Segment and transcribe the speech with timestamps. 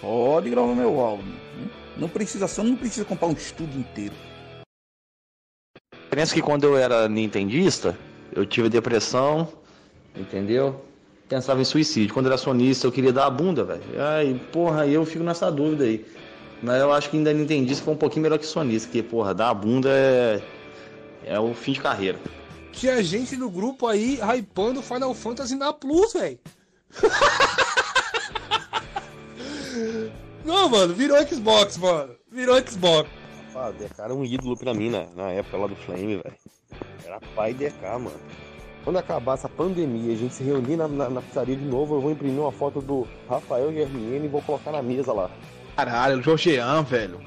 [0.00, 1.34] Pode gravar meu áudio.
[1.96, 4.14] Não precisa, só não precisa comprar um estúdio inteiro.
[6.10, 7.96] Pensa que quando eu era nintendista,
[8.32, 9.48] eu tive depressão,
[10.14, 10.84] entendeu?
[11.28, 12.12] Pensava em suicídio.
[12.12, 13.82] Quando eu era sonista, eu queria dar a bunda, velho.
[13.98, 16.04] Ai, porra, eu fico nessa dúvida aí.
[16.62, 19.50] Mas eu acho que ainda nintendista foi um pouquinho melhor que sonista, porque, porra, dar
[19.50, 20.42] a bunda é.
[21.26, 22.18] É o fim de carreira.
[22.72, 26.38] Tinha gente no grupo aí hypando Final Fantasy na Plus, velho.
[30.44, 32.14] Não, mano, virou Xbox, mano.
[32.30, 33.08] Virou Xbox.
[33.54, 36.34] Ah, DK era um ídolo pra mim na, na época lá do Flame, velho.
[37.04, 38.12] Era pai DK, mano.
[38.82, 42.00] Quando acabar essa pandemia a gente se reunir na, na, na pizzaria de novo, eu
[42.00, 45.30] vou imprimir uma foto do Rafael Germiene e vou colocar na mesa lá.
[45.76, 47.20] Caralho, o Jorgean, velho.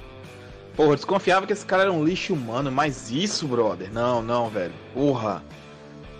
[0.75, 3.91] Porra, eu desconfiava que esse cara era um lixo humano, mas isso, brother?
[3.91, 4.73] Não, não, velho.
[4.93, 5.43] Porra.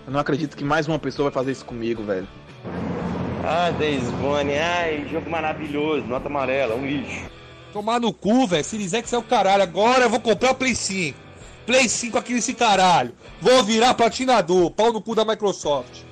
[0.04, 2.26] Eu não acredito que mais uma pessoa vai fazer isso comigo, velho.
[3.44, 7.30] Ah, Days Gone, ai, jogo maravilhoso, nota amarela, um lixo.
[7.72, 8.64] Tomar no cu, velho.
[8.64, 9.62] Series X é o caralho.
[9.62, 11.18] Agora eu vou comprar o Play 5.
[11.66, 13.12] Play 5 aqui nesse caralho.
[13.40, 14.70] Vou virar patinador.
[14.70, 16.02] Pau no cu da Microsoft.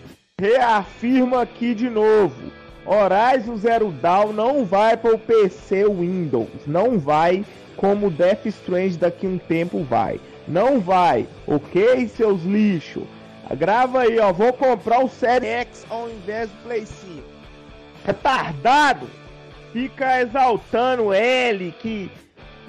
[0.41, 2.53] Reafirma aqui de novo.
[2.85, 6.49] Horizon Zero Dawn não vai para o PC Windows.
[6.67, 7.45] Não vai
[7.77, 10.21] como Death Strange daqui a um tempo vai.
[10.47, 13.03] Não vai, ok, seus lixos?
[13.55, 14.33] Grava aí, ó.
[14.33, 17.23] Vou comprar o Série X ao invés do Play 5.
[18.05, 19.09] Retardado!
[19.73, 22.11] Fica exaltando ele que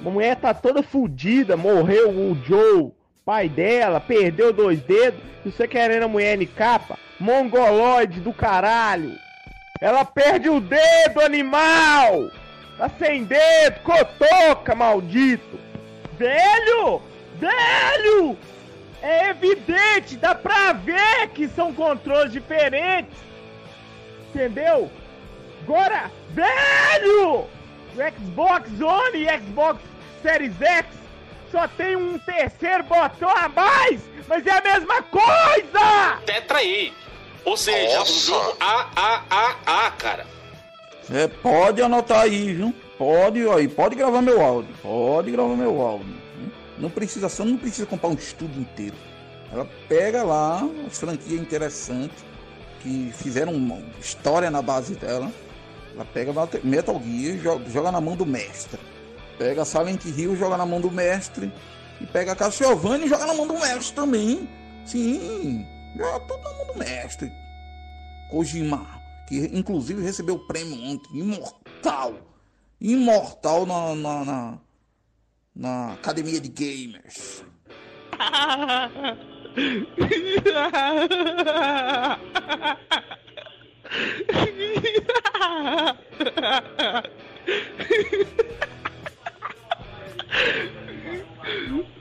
[0.05, 2.91] a mulher tá toda fodida, morreu o Joe,
[3.25, 6.97] pai dela, perdeu dois dedos, e você querendo a mulher em capa?
[7.19, 9.17] Mongoloide do caralho!
[9.79, 12.29] Ela perde o dedo, animal!
[12.77, 15.57] Tá sem dedo, cotoca, maldito!
[16.17, 17.01] Velho!
[17.39, 18.37] Velho!
[19.07, 23.17] É evidente, dá pra ver que são controles diferentes!
[24.27, 24.91] Entendeu?
[25.63, 27.45] Agora, velho!
[27.45, 27.47] O
[27.95, 29.79] Xbox One e Xbox
[30.21, 30.87] Series X
[31.49, 36.17] só tem um terceiro botão a mais, mas é a mesma coisa!
[36.25, 36.93] Tetra aí!
[37.45, 38.11] Ou seja, Nossa.
[38.11, 40.25] um jogo AAAA, cara.
[41.13, 42.75] É, pode anotar aí, viu?
[42.97, 44.75] Pode, aí, pode gravar meu áudio.
[44.83, 46.16] Pode gravar meu áudio.
[46.77, 48.95] Não precisa, só não precisa comprar um estúdio inteiro.
[49.51, 52.25] Ela pega lá as franquias interessantes
[52.81, 55.31] que fizeram uma história na base dela.
[55.93, 56.31] Ela pega
[56.63, 58.79] Metal Gear joga, joga na mão do mestre.
[59.37, 61.51] Pega Silent Hill joga na mão do mestre.
[61.99, 64.47] E pega Castlevania e joga na mão do mestre também.
[64.85, 65.65] Sim,
[65.97, 67.31] joga tudo na mão do mestre.
[68.29, 68.87] Kojima,
[69.27, 72.13] que inclusive recebeu o prêmio ontem, imortal.
[72.79, 74.57] Imortal na, na, na,
[75.57, 77.43] na Academia de Gamers.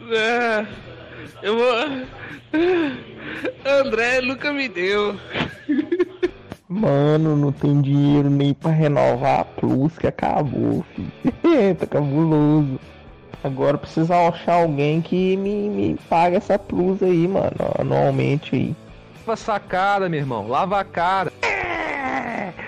[0.08, 0.66] É,
[1.42, 1.74] eu vou.
[3.64, 5.18] André nunca me deu.
[6.68, 11.12] Mano, não tem dinheiro nem pra renovar a Plus que acabou, filho.
[11.78, 12.78] tá cabuloso.
[13.46, 18.76] Agora precisa achar alguém que me, me pague essa Plus aí, mano, anualmente aí.
[19.20, 20.48] Lava sacada, meu irmão.
[20.48, 21.32] Lava a cara.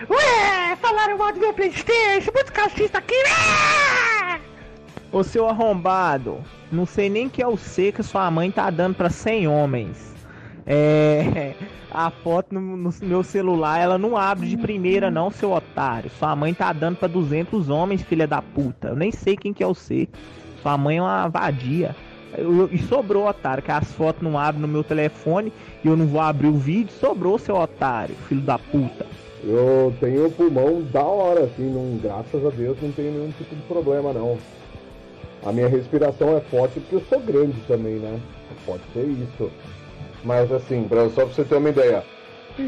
[0.08, 4.40] Ué, falaram mal do meu Playstation, muito calcista aqui, né?
[5.10, 6.38] Ô seu arrombado,
[6.70, 10.14] não sei nem que é o C que sua mãe tá dando pra 100 homens.
[10.64, 11.54] É.
[11.90, 16.10] A foto no, no meu celular, ela não abre de primeira, não, seu otário.
[16.18, 18.88] Sua mãe tá dando pra 200 homens, filha da puta.
[18.88, 20.08] Eu nem sei quem que é o C.
[20.62, 21.94] Sua mãe é uma vadia.
[22.36, 25.52] Eu- e sobrou, otário, que as fotos não abrem no meu telefone
[25.82, 26.92] e eu não vou abrir o vídeo.
[27.00, 29.06] Sobrou, seu otário, filho da puta.
[29.42, 33.62] Eu tenho pulmão da hora, assim, não, graças a Deus não tenho nenhum tipo de
[33.62, 34.36] problema, não.
[35.46, 38.18] A minha respiração é forte porque eu sou grande também, né?
[38.66, 39.50] Pode ser isso.
[40.24, 42.02] Mas assim, só pra você ter uma ideia.
[42.58, 42.64] Opa,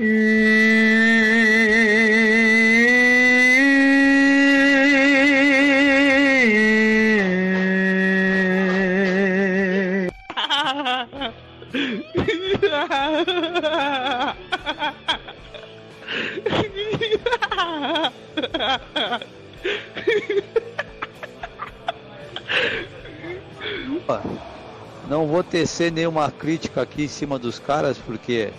[25.51, 28.53] tecer nenhuma crítica aqui em cima dos caras, porque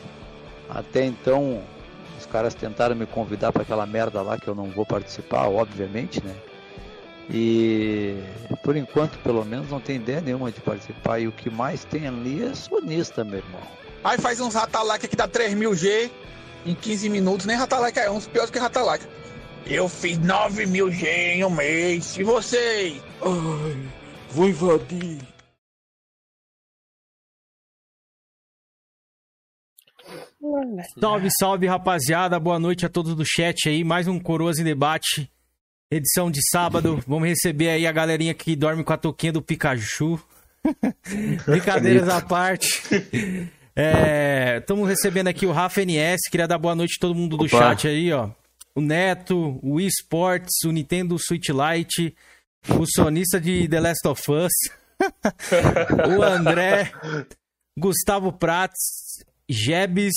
[0.70, 1.64] até então
[2.20, 6.24] os caras tentaram me convidar para aquela merda lá que eu não vou participar, obviamente,
[6.24, 6.36] né?
[7.30, 8.18] E
[8.64, 11.20] por enquanto, pelo menos, não tem ideia nenhuma de participar.
[11.20, 13.62] E o que mais tem ali é sonista, meu irmão.
[14.04, 16.10] Aí faz uns Ratalaika que dá 3000G
[16.66, 17.46] em 15 minutos.
[17.46, 19.08] Nem Ratalaika é uns piores que Ratalaika.
[19.66, 22.18] Eu fiz 9 mil G em um mês.
[22.18, 23.02] E vocês?
[23.22, 23.78] Ai,
[24.32, 25.31] vou invadir.
[31.00, 32.40] Salve, salve, rapaziada.
[32.40, 33.84] Boa noite a todos do chat aí.
[33.84, 35.32] Mais um Coroas em Debate.
[35.92, 37.00] Edição de sábado.
[37.08, 40.20] Vamos receber aí a galerinha que dorme com a toquinha do Pikachu.
[41.46, 42.82] Brincadeiras à parte.
[44.58, 46.22] Estamos recebendo aqui o Rafa NS.
[46.32, 47.60] Queria dar boa noite a todo mundo do Opa.
[47.60, 48.32] chat aí, ó.
[48.74, 52.16] O Neto, o Wii Sports, o Nintendo Switch Lite,
[52.80, 54.52] o sonista de The Last of Us,
[56.18, 56.92] o André,
[57.78, 58.80] Gustavo Prats,
[59.52, 60.14] Jebes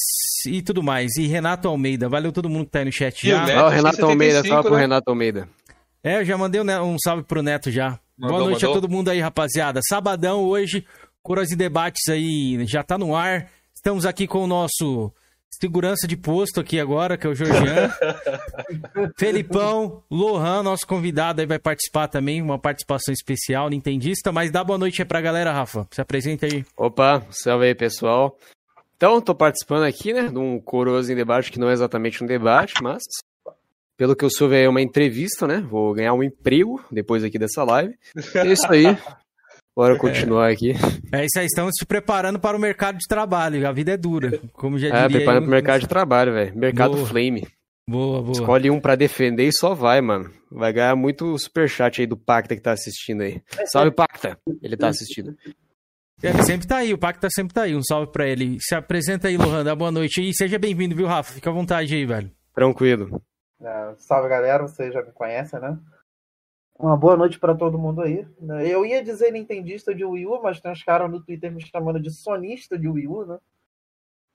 [0.47, 1.17] e tudo mais.
[1.17, 2.09] E Renato Almeida.
[2.09, 3.45] Valeu todo mundo que tá aí no chat E o já.
[3.45, 4.81] Neto, Ó, o Renato 75, Almeida, salve pro né?
[4.81, 5.49] Renato Almeida.
[6.03, 7.99] É, eu já mandei um, um salve pro Neto já.
[8.17, 8.83] Mandou, Boa noite a mandou?
[8.83, 9.81] todo mundo aí, rapaziada.
[9.89, 10.85] Sabadão hoje,
[11.23, 13.49] Coras e Debates aí já tá no ar.
[13.75, 15.13] Estamos aqui com o nosso
[15.61, 17.91] segurança de posto aqui agora, que é o Georgian.
[19.17, 24.33] Felipão, Lohan, nosso convidado aí vai participar também, uma participação especial, nintendista.
[24.33, 25.87] Mas dá boa noite aí pra galera, Rafa.
[25.93, 26.65] Se apresenta aí.
[26.77, 28.37] Opa, salve aí, pessoal.
[28.97, 32.27] Então, tô participando aqui, né, de um Coroas em Debate, que não é exatamente um
[32.27, 33.03] debate, mas
[33.97, 35.65] pelo que eu soube é uma entrevista, né?
[35.69, 37.95] Vou ganhar um emprego depois aqui dessa live.
[38.35, 38.97] É isso aí.
[39.77, 40.73] Bora continuar aqui.
[41.13, 43.67] É isso aí, estamos se preparando para o mercado de trabalho.
[43.69, 45.09] A vida é dura, como já É, diria.
[45.19, 46.57] preparando aí pro mercado de trabalho, velho.
[46.57, 47.07] Mercado Boa.
[47.07, 47.47] Flame.
[47.87, 48.33] Boa, boa.
[48.33, 50.31] Escolhe um pra defender e só vai, mano.
[50.51, 53.43] Vai ganhar muito superchat aí do Pacta que tá assistindo aí.
[53.67, 54.39] Salve, Pacta.
[54.63, 55.37] Ele tá assistindo.
[56.23, 57.77] Ele sempre tá aí, o Pacta sempre tá aí.
[57.77, 58.59] Um salve pra ele.
[58.61, 60.23] Se apresenta aí, Lohan, dá boa noite.
[60.23, 61.33] E seja bem-vindo, viu, Rafa?
[61.33, 62.31] Fica à vontade aí, velho.
[62.55, 63.21] Tranquilo.
[63.61, 65.79] É, salve galera, vocês já me conhecem, né?
[66.79, 68.27] Uma boa noite pra todo mundo aí.
[68.69, 72.01] Eu ia dizer nintendista de Wii U, mas tem uns caras no Twitter me chamando
[72.01, 73.39] de sonista de Wii U, né?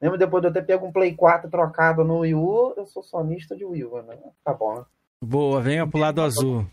[0.01, 3.03] Mesmo depois de eu ter pego um Play 4 trocado no Wii U, eu sou
[3.03, 4.17] sonista de Wii U, né?
[4.43, 4.85] Tá bom, né?
[5.21, 6.65] Boa, venha pro lado azul.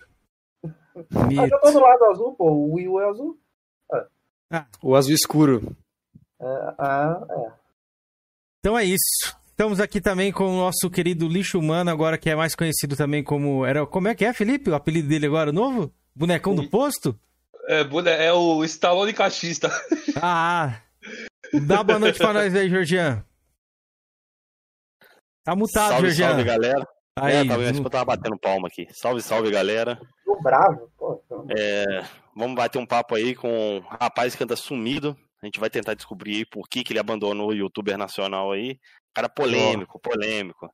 [0.97, 2.51] Ah, eu tô do lado azul, pô.
[2.51, 3.39] O Wii U é azul.
[4.83, 5.77] O azul escuro.
[6.41, 7.53] É, ah, é.
[8.61, 9.37] Então é isso.
[9.51, 13.25] Estamos aqui também com o nosso querido lixo humano, agora que é mais conhecido também
[13.25, 13.65] como.
[13.65, 13.87] Era...
[13.87, 14.71] Como é que é, Felipe?
[14.71, 15.93] O apelido dele agora novo?
[16.15, 17.19] Bonecão do posto?
[17.69, 19.71] É, é o Stallone cachista.
[20.23, 20.81] Ah!
[21.67, 23.25] Dá boa noite pra nós aí, Georgian.
[25.45, 26.29] Tá mutado, salve, Georgian.
[26.29, 26.89] salve, galera.
[27.19, 27.55] Aí, é, no-
[27.85, 28.87] eu tava batendo palma aqui.
[28.93, 30.01] Salve, salve, galera.
[30.25, 31.23] Tô bravo, pô.
[31.57, 32.03] É,
[32.37, 35.17] vamos bater um papo aí com um rapaz que anda sumido.
[35.43, 38.79] A gente vai tentar descobrir aí por que, que ele abandonou o youtuber nacional aí.
[39.15, 40.69] Cara polêmico, polêmico.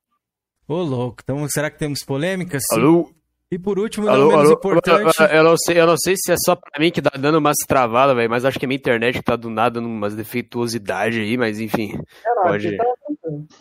[0.67, 1.17] Ô, louco.
[1.23, 2.63] Então, será que temos polêmicas?
[2.71, 2.79] Sim.
[2.79, 3.11] Alô?
[3.51, 5.15] E por último, não Alô, menos alô, importante.
[5.19, 7.37] eu, eu não sei, eu não sei se é só pra mim que tá dando
[7.37, 11.19] umas travadas, velho, mas acho que a minha internet tá do nada dando umas defeituosidades
[11.19, 11.93] aí, mas enfim.
[12.25, 12.83] É, não, Pode tá.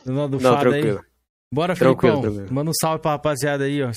[0.06, 0.98] Do lado do Não, tranquilo.
[0.98, 1.04] aí.
[1.52, 2.22] Bora, Tranquilo, Felipão.
[2.36, 2.54] tranquilo.
[2.54, 3.90] Manda um salve pra rapaziada aí, ó.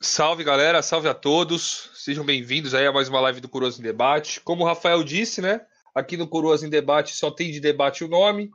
[0.00, 1.90] Salve galera, salve a todos.
[1.94, 4.40] Sejam bem-vindos aí a mais uma live do Coroas em Debate.
[4.40, 5.60] Como o Rafael disse, né?
[5.94, 8.48] Aqui no Coroas em Debate só tem de debate o nome.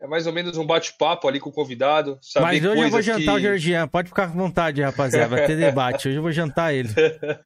[0.00, 2.18] É mais ou menos um bate-papo ali com o convidado.
[2.40, 3.42] Mas hoje eu vou jantar o que...
[3.42, 3.86] Georgian.
[3.86, 5.28] Pode ficar com vontade, rapaziada.
[5.36, 6.08] Vai ter debate.
[6.08, 6.88] Hoje eu vou jantar ele.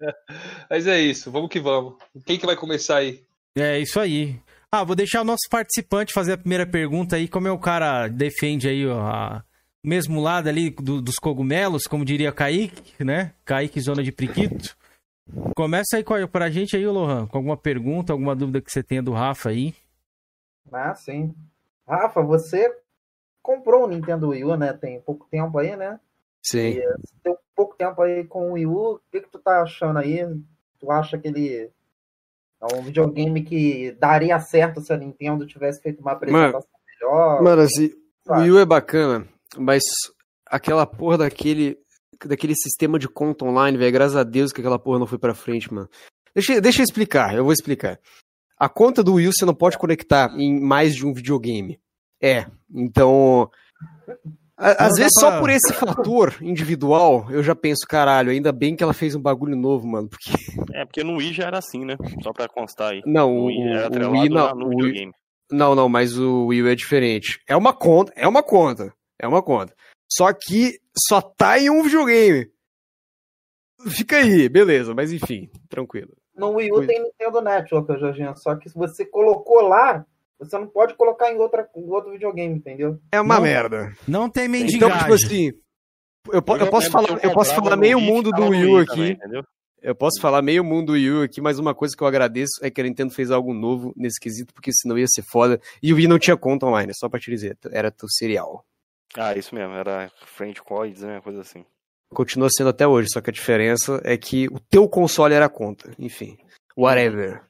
[0.70, 1.94] Mas é isso, vamos que vamos.
[2.24, 3.22] Quem que vai começar aí?
[3.56, 4.40] É isso aí.
[4.72, 7.28] Ah, vou deixar o nosso participante fazer a primeira pergunta aí.
[7.28, 9.53] Como é o cara defende aí ó, a- o
[9.84, 13.32] mesmo lado ali do- dos cogumelos, como diria Kaique, né?
[13.44, 14.76] Kaique, zona de priquito.
[15.56, 18.82] Começa aí com a- pra gente aí, Lohan, com alguma pergunta, alguma dúvida que você
[18.82, 19.74] tenha do Rafa aí.
[20.72, 21.34] Ah, sim.
[21.86, 22.74] Rafa, você
[23.42, 24.72] comprou o Nintendo Wii U, né?
[24.72, 26.00] Tem pouco tempo aí, né?
[26.42, 26.58] Sim.
[26.58, 28.94] E, eh, você tem pouco tempo aí com o Wii U.
[28.94, 30.18] O que, que tu tá achando aí?
[30.78, 31.70] Tu acha que ele
[32.60, 36.64] é um videogame que daria certo se a Nintendo tivesse feito uma apresentação
[37.00, 37.42] melhor?
[37.42, 37.92] Mano, assim,
[38.28, 38.32] o.
[38.40, 39.26] Wii U é bacana,
[39.58, 39.82] mas
[40.46, 41.76] aquela porra daquele,
[42.24, 45.34] daquele sistema de conta online, velho, graças a Deus que aquela porra não foi pra
[45.34, 45.88] frente, mano.
[46.34, 47.98] Deixa, deixa eu explicar, eu vou explicar.
[48.58, 51.78] A conta do Wii U você não pode conectar em mais de um videogame.
[52.22, 53.50] É, então...
[54.56, 58.76] a- Às vezes pra- só por esse fator individual, eu já penso, caralho, ainda bem
[58.76, 60.30] que ela fez um bagulho novo, mano, porque...
[60.72, 61.96] É, porque no Wii já era assim, né?
[62.22, 63.02] Só pra constar aí.
[63.04, 65.12] Não, o o, Wii era o Wii não, lá no o Wii- videogame.
[65.50, 67.40] não, não, mas o Wii é diferente.
[67.48, 68.92] É uma conta, é uma conta,
[69.24, 69.74] é uma conta.
[70.10, 70.78] Só que
[71.08, 72.48] só tá em um videogame.
[73.88, 76.16] Fica aí, beleza, mas enfim, tranquilo.
[76.36, 78.34] No Wii U tem Nintendo Network, Jorginho.
[78.36, 80.04] Só que se você colocou lá,
[80.38, 82.98] você não pode colocar em, outra, em outro videogame, entendeu?
[83.12, 83.92] É uma Não- merda.
[84.06, 84.98] Não tem Então, mendigagem.
[84.98, 85.52] tipo assim,
[86.32, 89.18] eu, po- eu posso falar, eu posso falar meio mundo do Wii U aqui.
[89.82, 92.52] Eu posso falar meio mundo do Wii U aqui, mas uma coisa que eu agradeço
[92.62, 95.60] é que a Nintendo fez algo novo nesse quesito, porque senão ia ser foda.
[95.82, 98.64] E o Wii não tinha conta online, só pra te dizer, era teu serial.
[99.16, 101.20] Ah, isso mesmo, era French Coins, né?
[101.20, 101.64] Coisa assim.
[102.12, 105.50] Continua sendo até hoje, só que a diferença é que o teu console era a
[105.50, 105.90] conta.
[105.98, 106.38] Enfim,
[106.76, 107.42] whatever.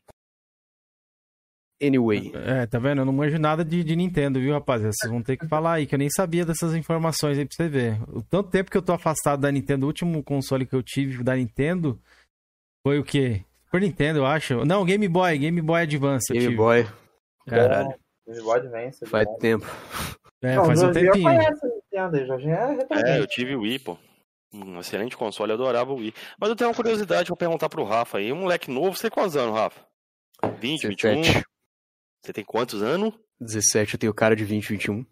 [1.83, 2.33] Anyway.
[2.35, 3.01] É, tá vendo?
[3.01, 4.93] Eu não manjo nada de, de Nintendo, viu, rapaziada?
[4.95, 7.69] Vocês vão ter que falar aí, que eu nem sabia dessas informações aí pra você
[7.69, 8.01] ver.
[8.09, 11.23] O tanto tempo que eu tô afastado da Nintendo, o último console que eu tive
[11.23, 12.01] da Nintendo
[12.87, 13.45] foi o quê?
[13.65, 14.65] Super Nintendo, eu acho.
[14.65, 16.27] Não, Game Boy, Game Boy Advance.
[16.31, 16.57] eu Game tive.
[16.57, 16.87] Boy.
[17.47, 17.95] Caralho.
[18.27, 19.07] Game Boy Advance.
[19.07, 19.39] Faz bom.
[19.39, 19.67] tempo.
[20.43, 21.23] É, Não, faz um tempinho.
[21.25, 22.79] conhece a Nintendo, o Jorginho é.
[23.17, 23.97] É, eu tive o Wii, pô.
[24.53, 26.15] Um excelente console, eu adorava o Wii.
[26.39, 28.33] Mas eu tenho uma curiosidade pra perguntar pro Rafa aí.
[28.33, 29.81] Um moleque novo, você tem quantos anos, Rafa?
[30.61, 31.21] 20, 21?
[31.23, 31.45] 17.
[32.25, 33.13] Você tem quantos anos?
[33.41, 35.05] 17, eu tenho cara de 20, 21.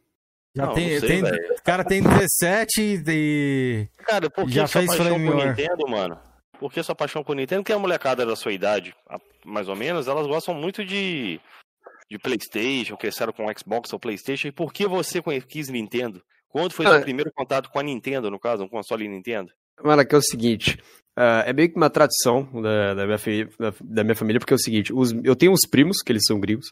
[0.54, 3.88] Já Não, tem, não sei, tem- cara tem 17 e.
[3.98, 5.46] Cara, por que Já sua fez paixão por.
[5.46, 6.20] Nintendo, mano?
[6.58, 7.62] Por que sua paixão por Nintendo?
[7.62, 8.94] Porque a molecada da sua idade,
[9.44, 11.40] mais ou menos, elas gostam muito de,
[12.12, 14.48] de Playstation, cresceram com Xbox ou Playstation.
[14.48, 16.22] E por que você quis Nintendo?
[16.48, 16.90] Quando foi Ah.
[16.92, 19.50] seu primeiro contato com a Nintendo, no caso, um console Nintendo?
[19.82, 20.78] Mano, que é o seguinte.
[21.16, 23.18] ah, é meio que uma tradição da, da minha,
[23.58, 26.24] da, da minha família, porque é o seguinte: os- eu tenho uns primos, que eles
[26.26, 26.70] são gringos.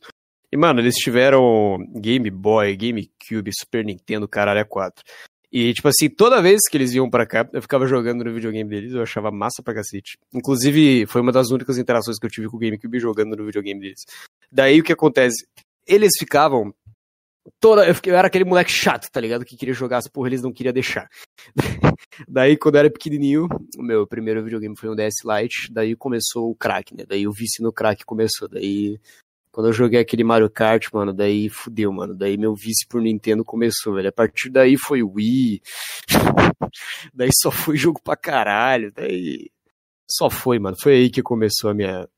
[0.53, 5.03] E, mano, eles tiveram Game Boy, GameCube, Super Nintendo, caralho, é 4.
[5.53, 8.69] E, tipo assim, toda vez que eles iam pra cá, eu ficava jogando no videogame
[8.71, 10.17] deles, eu achava massa pra cacete.
[10.33, 13.81] Inclusive, foi uma das únicas interações que eu tive com o GameCube jogando no videogame
[13.81, 14.05] deles.
[14.51, 15.45] Daí o que acontece?
[15.87, 16.73] Eles ficavam.
[17.59, 19.45] Toda, eu, fiquei- eu era aquele moleque chato, tá ligado?
[19.45, 21.09] Que queria jogar essa porra, eles não queriam deixar.
[22.29, 26.51] Daí, quando eu era pequenininho, o meu primeiro videogame foi um DS Lite, daí começou
[26.51, 27.05] o crack, né?
[27.09, 28.47] Daí o vício no crack começou.
[28.49, 28.99] Daí,
[29.61, 32.15] quando eu joguei aquele Mario Kart, mano, daí fudeu, mano.
[32.15, 34.09] Daí meu vício por Nintendo começou, velho.
[34.09, 35.61] A partir daí foi Wii.
[37.13, 38.91] daí só foi jogo pra caralho.
[38.91, 39.51] Daí
[40.09, 40.79] só foi, mano.
[40.81, 42.09] Foi aí que começou a minha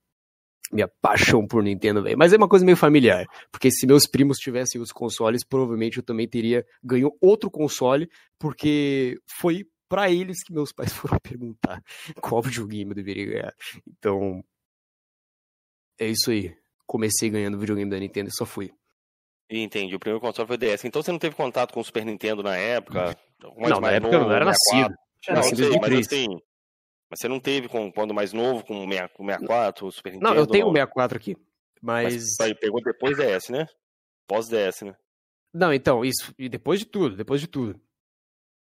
[0.73, 2.17] minha paixão por Nintendo, velho.
[2.17, 6.03] Mas é uma coisa meio familiar, porque se meus primos tivessem os consoles, provavelmente eu
[6.05, 8.09] também teria ganho outro console,
[8.39, 11.83] porque foi pra eles que meus pais foram perguntar
[12.21, 13.55] qual videogame eu deveria ganhar.
[13.85, 14.45] Então,
[15.99, 16.62] é isso aí.
[16.93, 18.71] Comecei ganhando videogame da Nintendo e só fui.
[19.51, 20.85] Entendi, o primeiro console foi DS.
[20.85, 23.17] Então você não teve contato com o Super Nintendo na época?
[23.41, 24.45] Não, na época eu não novo, era 64?
[24.45, 24.95] nascido.
[25.29, 26.07] Não, Nasci em sei, mas 2003.
[26.07, 26.29] assim,
[27.11, 29.91] mas você não teve com, quando mais novo, com o 6- com o 64, o
[29.91, 30.35] Super Nintendo?
[30.35, 30.75] Não, eu tenho o não?
[30.75, 31.35] 64 aqui,
[31.81, 32.39] mas...
[32.43, 33.67] Aí pegou depois DS, né?
[34.27, 34.95] Pós-DS, né?
[35.55, 36.35] Não, então, isso.
[36.39, 37.81] E depois de tudo, depois de tudo.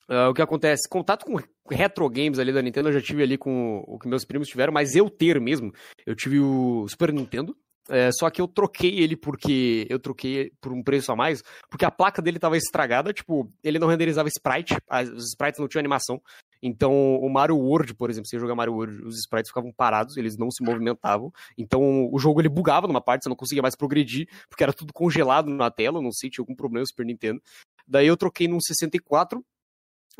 [0.08, 0.88] Ah, o que acontece?
[0.88, 1.36] Contato com
[1.68, 4.72] retro games ali da Nintendo eu já tive ali com o que meus primos tiveram,
[4.72, 5.72] mas eu ter mesmo.
[6.06, 7.56] Eu tive o Super Nintendo.
[7.90, 9.86] É, só que eu troquei ele porque.
[9.90, 13.78] Eu troquei por um preço a mais, porque a placa dele tava estragada, tipo, ele
[13.78, 14.76] não renderizava sprite,
[15.14, 16.22] os sprites não tinham animação.
[16.62, 20.16] Então, o Mario World, por exemplo, você ia jogar Mario World, os sprites ficavam parados,
[20.16, 21.32] eles não se movimentavam.
[21.56, 24.92] Então, o jogo ele bugava numa parte, você não conseguia mais progredir, porque era tudo
[24.92, 27.40] congelado na tela, não sei, tinha algum problema no Super Nintendo.
[27.88, 29.44] Daí eu troquei num 64.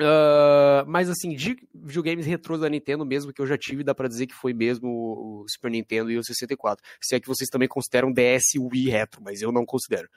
[0.00, 4.08] Ah, mas assim, de videogames retrôs da Nintendo mesmo que eu já tive, dá pra
[4.08, 6.84] dizer que foi mesmo o Super Nintendo e o 64.
[7.00, 10.08] Se é que vocês também consideram DS Wii retro, mas eu não considero.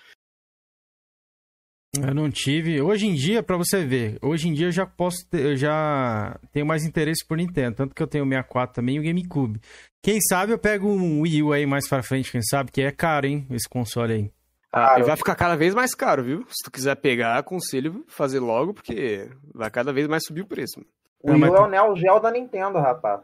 [1.96, 2.82] Eu não tive.
[2.82, 6.40] Hoje em dia, pra você ver, hoje em dia eu já posso ter, eu já
[6.52, 9.60] tenho mais interesse por Nintendo, tanto que eu tenho o 64 também e o GameCube.
[10.02, 12.92] Quem sabe eu pego um Wii U aí mais pra frente, quem sabe, que é
[12.92, 14.32] caro, hein, esse console aí.
[14.74, 16.46] Ah, e vai ficar cada vez mais caro, viu?
[16.50, 20.80] Se tu quiser pegar, aconselho fazer logo, porque vai cada vez mais subir o preço.
[20.80, 20.90] mano.
[21.22, 23.22] O Wii U é o Neo Geo da Nintendo, rapaz.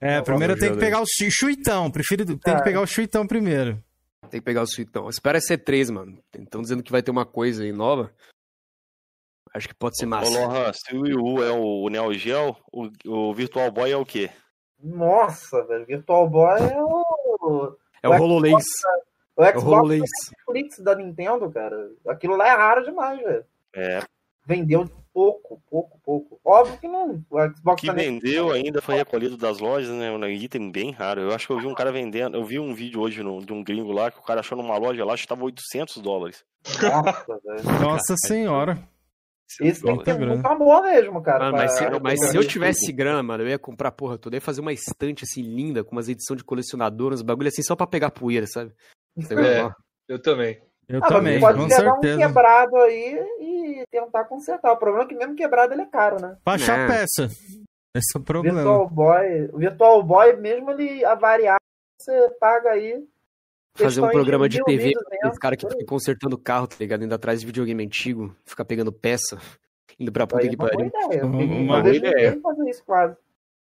[0.00, 3.26] É, primeiro eu tenho que pegar o chu- chuitão, prefiro, tem que pegar o chuitão
[3.26, 3.82] primeiro.
[4.30, 5.08] Tem que pegar o Suitão.
[5.10, 6.16] Espera ser 3, mano.
[6.32, 8.10] Estão dizendo que vai ter uma coisa aí nova.
[9.52, 10.30] Acho que pode ser Ô, massa.
[10.30, 14.06] Lohan, se o Wii U é o Neo Geo, o, o Virtual Boy é o
[14.06, 14.30] quê?
[14.82, 15.84] Nossa, velho.
[15.84, 17.76] Virtual Boy é o.
[18.02, 18.64] É o HoloLens.
[18.64, 20.10] O É o Xbox HoloLens.
[20.48, 21.90] Netflix da Nintendo, cara.
[22.08, 23.44] Aquilo lá é raro demais, velho.
[23.74, 24.00] É.
[24.46, 26.40] Vendeu pouco, pouco, pouco.
[26.44, 27.22] Óbvio que não.
[27.30, 30.10] O O Xbox que também- vendeu ainda foi recolhido das lojas, né?
[30.10, 31.20] Um item bem raro.
[31.20, 32.36] Eu acho que eu vi um cara vendendo.
[32.36, 34.76] Eu vi um vídeo hoje no- de um gringo lá que o cara achou numa
[34.76, 36.44] loja lá, acho que tava 800 dólares.
[36.82, 37.80] Nossa, velho.
[37.80, 38.78] Nossa senhora.
[39.60, 41.38] Isso tem que ter Muita muito amor mesmo, cara.
[41.44, 44.34] Mano, mas, se, pra- mas se eu tivesse grana, mano, eu ia comprar porra toda.
[44.34, 47.62] Eu ia fazer uma estante assim linda, com umas edições de colecionador, uns bagulho assim,
[47.62, 48.72] só pra pegar poeira, sabe?
[49.18, 49.70] É,
[50.08, 50.60] eu também.
[50.88, 52.16] Eu Ah, também, pode com pegar certeza.
[52.16, 54.72] um quebrado aí e tentar consertar.
[54.72, 56.36] O problema é que mesmo quebrado ele é caro, né?
[56.44, 56.86] Pra achar É.
[56.86, 57.24] peça.
[57.94, 58.56] Esse é o problema.
[58.62, 61.58] Virtual Boy, o Virtual Boy, mesmo ele avariar,
[61.98, 63.04] você paga aí.
[63.74, 67.04] Fazer um programa de 1.000, TV, 1.200, esse cara que fica consertando carro, tá ligado?
[67.04, 69.38] Indo atrás de videogame antigo, fica pegando peça,
[69.98, 70.86] indo pra puta é que uma boa pariu.
[70.88, 71.24] ideia.
[71.24, 72.40] Uma boa ideia.
[72.42, 73.16] fazer isso quase.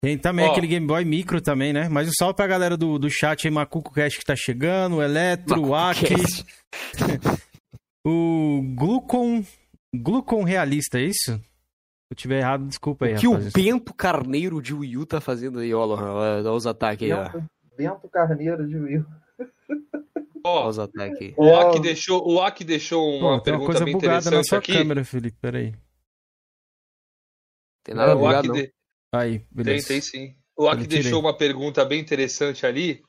[0.01, 0.51] Tem também Ó.
[0.51, 1.89] aquele Game Boy Micro também, né?
[1.89, 5.01] Mas o salve pra galera do, do chat aí, Macuco Cast que tá chegando, o
[5.03, 6.13] Eletro, o Aki,
[8.05, 9.43] o Glucon.
[9.95, 11.41] Glucon Realista, é isso?
[12.09, 13.51] eu tiver errado, desculpa aí, O que o rapaz.
[13.53, 16.13] Bento Carneiro de Wii U tá fazendo aí, ó, Lohan?
[16.13, 17.29] Olha os ataques aí, ó.
[17.75, 19.05] Bento, Carneiro de Will.
[19.39, 19.49] Olha
[20.43, 21.33] Ó, os ataques aí.
[21.37, 24.19] o Aki deixou, o Aki deixou Pô, uma tem uma pergunta coisa bem bugada na
[24.19, 24.73] interessante sua aqui.
[24.73, 25.73] câmera, Felipe, peraí.
[27.83, 28.55] Tem nada É, o bugado, Aki não.
[28.55, 28.73] de-
[29.13, 29.87] Aí, Tem, beleza.
[29.87, 30.35] tem sim.
[30.57, 33.01] O Aki deixou uma pergunta bem interessante ali.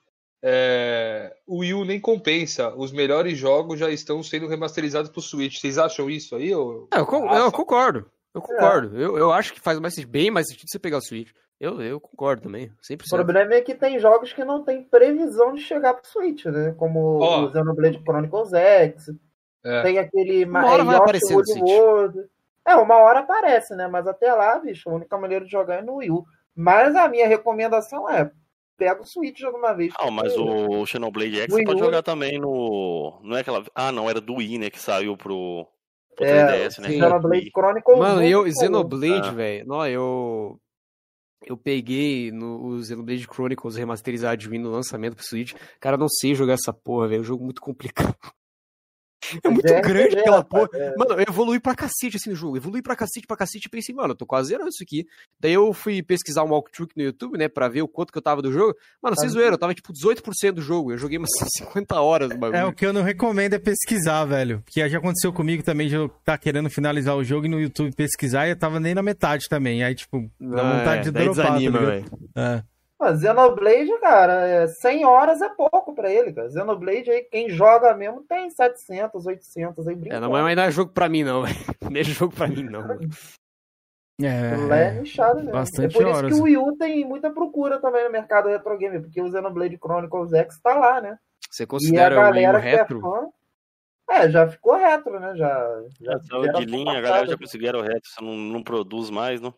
[0.43, 2.73] É, o Wii U nem compensa.
[2.77, 5.59] Os melhores jogos já estão sendo remasterizados pro Switch.
[5.59, 6.55] Vocês acham isso aí?
[6.55, 6.89] Ou...
[6.95, 8.11] É, eu, con- eu concordo.
[8.35, 8.97] Eu concordo.
[9.01, 11.31] Eu, eu acho que faz mais bem mais sentido você pegar o Switch.
[11.59, 13.01] Eu, eu concordo também, 100%.
[13.07, 16.73] O problema é que tem jogos que não tem previsão de chegar pro Switch, né?
[16.79, 17.47] Como Ó.
[17.47, 19.11] o Xenoblade Chronicles X.
[19.65, 19.83] É.
[19.83, 21.63] Tem aquele Uma hora vai Yoshi aparecer no Woolly Switch.
[21.69, 22.19] World.
[22.69, 23.87] É, uma hora aparece, né?
[23.89, 26.25] Mas até lá, bicho, a única maneira de jogar é no Wii U.
[26.55, 28.31] Mas a minha recomendação é
[28.77, 29.93] pega o Switch de uma vez.
[30.01, 33.21] Não, mas porque- o Xenoblade X você pode jogar também no.
[33.25, 33.65] Não é aquela.
[33.75, 34.71] Ah, não, era do Wii, né?
[34.71, 35.67] Que saiu pro,
[36.17, 36.89] pro É, 3DS, né?
[36.89, 36.99] sim.
[37.01, 38.53] Xenoblade Chronicles Mano, 1, eu.
[38.53, 39.33] Xenoblade, Ah.
[39.33, 40.61] velho, não, eu.
[41.47, 45.55] Eu peguei no o Xenoblade Chronicles remasterizado de Wii no lançamento pro Switch.
[45.81, 47.19] Cara, eu não sei jogar essa porra, velho.
[47.19, 48.15] É um jogo muito complicado.
[49.43, 50.69] É muito é grande RPG, aquela porra.
[50.75, 50.95] é.
[50.97, 52.57] Mano, eu evolui pra cacete assim no jogo.
[52.57, 53.67] Evolui pra cacete, pra cacete.
[53.67, 55.07] E pensei, mano, eu tô quase zerando isso aqui.
[55.41, 58.23] Daí eu fui pesquisar um walkthrough no YouTube, né, pra ver o quanto que eu
[58.23, 58.75] tava do jogo.
[59.03, 60.93] Mano, Tá sem zoeira, eu tava tipo 18% do jogo.
[60.93, 62.59] Eu joguei umas 50 horas no bagulho.
[62.59, 64.63] É, o que eu não recomendo é pesquisar, velho.
[64.65, 67.95] Porque já aconteceu comigo também de eu tá querendo finalizar o jogo e no YouTube
[67.95, 69.83] pesquisar e eu tava nem na metade também.
[69.83, 72.19] Aí, tipo, dá vontade é, de dropar, desanima, tá ligado?
[72.37, 72.78] É.
[72.99, 76.51] Mas Xenoblade, cara, é 100 horas é pouco pra ele, cara.
[76.51, 80.21] Xenoblade aí, quem joga mesmo tem 700, 800 aí É, brincando.
[80.23, 81.55] não, mas não é jogo pra mim, não, velho.
[81.91, 82.81] Não é jogo pra mim, não.
[82.87, 83.01] mano.
[84.21, 85.53] É É, nichado mesmo.
[85.53, 86.35] bastante é por isso horas.
[86.35, 89.77] que o Wii U tem muita procura também no mercado retro game, porque o Xenoblade
[89.79, 91.19] Chronicles X tá lá, né?
[91.49, 93.01] Você considera o Wii U é retro?
[93.01, 93.29] fã.
[94.11, 95.37] É, já ficou retro, né?
[95.37, 98.63] Já, já, Já saiu de linha, a galera já conseguiram o reto, você não, não
[98.63, 99.55] produz mais, não?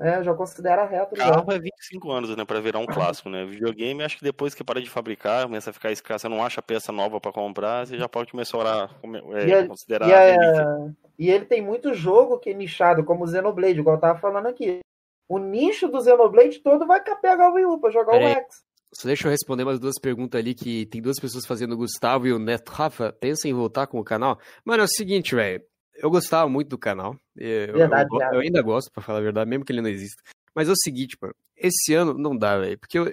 [0.00, 1.30] É, já considera retro já.
[1.30, 3.44] Carro é 25 anos, né, pra virar um clássico, né?
[3.44, 6.62] Videogame, acho que depois que para de fabricar, começa a ficar escasso, você não acha
[6.62, 8.90] peça nova pra comprar, você já pode começar a orar,
[9.34, 10.96] é, E, ele- considerar e, é- relíquia.
[11.18, 14.46] e ele tem muito jogo que é nichado, como o Xenoblade, igual eu tava falando
[14.46, 14.80] aqui.
[15.28, 18.32] O nicho do Xenoblade todo vai pegar o Wii U pra jogar Pera o aí.
[18.34, 18.62] X.
[18.92, 22.26] Só deixa eu responder mais duas perguntas ali que tem duas pessoas fazendo o Gustavo
[22.26, 22.70] e o Neto.
[22.70, 24.38] Rafa, pensa em voltar com o canal?
[24.64, 25.62] Mano, é o seguinte, velho.
[26.02, 27.16] Eu gostava muito do canal.
[27.36, 28.34] Eu, Verdade, eu, viado.
[28.34, 30.22] eu ainda gosto, pra falar a verdade, mesmo que ele não exista.
[30.54, 31.34] Mas é o seguinte, mano.
[31.56, 32.78] Esse ano não dá, velho.
[32.78, 33.12] Porque eu-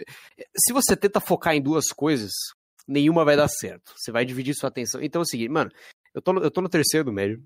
[0.57, 2.31] se você tenta focar em duas coisas,
[2.87, 3.93] nenhuma vai dar certo.
[3.95, 5.01] Você vai dividir sua atenção.
[5.01, 5.69] Então é o seguinte, mano.
[6.13, 7.43] Eu tô no, eu tô no terceiro do médio.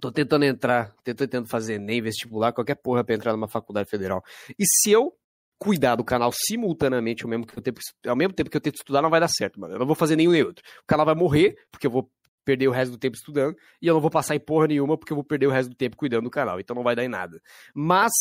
[0.00, 4.24] Tô tentando entrar, tô tentando fazer nem vestibular, qualquer porra pra entrar numa faculdade federal.
[4.58, 5.16] E se eu
[5.56, 8.74] cuidar do canal simultaneamente ao mesmo, que eu tempo, ao mesmo tempo que eu tento
[8.74, 9.74] estudar, não vai dar certo, mano.
[9.74, 10.64] Eu não vou fazer nenhum nem outro.
[10.82, 12.10] O canal vai morrer, porque eu vou
[12.44, 15.12] perder o resto do tempo estudando, e eu não vou passar em porra nenhuma, porque
[15.12, 16.60] eu vou perder o resto do tempo cuidando do canal.
[16.60, 17.40] Então não vai dar em nada.
[17.74, 18.12] Mas,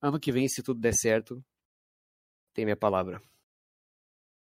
[0.00, 1.42] ano que vem, se tudo der certo,
[2.52, 3.20] tem minha palavra.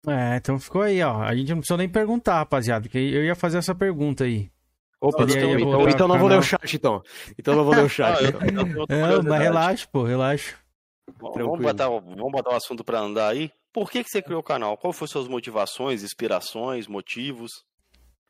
[0.08, 1.22] É, então ficou aí, ó.
[1.22, 4.50] A gente não precisou nem perguntar, rapaziada, que eu ia fazer essa pergunta aí.
[5.02, 7.02] Opa, então, ia então, voltar então pro não vou ler o chat, então.
[7.38, 8.22] Então não vou ler o chat.
[8.22, 8.42] Eu- então.
[8.48, 10.56] eu tenho outra É, mas relaxa, pô, relaxa.
[11.20, 13.52] Vamos botar, o- vamos botar o assunto pra andar aí.
[13.72, 14.78] Por que, que você criou o canal?
[14.78, 17.64] Qual foram suas motivações, inspirações, motivos?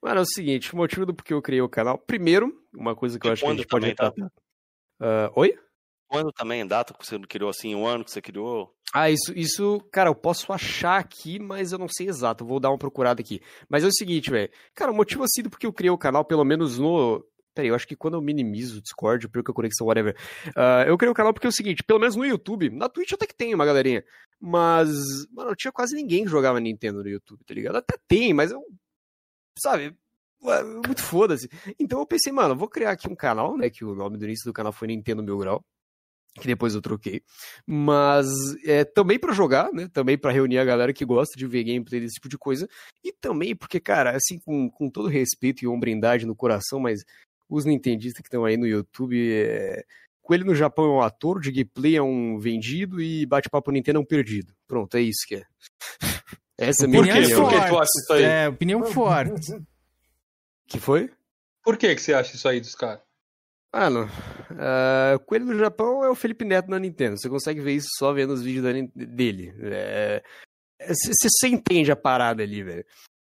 [0.02, 1.98] Mano, é o seguinte, o motivo do porquê eu criei o canal.
[1.98, 4.14] Primeiro, uma coisa que eu E acho que a gente pode tá?
[5.02, 5.58] Ah, oi?
[6.08, 8.74] Quando também, data que você criou assim, um ano que você criou?
[8.92, 12.44] Ah, isso, isso, cara, eu posso achar aqui, mas eu não sei exato.
[12.44, 13.40] eu Vou dar uma procurada aqui.
[13.70, 14.50] Mas é o seguinte, velho.
[14.74, 17.24] Cara, o motivo assim do porque eu criei o canal, pelo menos no.
[17.54, 20.16] Peraí, eu acho que quando eu minimizo o Discord, eu perco a conexão, whatever.
[20.56, 23.12] Ah, eu criei o canal porque é o seguinte, pelo menos no YouTube, na Twitch
[23.14, 24.04] até que tem uma galerinha.
[24.40, 24.90] Mas,
[25.32, 27.76] mano, não tinha quase ninguém que jogava Nintendo no YouTube, tá ligado?
[27.76, 28.64] Até tem, mas eu.
[29.62, 29.96] Sabe?
[30.86, 31.50] Muito foda-se.
[31.78, 33.70] Então eu pensei, mano, vou criar aqui um canal, né?
[33.70, 35.64] Que o nome do início do canal foi Nintendo Mil Grau
[36.40, 37.22] que depois eu troquei.
[37.66, 38.28] Mas
[38.66, 39.88] é também pra jogar, né?
[39.92, 42.68] Também pra reunir a galera que gosta de ver gameplay desse tipo de coisa.
[43.04, 47.02] E também porque, cara, assim, com, com todo respeito e hombridade no coração, mas
[47.50, 49.84] os nintendistas que estão aí no YouTube, é...
[50.22, 54.02] Coelho no Japão é um ator, de gameplay é um vendido e bate-papo Nintendo é
[54.02, 54.54] um perdido.
[54.68, 55.44] Pronto, é isso que é.
[56.60, 57.42] Essa é a minha opinião.
[57.42, 58.24] Por que tu acha isso aí?
[58.24, 59.66] É, opinião forte.
[60.68, 61.12] Que foi?
[61.64, 63.02] Por que, que você acha isso aí dos caras?
[63.74, 64.08] Mano,
[64.60, 67.18] ah, Coelho no Japão é o Felipe Neto na Nintendo.
[67.20, 69.54] Você consegue ver isso só vendo os vídeos da Nin- dele.
[70.80, 72.86] Você entende a parada ali, velho.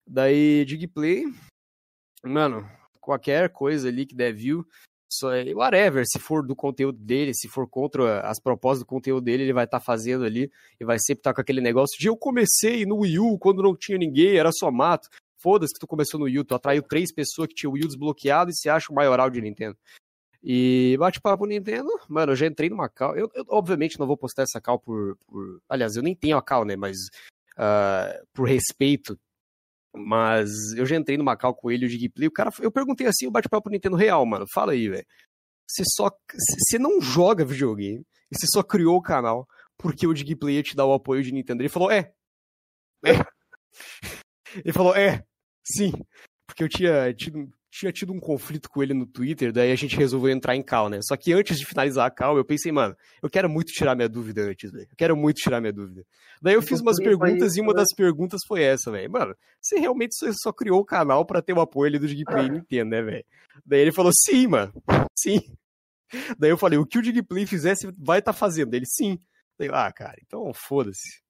[0.06, 1.24] Daí, de gameplay,
[2.24, 2.68] mano,
[3.00, 4.66] qualquer coisa ali que der view, é,
[5.54, 9.52] whatever, se for do conteúdo dele, se for contra as propostas do conteúdo dele, ele
[9.52, 12.98] vai estar fazendo ali e vai sempre estar com aquele negócio de eu comecei no
[12.98, 15.08] Wii U quando não tinha ninguém, era só mato.
[15.36, 17.84] Foda-se que tu começou no Wii U, tu atraiu três pessoas que tinham o Wii
[17.84, 19.76] U desbloqueado e se acha o maioral de Nintendo.
[20.42, 23.16] E bate-papo Nintendo, mano, eu já entrei numa call.
[23.16, 26.42] Eu, eu, obviamente não vou postar essa call por, por- Aliás, eu nem tenho a
[26.42, 26.76] call, né?
[26.76, 26.96] Mas
[27.56, 29.18] ah, por respeito.
[29.94, 32.28] Mas eu já entrei numa call com ele, o Digplay.
[32.28, 34.46] O cara, eu perguntei assim, o bate-papo Nintendo real, mano.
[34.52, 35.06] Fala aí, velho.
[35.68, 36.10] Você só.
[36.32, 38.04] Você não joga videogame.
[38.32, 41.62] Você só criou o canal porque o Digplay ia te dar o apoio de Nintendo.
[41.62, 42.12] Ele falou, é.
[43.04, 43.12] É.
[44.64, 45.24] Ele falou, é.
[45.64, 45.92] Sim.
[46.46, 49.96] Porque eu tinha tido, tinha tido um conflito com ele no Twitter, daí a gente
[49.96, 50.98] resolveu entrar em call, né?
[51.02, 54.08] Só que antes de finalizar a call, eu pensei, mano, eu quero muito tirar minha
[54.08, 54.88] dúvida antes, velho.
[54.90, 56.04] Eu quero muito tirar minha dúvida.
[56.42, 57.78] Daí eu fiz umas perguntas e uma né?
[57.78, 59.10] das perguntas foi essa, velho.
[59.10, 62.46] Mano, você realmente só, só criou o canal pra ter o apoio ali do Digplay
[62.46, 63.24] e Nintendo, né, velho?
[63.64, 64.72] Daí ele falou, sim, mano.
[65.16, 65.40] Sim.
[66.38, 68.74] Daí eu falei, o que o Digplay fizesse vai estar fazendo.
[68.74, 69.16] Ele, sim.
[69.56, 71.22] Daí, eu, ah, cara, então foda-se.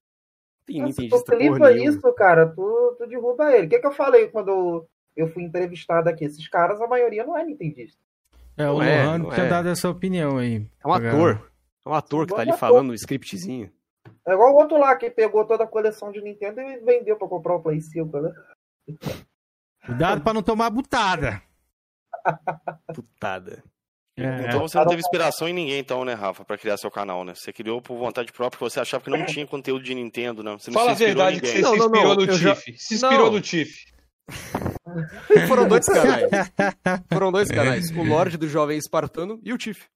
[0.65, 3.67] Tem Se tu clipa isso, cara, tu, tu derruba ele.
[3.67, 6.25] O que, que eu falei quando eu, fui entrevistado aqui?
[6.25, 7.99] Esses caras, a maioria não é nintendista.
[8.57, 9.49] É, o é, não tinha é.
[9.49, 10.67] dado essa opinião aí.
[10.85, 11.51] É um ator.
[11.85, 12.59] É um ator que tá ali ator.
[12.61, 13.73] falando um scriptzinho.
[14.27, 17.27] É igual o outro lá que pegou toda a coleção de Nintendo e vendeu pra
[17.29, 18.33] comprar o Play 5, né?
[19.87, 21.43] Cuidado pra não tomar butada.
[22.95, 23.63] Putada.
[24.17, 24.49] É.
[24.49, 27.35] Então você não teve inspiração em ninguém, então, né, Rafa, pra criar seu canal, né?
[27.35, 30.53] Você criou por vontade própria, porque você achava que não tinha conteúdo de Nintendo, né?
[30.59, 32.37] Você não Fala a se verdade que você se Não, não, inspirou não, no eu
[32.37, 32.79] já- Tiff.
[32.79, 33.33] Se inspirou Não.
[33.33, 33.87] no Tiff.
[35.49, 36.31] Foram dois canais.
[37.13, 37.91] Foram dois canais.
[37.91, 39.87] O Lorde do Jovem Espartano e o Tiff.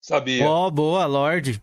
[0.00, 0.46] Sabia.
[0.46, 1.62] Ó, boa, Lorde.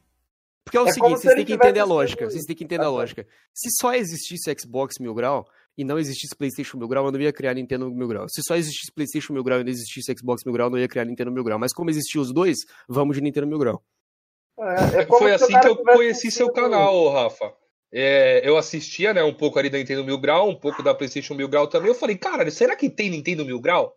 [0.63, 2.29] Porque é o É seguinte, se vocês têm que entender a lógica.
[2.29, 3.27] Vocês têm que entender a lógica.
[3.53, 5.45] Se só existisse Xbox Mil Grau
[5.77, 8.27] e não existisse PlayStation Mil Grau, eu não ia criar Nintendo Mil Grau.
[8.29, 10.87] Se só existisse PlayStation Mil Grau e não existisse Xbox Mil Grau, eu não ia
[10.87, 11.59] criar Nintendo Mil Grau.
[11.59, 13.83] Mas como existiam os dois, vamos de Nintendo Mil Grau.
[14.59, 17.53] É, é como Foi assim que eu conheci seu canal, Rafa.
[17.93, 21.33] É, eu assistia, né, um pouco ali da Nintendo Mil Grau, um pouco da PlayStation
[21.33, 21.89] Mil Grau também.
[21.89, 23.95] Eu falei, cara, será que tem Nintendo Mil Grau?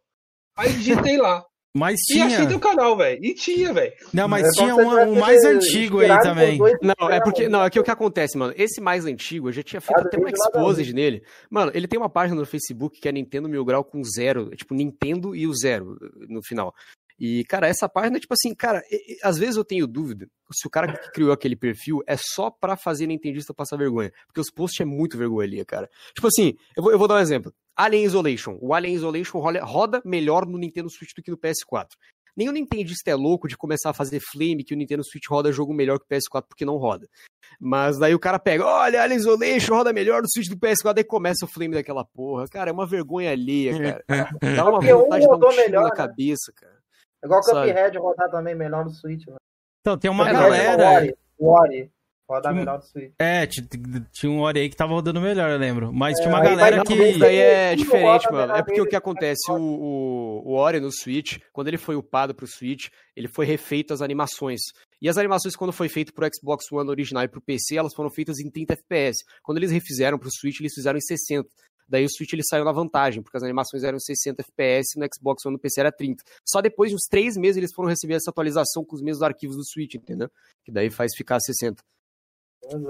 [0.57, 1.44] Aí digitei lá.
[1.76, 2.48] Mas E achei tinha.
[2.48, 3.18] teu canal, velho.
[3.20, 3.92] E tinha, velho.
[4.12, 6.57] Não, mas É tinha um, um mais antigo aí também.
[6.57, 7.48] dois Não, é porque.
[7.48, 8.54] Não, é que o que acontece, mano.
[8.57, 11.24] Esse mais antigo, eu já tinha feito Nada até um nada exposed nele.
[11.50, 14.50] Mano, ele tem uma página no Facebook que é Nintendo Mil Grau com zero.
[14.52, 16.72] é Tipo, Nintendo e o zero no final.
[17.18, 18.83] E, cara, essa página, tipo assim, cara,
[19.22, 22.77] às vezes eu tenho dúvida se o cara que criou aquele perfil é só pra
[22.77, 24.12] fazer Nintendista passar vergonha.
[24.27, 25.88] Porque os posts é muito vergonha cara.
[26.14, 27.53] Tipo assim, eu vou, eu vou dar um exemplo.
[27.77, 28.59] Alien Isolation.
[28.61, 31.88] O Alien Isolation roda melhor no Nintendo Switch do que no PS4.
[32.37, 35.72] Nenhum Nintendista é louco de começar a fazer flame que o Nintendo Switch roda jogo
[35.72, 37.09] melhor que o PS4 porque não roda.
[37.61, 41.05] Mas daí o cara pega, olha, Alien Isolation roda melhor no Switch do PS4, daí
[41.05, 42.48] começa o flame daquela porra.
[42.48, 43.72] Cara, é uma vergonha alheia,
[44.03, 44.05] cara.
[44.57, 45.96] Dá uma um vontade de dar um tiro melhor, na né?
[45.96, 46.84] cabeça, cara.
[47.24, 47.42] É igual o?
[47.42, 49.26] Cuphead rodar também melhor no Switch.
[49.26, 49.37] Né?
[49.80, 50.82] Então, tem uma É, galera.
[50.82, 51.90] O Ori, o Ori
[52.28, 53.12] rodar Tinha- melhor no Switch.
[53.18, 53.66] É, ti-
[54.12, 55.92] tinha um Ori aí que tava rodando melhor, eu lembro.
[55.92, 56.94] Mas tinha uma aí galera que.
[56.94, 58.54] Isso daí é diferente, mano.
[58.54, 62.34] É porque o que acontece, o, o, o Ori no Switch, quando ele foi upado
[62.34, 64.60] pro Switch, ele foi refeito as animações.
[65.02, 68.08] E as animações, quando foi feito pro Xbox One original e pro PC, elas foram
[68.10, 69.18] feitas em 30 FPS.
[69.42, 71.46] Quando eles refizeram pro Switch, eles fizeram em 60.
[71.88, 75.07] Daí o Switch ele saiu na vantagem, porque as animações eram 60 FPS e no
[75.14, 76.25] Xbox One no PC era 30.
[76.44, 79.57] Só depois de uns três meses eles foram receber essa atualização com os mesmos arquivos
[79.57, 80.31] do Switch, entendeu?
[80.64, 81.83] Que daí faz ficar 60.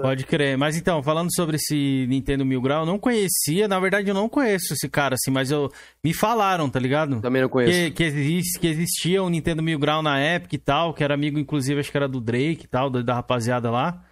[0.01, 0.57] Pode crer.
[0.57, 3.67] Mas então, falando sobre esse Nintendo Mil Grau, eu não conhecia.
[3.67, 5.69] Na verdade, eu não conheço esse cara, assim, mas eu
[6.03, 7.21] me falaram, tá ligado?
[7.21, 7.71] Também não conheço.
[7.71, 11.13] Que, que, existe, que existia o Nintendo Mil Grau na época e tal, que era
[11.13, 14.03] amigo, inclusive, acho que era do Drake e tal, da, da rapaziada lá.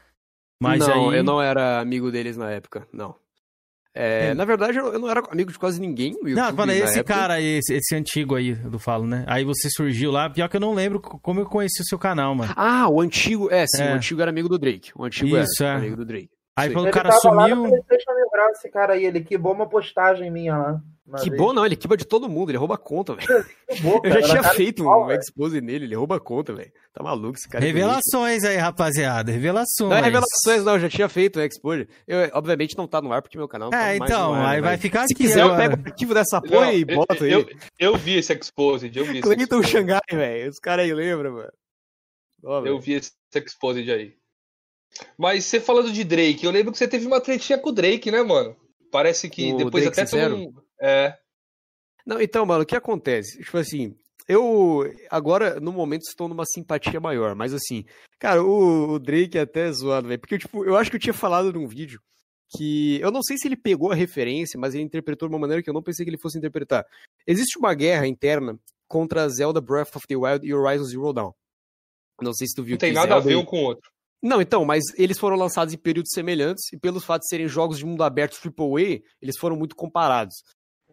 [0.61, 1.17] Mas não, aí.
[1.17, 3.15] eu não era amigo deles na época, não.
[3.95, 4.33] É, É.
[4.33, 6.35] Na verdade, eu eu não era amigo de quase ninguém no YouTube.
[6.35, 7.13] Não, falei, na esse época.
[7.13, 9.23] cara aí, esse, esse antigo aí, eu falo, né?
[9.27, 12.33] Aí você surgiu lá, pior que eu não lembro como eu conheci o seu canal,
[12.33, 12.51] mano.
[12.55, 13.51] Ah, o antigo.
[13.51, 13.91] É, sim, É.
[13.91, 14.91] o antigo era amigo do Drake.
[14.95, 15.77] O antigo Isso, era é.
[15.77, 16.29] amigo do Drake.
[16.57, 16.73] Aí Sim.
[16.75, 17.69] quando o cara tava lá no sumiu.
[17.69, 20.81] PlayStation Mil Grau, esse cara aí, ele quibou uma postagem minha lá.
[21.05, 21.41] Uma Que vez.
[21.41, 23.27] bom, não, ele quiba de todo mundo, ele rouba conta, velho.
[24.03, 25.19] Eu já tinha feito pau, um velho.
[25.19, 26.71] expose nele, ele rouba conta, velho.
[26.93, 27.63] Tá maluco esse cara.
[27.63, 29.31] é Revelações aí, rapaziada.
[29.31, 29.89] Revelações.
[29.89, 31.87] Não é revelações, não, eu já tinha feito o expose.
[32.07, 34.55] Eu, obviamente não tá no ar porque meu canal não tá É, então, no ar,
[34.55, 36.87] aí vai ficar Se aqui quiser, eu pego o arquivo dessa porra Não, e eu-
[36.95, 37.31] boto aí.
[37.31, 37.45] eu,
[37.79, 39.71] eu vi esse Exposed, eu vi esse Clayton Exposed.
[39.71, 40.49] Xangai, velho.
[40.51, 41.51] Os caras aí lembram, mano.
[42.45, 44.13] Ó, Eu vi esse Exposed aí.
[45.17, 48.11] Mas você falando de Drake, eu lembro que você teve uma tretinha com o Drake,
[48.11, 48.55] né, mano?
[48.91, 50.53] Parece que O depois Drake até Sincero?
[50.83, 51.17] É.
[52.05, 53.41] Não, então, mano, o que acontece?
[53.41, 53.95] Tipo assim,
[54.27, 57.85] eu agora, no momento, estou numa simpatia maior, mas assim,
[58.19, 61.13] cara, o, o Drake é até zoado, velho, porque, tipo, eu acho que eu tinha
[61.13, 62.01] falado num vídeo
[62.55, 65.63] que, eu não sei se ele pegou a referência, mas ele interpretou de uma maneira
[65.63, 66.85] que eu não pensei que ele fosse interpretar.
[67.25, 71.31] Existe uma guerra interna contra Zelda Breath of the Wild e Horizon Zero Dawn.
[72.21, 73.89] Não sei se tu viu Não tem nada a ver um com o outro.
[74.21, 77.79] não, então, mas eles foram lançados em períodos semelhantes e pelo fato de serem jogos
[77.79, 80.35] de mundo aberto AAA, eles foram muito comparados.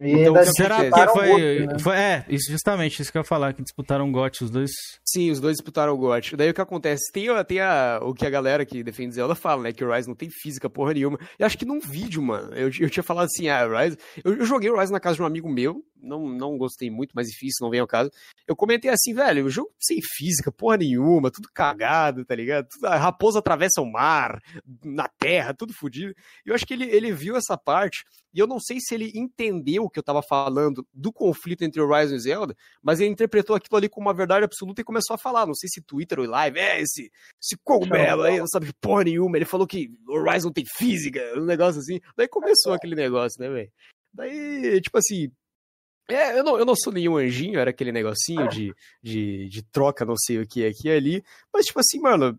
[0.01, 1.13] E Então, ainda o que Será que acontece?
[1.13, 1.79] foi, outro, né?
[1.79, 4.71] foi- É, isso justamente, isso que eu ia falar, que disputaram um GOT os dois.
[5.05, 6.35] Sim, os dois disputaram o GOT.
[6.35, 7.11] Daí o que acontece?
[7.13, 9.71] Tem, tem a, o que a galera que defende Zelda fala, né?
[9.73, 11.19] Que o Rise não tem física porra nenhuma.
[11.39, 13.97] E acho que num vídeo, mano, eu, eu tinha falado assim, ah, o Rise.
[14.23, 17.11] Eu, eu joguei o Rise na casa de um amigo meu, não, não gostei muito,
[17.13, 18.09] mas enfim, isso não vem ao caso.
[18.47, 22.67] Eu comentei assim, velho, o jogo sem física, porra nenhuma, tudo cagado, tá ligado?
[22.67, 24.41] Tudo- a raposa atravessa o mar,
[24.83, 26.13] na terra, tudo fodido.
[26.45, 29.11] E eu acho que ele, ele viu essa parte, e eu não sei se ele
[29.13, 33.55] entendeu o que eu tava falando do conflito entre Rise e Zelda, mas ele interpretou
[33.55, 35.45] aquilo ali como uma verdade absoluta e começou a falar.
[35.45, 37.11] Não sei se Twitter ou live, é esse,
[37.41, 39.37] esse cogumelo aí, não sabe de porra nenhuma.
[39.37, 39.89] Ele falou que
[40.43, 41.99] não tem física, um negócio assim.
[42.15, 43.71] Daí começou aquele negócio, né, velho?
[44.13, 45.31] Daí, tipo assim.
[46.09, 50.03] É, eu não, eu não sou nenhum anjinho, era aquele negocinho de, de, de troca,
[50.05, 51.23] não sei o que aqui e ali.
[51.53, 52.37] Mas, tipo assim, mano.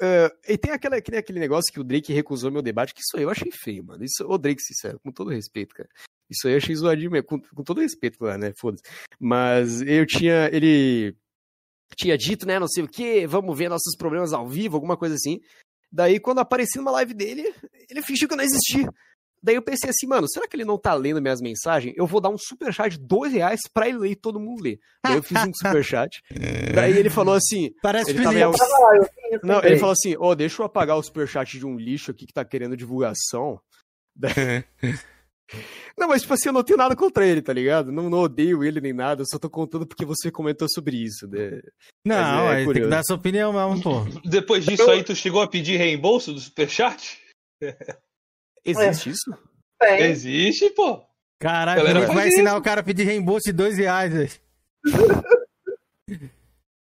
[0.00, 3.00] é, e tem aquela, que nem aquele negócio que o Drake recusou meu debate, que
[3.00, 4.04] isso aí eu achei feio, mano.
[4.04, 5.88] Isso, ô Drake, sincero, com todo respeito, cara.
[6.30, 8.52] Isso aí eu achei zoadinho mesmo, com, com todo respeito, claro, né?
[8.56, 8.82] Foda-se.
[9.18, 10.48] Mas eu tinha.
[10.52, 11.16] Ele
[11.96, 12.58] tinha dito, né?
[12.58, 15.40] Não sei o que, vamos ver nossos problemas ao vivo, alguma coisa assim.
[15.90, 17.52] Daí, quando apareci numa live dele,
[17.90, 18.88] ele fingiu que eu não existia.
[19.42, 21.94] Daí eu pensei assim, mano, será que ele não tá lendo minhas mensagens?
[21.96, 24.78] Eu vou dar um superchat de dois reais pra ele ler e todo mundo ler.
[25.04, 26.22] Daí eu fiz um superchat.
[26.74, 27.70] Daí ele falou assim.
[27.82, 28.40] Parece ele Felipe.
[28.42, 28.54] tava-
[29.32, 32.26] eu Não, ele falou assim, ó, deixa eu apagar o superchat de um lixo aqui
[32.26, 33.60] que tá querendo divulgação.
[35.98, 37.90] Não, mas tipo assim, eu não tenho nada contra ele, tá ligado?
[37.90, 41.26] Não, não odeio ele nem nada, eu só tô contando porque você comentou sobre isso,
[41.26, 41.60] né?
[42.06, 42.90] Não, Mas é aí tem que curioso.
[42.90, 44.04] dar sua opinião mesmo, pô.
[44.28, 47.20] Depois disso aí, tu chegou a pedir reembolso do superchat?
[48.64, 49.34] Existe isso?
[49.78, 50.02] Tem.
[50.02, 51.02] Existe, pô.
[51.38, 52.58] Caralho, é que vai ensinar isso.
[52.58, 54.30] o cara a pedir reembolso de dois reais, velho?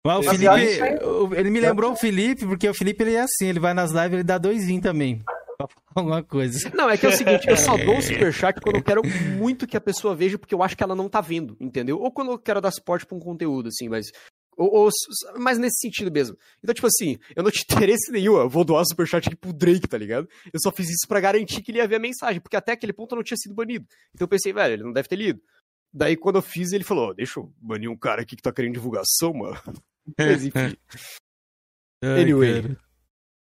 [0.06, 3.58] Mas o Felipe, ele me lembrou o Felipe, porque o Felipe ele é assim, ele
[3.58, 5.24] vai nas lives ele dá doisinho também.
[5.56, 6.68] Pra falar alguma coisa.
[6.74, 9.02] Não, é que é o seguinte, eu só dou o superchat quando eu quero
[9.38, 12.00] muito que a pessoa veja, porque eu acho que ela não tá vendo, entendeu?
[12.00, 14.10] Ou quando eu quero dar suporte pra um conteúdo, assim, mas.
[14.56, 14.90] Ou, ou-
[15.38, 16.36] mas nesse sentido mesmo.
[16.62, 19.88] Então, tipo assim, eu não tinha interesse nenhum, eu vou doar superchat aqui pro Drake,
[19.88, 20.28] tá ligado?
[20.52, 22.92] Eu só fiz isso pra garantir que ele ia ver a mensagem, porque até aquele
[22.92, 23.84] ponto eu não tinha sido banido.
[24.14, 25.40] Então eu pensei, velho, ele não deve ter lido.
[25.92, 28.52] Daí quando eu fiz, ele falou, ó, deixa eu banir um cara aqui que tá
[28.52, 29.60] querendo divulgação, mano.
[30.18, 30.76] Mas enfim.
[32.02, 32.62] Ai, Anyway.
[32.62, 32.76] cara.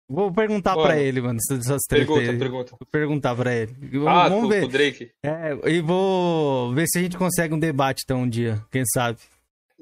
[0.07, 2.71] Vou perguntar pra ele, mano, essas treta Pergunta, pergunta.
[2.79, 3.73] Vou perguntar pra ele.
[3.93, 4.61] Vamos, Ah, vamos ver.
[4.61, 5.11] com o Drake.
[5.23, 9.17] É, e vou ver se a gente consegue um debate então um dia, quem sabe.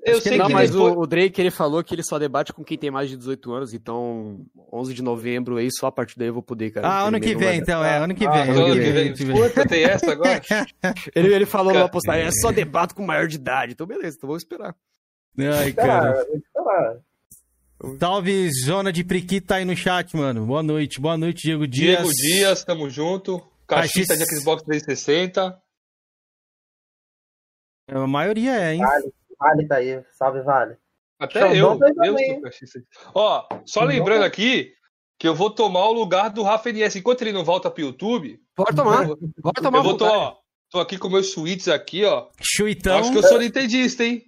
[0.06, 0.96] Eu Acho que sei Não, que mas depois...
[0.96, 3.54] o, o Drake ele falou que ele só debate com quem tem mais de 18
[3.54, 6.88] anos, então 11 de novembro aí, só a partir daí eu vou poder, cara.
[6.88, 8.38] Ah, ano que vem, então, é, ano que vem.
[8.38, 9.08] Ah, ano que vem.
[9.08, 9.36] ano que vem.
[9.36, 10.42] Puta, tem essa agora?
[11.16, 13.74] Ele, ele falou numa postagem, é só debate com maior de idade.
[13.74, 14.76] Então beleza, então vamos esperar.
[15.40, 17.02] Ai, Cara, cara.
[17.80, 17.98] vou.
[18.00, 20.46] Salve, Zona de Priquita aí no chat, mano.
[20.46, 21.98] Boa noite, boa noite, Diego Dias.
[21.98, 23.42] Diego Dias, tamo junto.
[23.68, 25.62] Caixista de Xbox 360.
[27.88, 28.80] A maioria é, hein?
[28.80, 29.14] Vale,
[29.44, 30.04] Vale tá aí.
[30.12, 30.78] Salve, Vale.
[31.20, 32.16] Até Xandão eu.
[32.18, 32.42] Eu.
[33.14, 34.74] Ó, só Xandão lembrando aqui
[35.20, 36.98] que eu vou tomar o lugar do Rafa NS.
[36.98, 39.78] Enquanto ele não volta pro YouTube, Pode tomar, eu, pode tomar.
[39.80, 40.12] eu vou vontade.
[40.12, 40.36] tô, ó,
[40.72, 42.28] tô aqui com meus suítes aqui, ó.
[42.42, 42.98] Chuitão.
[42.98, 44.24] Acho que eu sou nintendista, hein?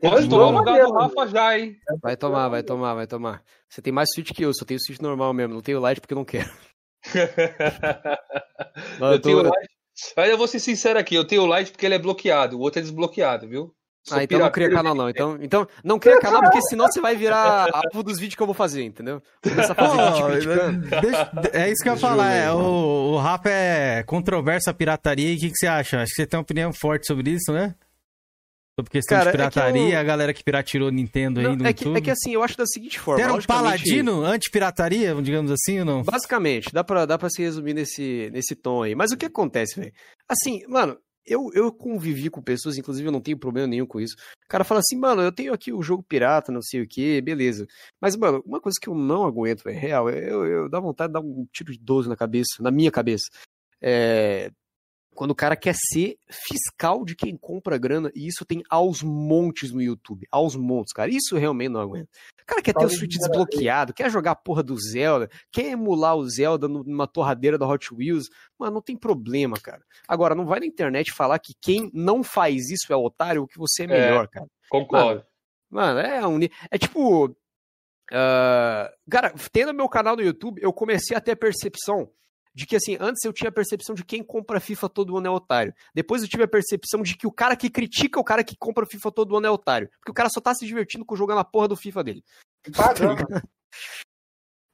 [0.00, 0.92] Pode tomar o tomar lugar do.
[0.94, 1.76] Rafa já, hein?
[2.02, 3.42] Vai tomar, vai tomar, vai tomar.
[3.68, 6.14] Você tem mais suíte que eu, só tenho suíte normal mesmo, não tenho light porque
[6.14, 6.50] eu não quero.
[9.00, 9.68] Eu tô- tenho light.
[10.16, 12.78] Mas eu vou ser sincero aqui, eu tenho light porque ele é bloqueado, o outro
[12.78, 13.74] é desbloqueado, viu?
[14.04, 15.08] Sou Ah, então não cria canal não.
[15.08, 18.46] Então, então não cria canal porque senão você vai virar alvo dos vídeos que eu
[18.46, 19.22] vou fazer, entendeu?
[19.42, 20.88] Começa a fazer vídeo Pô, criticando.
[21.00, 22.32] deixa- é isso que eu ia falar.
[22.32, 25.32] É, o, o Rafa é controverso a pirataria.
[25.32, 26.00] E o que, que você acha?
[26.02, 27.74] Acho que você tem uma opinião forte sobre isso, né?
[28.76, 31.56] Sobre questão Cara, de é que pirataria, eu- a galera que piratirou Nintendo aí Não,
[31.56, 31.98] no é, que, YouTube.
[31.98, 33.18] é que assim, eu acho da seguinte forma.
[33.18, 36.02] Você era um logicamente- paladino anti-pirataria, digamos assim, ou não?
[36.02, 38.94] Basicamente, dá pra, dá pra se resumir nesse, nesse tom aí.
[38.96, 39.92] Mas o que acontece, velho?
[40.28, 44.16] Assim, mano, eu, eu convivi com pessoas, inclusive eu não tenho problema nenhum com isso.
[44.44, 47.20] O cara fala assim, mano, eu tenho aqui o jogo pirata, não sei o que,
[47.20, 47.66] beleza.
[48.00, 51.14] Mas, mano, uma coisa que eu não aguento, velho, real, eu, eu dá vontade de
[51.14, 53.24] dar um tiro de 12 na cabeça, na minha cabeça.
[53.80, 54.50] É.
[55.14, 59.70] Quando o cara quer ser fiscal de quem compra grana, e isso tem aos montes
[59.70, 60.26] no YouTube.
[60.30, 61.10] Aos montes, cara.
[61.10, 62.08] Isso realmente não aguento.
[62.42, 66.16] O cara quer ter o Switch desbloqueado, quer jogar a porra do Zelda, quer emular
[66.16, 68.28] o Zelda numa torradeira da Hot Wheels.
[68.58, 69.82] Mano, não tem problema, cara.
[70.06, 73.58] Agora, não vai na internet falar que quem não faz isso é otário ou que
[73.58, 74.46] você é melhor, cara.
[74.68, 75.24] Concordo.
[75.70, 76.38] Mano, é um.
[76.70, 77.34] É tipo.
[78.12, 82.10] ah, cara, tendo meu canal no YouTube, eu comecei a ter a percepção
[82.54, 85.30] de que, assim, antes eu tinha a percepção de quem compra FIFA todo ano é
[85.30, 85.74] otário.
[85.94, 88.86] Depois eu tive a percepção de que o cara que critica o cara que compra
[88.86, 89.88] FIFA todo ano é otário.
[89.98, 92.24] Porque o cara só tá se divertindo com jogando a porra do FIFA dele.
[92.76, 93.24] Pagando.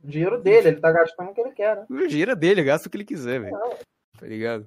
[0.03, 1.87] O dinheiro dele, ele tá gastando o que ele quer, né?
[1.91, 3.57] O dinheiro é dele, gasta o que ele quiser, velho.
[4.19, 4.67] Tá ligado?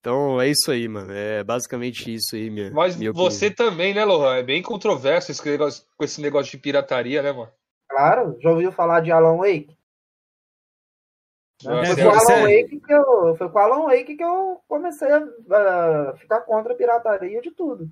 [0.00, 1.12] Então é isso aí, mano.
[1.12, 2.70] É basicamente isso aí, minha.
[2.72, 4.36] Mas minha você também, né, Lohan?
[4.36, 7.52] É bem controverso esse negócio, com esse negócio de pirataria, né, mano?
[7.88, 9.76] Claro, já ouviu falar de Alan Wake?
[11.62, 12.42] Já, Foi com, o Alan.
[12.42, 16.72] Wake que eu, foi com o Alan Wake que eu comecei a a ficar contra
[16.72, 17.88] a pirataria de tudo.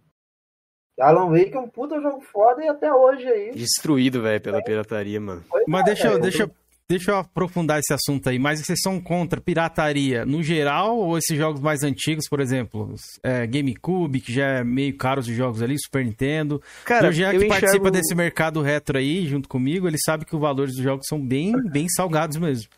[0.99, 3.53] Alan Wake é um puta jogo foda e até hoje aí.
[3.53, 5.43] Destruído, velho, pela pirataria, mano.
[5.67, 6.51] Mas deixa eu, deixa,
[6.87, 8.39] deixa eu aprofundar esse assunto aí.
[8.39, 13.47] Mas vocês são contra pirataria no geral ou esses jogos mais antigos, por exemplo, é,
[13.47, 16.61] GameCube, que já é meio caro os jogos ali, Super Nintendo.
[16.85, 20.27] Cara, o Jean eu que participa enxergo- desse mercado retro aí, junto comigo, ele sabe
[20.27, 22.69] que os valores dos jogos são bem, bem salgados mesmo.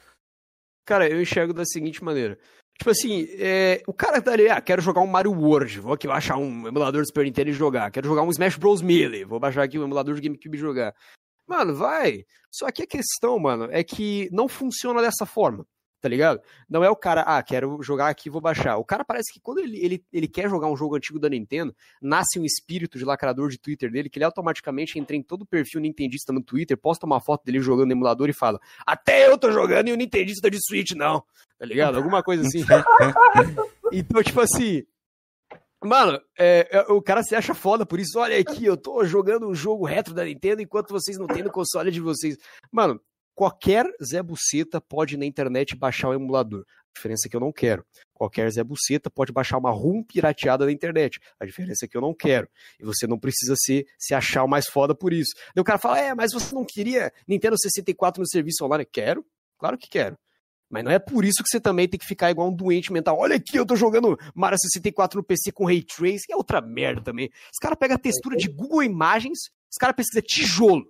[0.85, 2.39] Cara, eu enxergo da seguinte maneira.
[2.79, 6.09] Tipo assim, é, o cara tá ali, ah, quero jogar um Mario World, vou aqui
[6.09, 7.91] baixar um emulador do Super Nintendo e jogar.
[7.91, 8.83] Quero jogar um Smash Bros.
[8.83, 10.95] Melee, vou baixar aqui um emulador de GameCube e jogar.
[11.47, 12.25] Mano, vai.
[12.51, 15.67] Só que a questão, mano, é que não funciona dessa forma,
[16.03, 16.41] tá ligado?
[16.69, 18.77] Não é o cara, ah, quero jogar aqui, vou baixar.
[18.77, 21.73] O cara parece que quando ele, ele, ele quer jogar um jogo antigo da Nintendo,
[22.03, 25.47] nasce um espírito de lacrador de Twitter dele, que ele automaticamente entra em todo o
[25.47, 29.39] perfil nintendista no Twitter, posta uma foto dele jogando no emulador e fala, até eu
[29.39, 31.23] tô jogando e o nintendista de Switch não,
[31.57, 31.97] tá ligado?
[31.97, 32.65] Alguma coisa assim.
[33.93, 34.83] então, tipo assim,
[35.85, 38.17] Mano, é, é, o cara se acha foda por isso.
[38.19, 41.51] Olha aqui, eu tô jogando um jogo retro da Nintendo enquanto vocês não têm no
[41.51, 42.37] console de vocês.
[42.71, 43.01] Mano,
[43.35, 46.65] qualquer Zé Buceta pode na internet baixar o emulador.
[46.67, 47.85] A diferença é que eu não quero.
[48.13, 51.19] Qualquer Zé Buceta pode baixar uma ROM pirateada na internet.
[51.41, 52.49] A diferença é que eu não quero.
[52.79, 55.33] E você não precisa se, se achar o mais foda por isso.
[55.55, 58.85] Daí o cara fala, é, mas você não queria Nintendo 64 no serviço online?
[58.85, 59.25] Quero,
[59.59, 60.19] claro que quero.
[60.73, 63.19] Mas não é por isso que você também tem que ficar igual um doente mental.
[63.19, 67.03] Olha aqui, eu tô jogando Mario 64 no PC com Ray Tracing, é outra merda
[67.03, 67.31] também.
[67.53, 69.39] Os caras pegam a textura de Google Imagens,
[69.71, 70.87] os caras pesquisam tijolo.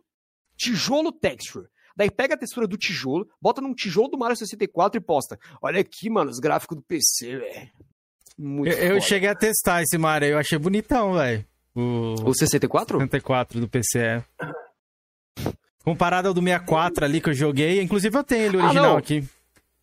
[0.57, 1.67] Tijolo texture.
[1.97, 5.39] Daí pega a textura do tijolo, bota num tijolo do Mario 64 e posta.
[5.61, 7.71] Olha aqui, mano, os gráficos do PC, velho.
[8.39, 11.45] Muito Eu, eu cheguei a testar esse Mario aí, eu achei bonitão, velho.
[11.75, 12.15] O...
[12.31, 12.99] o 64?
[12.99, 14.25] 64 do PC, é.
[15.85, 18.97] Comparado ao do 64 ali que eu joguei, inclusive eu tenho ele Ah, original não.
[18.97, 19.25] aqui.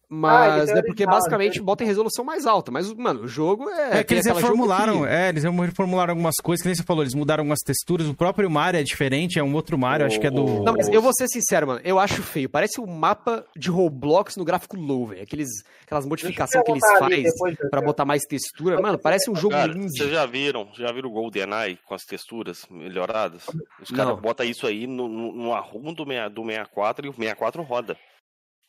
[0.10, 2.72] Mas Ah, é porque original, basicamente bota em resolução mais alta.
[2.72, 4.00] Mas, mano, o jogo é.
[4.00, 5.18] É, que eles reformularam, geometria.
[5.20, 8.50] é, eles reformularam algumas coisas, que nem você falou, eles mudaram algumas texturas, o próprio
[8.50, 10.64] Mario é diferente, é um outro Mario, acho que é do...
[10.64, 11.82] Não, mas eu vou ser sincero, mano.
[11.84, 12.50] Eu acho feio.
[12.50, 15.22] Parece um mapa de Roblox no gráfico low, velho.
[15.22, 15.50] Aqueles,
[15.86, 17.24] aquelas modificações que eles fazem
[17.70, 18.82] pra botar mais textura.
[18.82, 19.90] Mano, parece um jogo Cara, indie.
[19.96, 20.68] vocês já viram?
[20.74, 23.44] Já viram o GoldenEye com as texturas melhoradas?
[23.82, 23.98] Os Não.
[23.98, 27.62] caras botam isso aí no, no, no arrumo do, 6 do 64 e o 64
[27.62, 27.96] roda.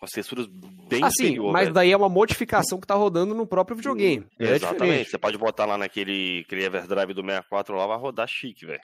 [0.01, 1.75] Com as texturas bem Assim, inferior, mas velho.
[1.75, 4.27] daí é uma modificação que tá rodando no próprio videogame.
[4.39, 4.81] É Exatamente.
[4.83, 5.11] diferente.
[5.11, 8.81] Você pode botar lá naquele aquele Everdrive do 64 lá, vai rodar chique, velho.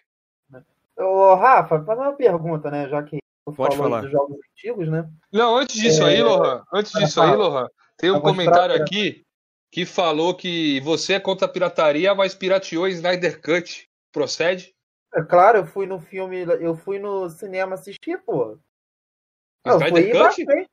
[0.99, 2.87] Ô, Rafa, fazer uma pergunta, né?
[2.91, 3.19] Já que
[3.57, 4.03] Pode falar.
[4.03, 5.09] dos jogos antigos, né?
[5.33, 9.25] Não, antes disso É, aí, Lohan, antes disso aí, Lohan, tem um comentário esperar- aqui
[9.73, 13.89] que falou que você é contra a pirataria, mas pirateou Snyder Cut.
[14.13, 14.75] Procede?
[15.15, 18.59] É claro, eu fui no filme, eu fui no cinema assistir, pô.
[19.65, 20.23] Não, eu fui Snyder e Cut?
[20.45, 20.67] baixei.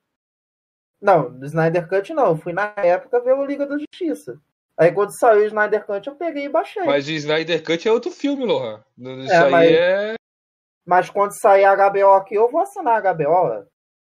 [1.04, 2.28] Não, no Snyder Cut não.
[2.28, 4.39] Eu fui na época ver o Liga da Justiça.
[4.78, 6.84] Aí quando saiu o Snyder Cut, eu peguei e baixei.
[6.86, 8.82] Mas o Snyder Cut é outro filme, Lohan.
[8.98, 10.13] Isso É, aí mas- é.
[10.86, 13.30] Mas quando sair a HBO aqui, eu vou assinar a HBO.
[13.32, 13.63] ó.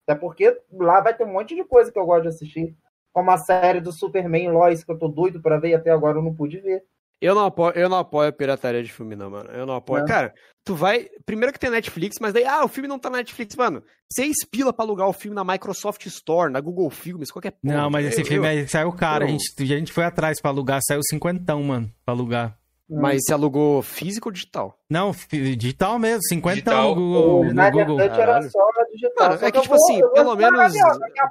[0.08, 2.74] Até porque lá vai ter um monte de coisa que eu gosto de assistir.
[3.12, 6.18] Como a série do Superman Lois, que eu tô doido pra ver e até agora
[6.18, 6.82] eu não pude ver.
[7.20, 9.48] Eu não apoio, eu não apoio a pirataria de filme, não, mano.
[9.50, 10.00] Eu não apoio.
[10.00, 10.06] Não.
[10.08, 11.08] Cara, tu vai.
[11.24, 13.82] Primeiro que tem Netflix, mas daí, ah, o filme não tá na Netflix, mano.
[14.12, 17.74] Seis pila pra alugar o filme na Microsoft Store, na Google Filmes, qualquer porra.
[17.74, 20.40] Não, mas esse Eu- filme eu- aí saiu caro, a gente, a gente foi atrás
[20.40, 22.58] pra alugar, saiu cinquentão, mano, pra alugar.
[22.88, 24.78] Mas você alugou físico ou digital?
[24.88, 26.88] Não, digital mesmo, cinquentão Digital.
[26.90, 27.40] no Google.
[27.40, 27.96] O no Snyder Google.
[27.96, 28.50] Cut era Caralho.
[28.50, 29.28] só digital.
[29.28, 30.72] Mano, Só é que, tipo vou- assim, vou pelo menos.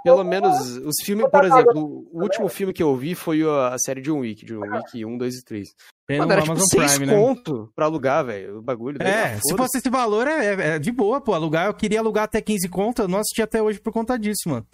[0.04, 3.78] Pelo menos os filmes, vou por exemplo, o último filme que eu vi foi a
[3.78, 5.70] série John Wick, John Wick 1, 2 e 3.
[6.06, 7.20] Tem Mano, no era tipo Amazon 6 Prime, né?
[7.20, 9.00] conto pra alugar, velho, o bagulho.
[9.00, 11.34] daí, É, ah, se fosse esse valor, é, é- é de boa, pô.
[11.34, 14.48] Alugar, eu queria alugar até 15 conto, eu não assisti até hoje por conta disso,
[14.50, 14.68] mano.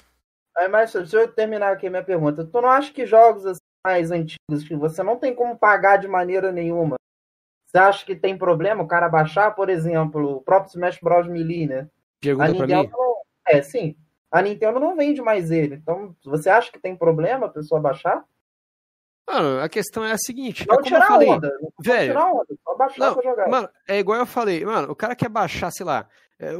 [0.58, 2.44] Aí, mas deixa eu terminar aqui a minha pergunta.
[2.44, 6.08] Tu não acha que jogos assim, mais antigos que você não tem como pagar de
[6.08, 6.96] maneira nenhuma?
[7.66, 11.28] Você acha que tem problema o cara baixar, por exemplo, o próprio Smash Bros.
[11.28, 11.88] Melee, né?
[12.20, 12.90] Pergunta pra Nintendo mim.
[12.92, 13.16] não...
[13.48, 13.96] É, sim.
[14.30, 15.76] A Nintendo não vende mais ele.
[15.76, 18.24] Então, você acha que tem problema a pessoa baixar?
[19.28, 21.50] Mano, a questão é a seguinte, Não é tirar falei, onda.
[21.62, 22.46] Não velho, tirar onda.
[22.64, 23.48] Só baixar Não, pra jogar.
[23.50, 26.08] mano, é igual eu falei, mano, o cara quer baixar, sei lá,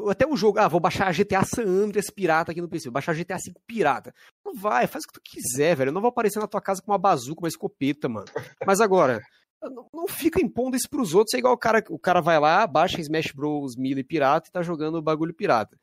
[0.10, 3.16] até o jogo, ah, vou baixar GTA San Andreas pirata aqui no PC, vou baixar
[3.16, 4.14] GTA V pirata.
[4.46, 5.90] Não vai, faz o que tu quiser, velho.
[5.90, 8.28] Eu não vou aparecer na tua casa com uma bazuca, uma escopeta, mano.
[8.66, 9.22] Mas agora,
[9.62, 12.68] não, não fica impondo isso pros outros, é igual o cara, o cara vai lá,
[12.68, 13.76] baixa Smash Bros.
[13.76, 15.78] Melee pirata e tá jogando o bagulho pirata.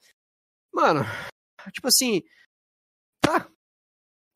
[0.73, 1.01] Mano,
[1.73, 2.23] tipo assim,
[3.21, 3.49] tá.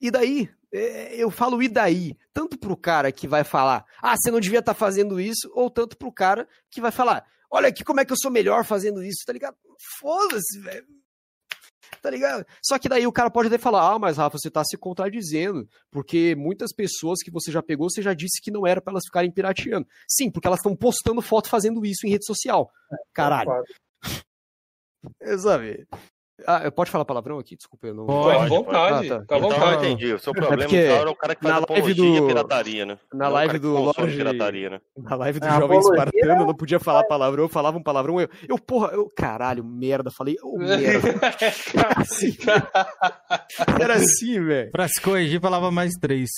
[0.01, 0.51] E daí?
[0.73, 2.17] é, eu falo e daí?
[2.33, 5.97] Tanto pro cara que vai falar, ah, você não devia estar fazendo isso, ou tanto
[5.97, 9.25] pro cara que vai falar, olha aqui como é que eu sou melhor fazendo isso,
[9.27, 9.57] tá ligado?
[10.01, 10.87] Foda-se, velho.
[12.01, 12.45] Tá ligado?
[12.61, 15.69] Só que daí o cara pode até falar, ah, mas Rafa, você tá se contradizendo,
[15.91, 19.05] porque muitas pessoas que você já pegou, você já disse que não era pra elas
[19.05, 19.87] ficarem pirateando.
[20.09, 22.71] Sim, porque elas estão postando foto fazendo isso em rede social.
[23.13, 23.51] Caralho.
[25.21, 25.87] Eu sabe?
[26.47, 27.57] Ah, eu pode falar palavrão aqui?
[27.57, 28.07] Desculpa, eu não.
[28.07, 29.23] Pode, à vontade, Ah, tá.
[29.25, 29.65] Então, vontade.
[29.87, 30.13] eu entendi.
[30.15, 32.87] O seu É problema, porque então, é o cara que faz na live do- pirataria,
[32.87, 32.99] né?
[33.13, 34.17] Na é live do Lorde.
[34.17, 34.81] pirataria, né?
[34.97, 37.83] Na live do É, Jovem apologia- Espartano, eu não podia falar palavrão, eu falava um
[37.83, 41.13] palavrão, eu, eu porra, eu, caralho, merda, falei, ô merda.
[41.97, 42.37] Assim,
[43.81, 44.71] era assim, velho.
[44.71, 46.31] Pra se corrigir, falava mais três.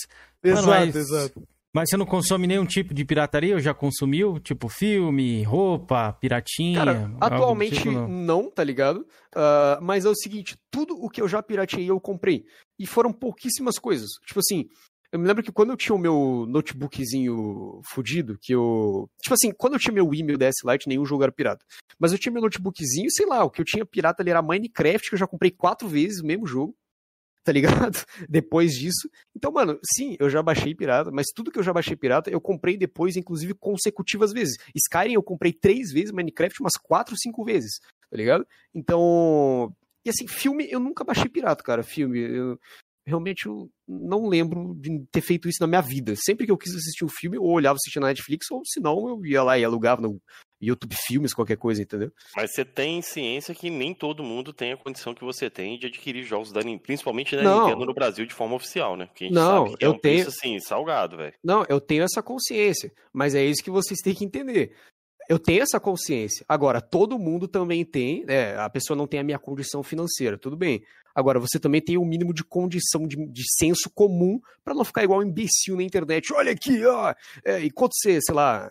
[0.44, 1.42] Mano, Exato, mas- exato.
[1.75, 3.55] Mas você não consome nenhum tipo de pirataria?
[3.55, 4.39] Ou já consumiu?
[4.39, 6.79] Tipo filme, roupa, piratinha?
[6.79, 8.09] Cara, atualmente tipo, não?
[8.09, 8.51] não.
[8.51, 9.05] tá ligado?
[9.35, 12.45] Ah, mas é o seguinte, tudo o que eu já pirateei eu comprei.
[12.79, 14.11] E foram pouquíssimas coisas.
[14.25, 14.68] Tipo assim,
[15.14, 19.09] eu me lembro que quando eu tinha o meu notebookzinho fudido, que eu.
[19.22, 21.64] Tipo assim, quando eu tinha meu Wii, meu DS Lite, nenhum jogo era pirata.
[21.99, 25.09] Mas eu tinha meu notebookzinho, sei lá, o que eu tinha pirata ali era Minecraft,
[25.09, 26.75] que eu já comprei quatro vezes o mesmo jogo.
[27.45, 27.99] Tá ligado?
[28.28, 29.09] Depois disso.
[29.36, 32.40] Então, mano, sim, eu já baixei pirata, mas tudo que eu já baixei pirata, eu
[32.40, 34.57] comprei depois, inclusive, consecutivas vezes.
[34.74, 37.78] Skyrim eu comprei três vezes, Minecraft umas quatro, cinco vezes,
[38.11, 38.47] tá ligado?
[38.74, 39.72] Então.
[40.07, 41.82] E assim, filme eu nunca baixei pirata, cara.
[41.82, 42.18] Filme.
[42.18, 42.59] Eu,
[43.07, 46.14] realmente eu não lembro de ter feito isso na minha vida.
[46.16, 49.09] Sempre que eu quis assistir um filme, ou olhava assistir na Netflix, ou se não,
[49.09, 50.20] eu ia lá e alugava no
[50.61, 52.11] YouTube Filmes, qualquer coisa, entendeu?
[52.36, 55.86] Mas você tem ciência que nem todo mundo tem a condição que você tem de
[55.88, 57.64] adquirir jogos da Nintendo, principalmente da Não.
[57.66, 59.07] Nintendo no Brasil de forma oficial, né?
[59.07, 61.34] Porque a gente Não, sabe que é eu um preço tenho- assim, salgado, velho.
[61.44, 64.72] Não, eu tenho essa consciência, mas é isso que vocês têm que entender.
[65.28, 66.44] Eu tenho essa consciência.
[66.48, 70.55] Agora, todo mundo também tem, né, a pessoa não tem a minha condição financeira, tudo
[70.57, 70.82] bem.
[71.14, 75.02] Agora, você também tem o mínimo de condição, de, de senso comum, pra não ficar
[75.05, 76.30] igual um imbecil na internet.
[76.32, 77.14] Olha aqui, ó!
[77.44, 78.70] É, enquanto você, sei lá,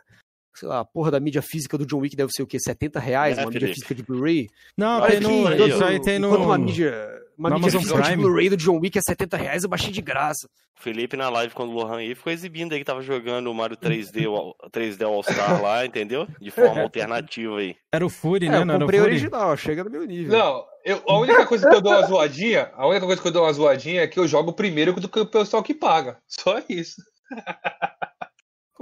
[0.56, 2.58] sei lá, a porra da mídia física do John Wick deve ser o quê?
[2.60, 3.38] 70 reais?
[3.38, 3.74] É, uma mídia Felipe.
[3.76, 4.50] física de Blu-ray?
[4.78, 5.48] Não, Olha tem no.
[5.48, 6.36] aqui, Isso aí tem no.
[6.36, 6.94] uma mídia,
[7.38, 8.24] uma no mídia Amazon física de Prime.
[8.24, 10.48] Blu-ray do John Wick é 70 reais, eu baixei de graça.
[10.80, 13.54] O Felipe na live, quando o Lohan aí, ficou exibindo aí que tava jogando o
[13.54, 16.28] Mario 3D, o 3D All-Star lá, entendeu?
[16.42, 17.76] De forma alternativa aí.
[17.92, 18.58] Era o Fury, É, né?
[18.58, 19.16] eu Não era o comprei o Fury?
[19.16, 20.38] original, chega no meu nível.
[20.38, 23.32] Não, eu, a única coisa que eu dou uma zoadinha, a única coisa que eu
[23.32, 26.18] dou uma zoadinha é que eu jogo primeiro do que o pessoal que paga.
[26.28, 27.02] Só isso.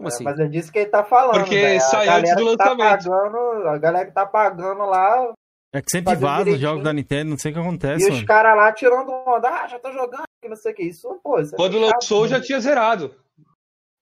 [0.02, 0.24] Como É, assim?
[0.24, 1.40] mas é disso que ele tá falando.
[1.40, 1.78] Porque velho.
[1.78, 3.10] A sai galera antes do que tá lançamento.
[3.10, 5.34] pagando, a galera que tá pagando lá
[5.74, 8.16] É que sempre vaza os jogos da Nintendo, não sei o que acontece, e os
[8.16, 8.28] mano.
[8.28, 9.48] caras lá tirando onda.
[9.48, 10.84] Ah, já tô jogando, que não sei o que.
[10.84, 12.46] Isso, pô, isso é Quando chato, lançou, já mano.
[12.46, 13.16] tinha zerado.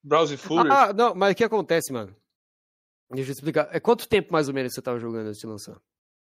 [0.03, 0.69] Browse Fury.
[0.71, 2.15] Ah, não, mas o que acontece, mano?
[3.11, 3.67] Deixa eu explicar.
[3.71, 5.75] É quanto tempo mais ou menos você tava jogando antes de lançar?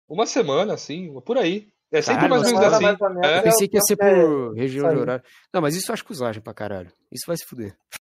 [0.07, 1.67] Uma semana, assim, por aí.
[1.91, 2.83] É sempre Caralho, mais ou menos assim.
[2.83, 3.37] mais ou menos, É.
[3.37, 3.41] é.
[3.41, 5.01] Pensei que ia ser tempo que por região de saiu.
[5.01, 5.23] horário.
[5.53, 6.91] Não, mas isso eu acho cusagem pra caralho.
[7.11, 7.75] Isso vai se fuder.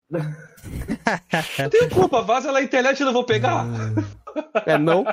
[0.10, 3.66] Não tem culpa, vaza na internet e eu não vou pegar.
[4.66, 5.04] É, não?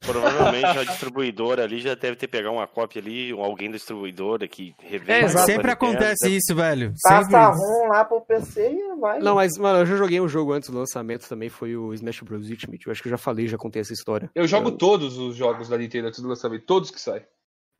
[0.00, 4.46] Provavelmente a distribuidora ali já deve ter pegado uma cópia ali, ou alguém da distribuidora
[4.46, 5.24] que revende.
[5.24, 6.94] É, Sempre acontece deve- isso, velho.
[7.02, 7.48] Passa.
[7.50, 9.18] ROM lá pro PC e vai.
[9.18, 12.20] Não, mas, mano, eu já joguei um jogo antes do lançamento também, foi o Smash
[12.20, 12.48] Bros.
[12.48, 12.86] Ultimate.
[12.86, 14.30] Eu acho que eu já falei, já contei essa história.
[14.36, 17.24] Eu jogo todos os jogos da Nintendo antes do lançamento, todos que saem.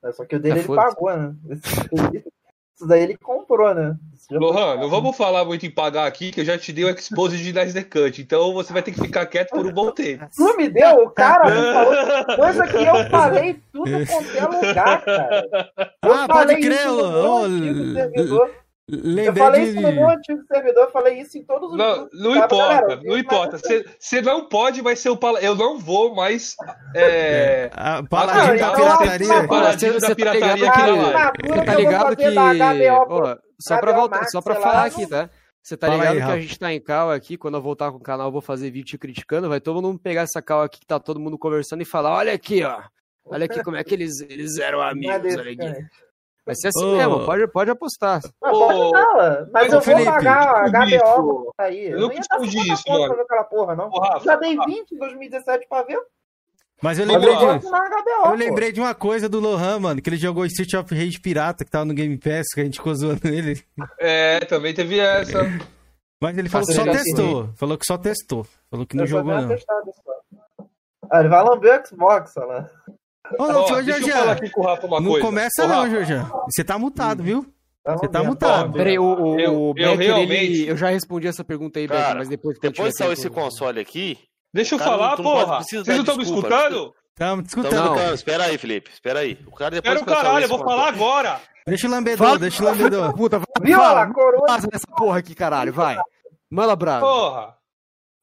[0.04, 1.34] É, Só que o dele É, ele pagou, né?
[2.78, 3.96] Isso daí ele comprou, né?
[4.30, 7.36] Lohan, não vamos falar muito em pagar aqui, que eu já te dei o expose
[7.36, 10.24] de Nice Cut, então você vai ter que ficar quieto por um bom tempo.
[10.36, 11.02] Tu me deu?
[11.02, 15.44] O cara me falou coisa que eu falei tudo quanto é lugar, cara.
[16.04, 16.86] Eu Ah, pode crer,
[18.14, 18.48] isso
[18.88, 19.14] no Lô.
[19.14, 19.28] meu Ô, antigo l- servidor.
[19.28, 19.68] Eu Lembrei falei de.
[19.70, 22.80] isso no meu antigo servidor, eu falei isso em todos os Não, não sabe, importa,
[22.80, 22.96] galera?
[22.96, 23.58] não Mas importa.
[23.98, 25.40] Você não pode, vai ser o pala...
[25.40, 26.54] Eu não vou mais.
[26.94, 27.70] É...
[27.74, 29.48] A Ah, paladinho então, da ó, pirataria.
[29.48, 32.88] Paladino Você- da tá pirataria aqui que- na Você tá ligado que.
[33.12, 35.28] Ó, só pra voltar, Max, só pra falar lá, aqui, tá?
[35.62, 37.98] Você tá ligado aí, que a gente tá em cal aqui, quando eu voltar com
[37.98, 40.80] o canal, eu vou fazer vídeo te criticando, vai todo mundo pegar essa cal aqui
[40.80, 42.80] que tá todo mundo conversando e falar, olha aqui, ó.
[43.26, 45.84] Olha aqui como é que eles, eles eram é amigos, desse, olha aqui.
[46.48, 46.96] Vai ser assim Ô.
[46.96, 48.20] mesmo, pode, pode apostar.
[48.40, 50.98] Pode falar, mas ô, eu vou Felipe, pagar a isso.
[51.04, 51.84] HBO pra aí.
[51.86, 53.06] Eu Eu não não 50 isso, mano.
[53.06, 53.88] pra ver aquela porra, não.
[53.88, 54.70] Ô, Rafa, Já dei Rafa.
[54.70, 56.00] 20 em 2017 pra ver.
[56.80, 57.44] Mas eu Mas lembrei eu de.
[57.44, 60.46] vou assinar a HBO, Eu lembrei de uma coisa do Lohan, mano, que ele jogou
[60.46, 63.60] Street of Rage Pirata, que tava no Game Pass, que a gente ficou zoando ele.
[63.98, 65.40] É, também teve essa.
[66.22, 67.48] Mas ele falou que só testou.
[67.56, 68.46] Falou que só testou.
[68.70, 69.48] Falou que não Eu jogou, uma não.
[69.48, 70.66] testada só.
[71.10, 72.70] Ah, ele vai lamber o Xbox, olha lá.
[73.38, 75.26] Ô, não, Ó, deixa eu Jorjan, falar aqui com o Rafa uma Não coisa.
[75.26, 76.30] começa Ô, não, Rafa, Jorjan.
[76.50, 77.46] Você tá mutado, viu?
[77.84, 78.72] Vamos Você tá mutado.
[78.72, 81.86] Peraí, o, o, Eu- o eu Becker, realmente- ele, eu já respondi essa pergunta aí,
[81.88, 84.18] Becker, Cara, mas depois que eu Depois tiver saiu esse console aqui,
[84.52, 85.56] Deixa eu Cara, falar, tu não pode- porra.
[85.58, 86.94] precisa Vocês não estão me desculpa, escutando?
[87.14, 87.96] Tamo Então, escutando.
[87.96, 88.90] não, espera aí, Felipe.
[88.90, 89.38] Espera aí.
[89.46, 91.40] O cara depois Espera o que eu caralho, eu vou falar agora.
[91.66, 93.12] Deixa o lambedor, deixa o lambedor.
[93.16, 94.46] Puta, vai, Viu fala, a coroa?
[94.48, 95.98] vaza nessa porra aqui, caralho, vai.
[96.50, 97.04] Manda bravo.
[97.04, 97.54] Porra.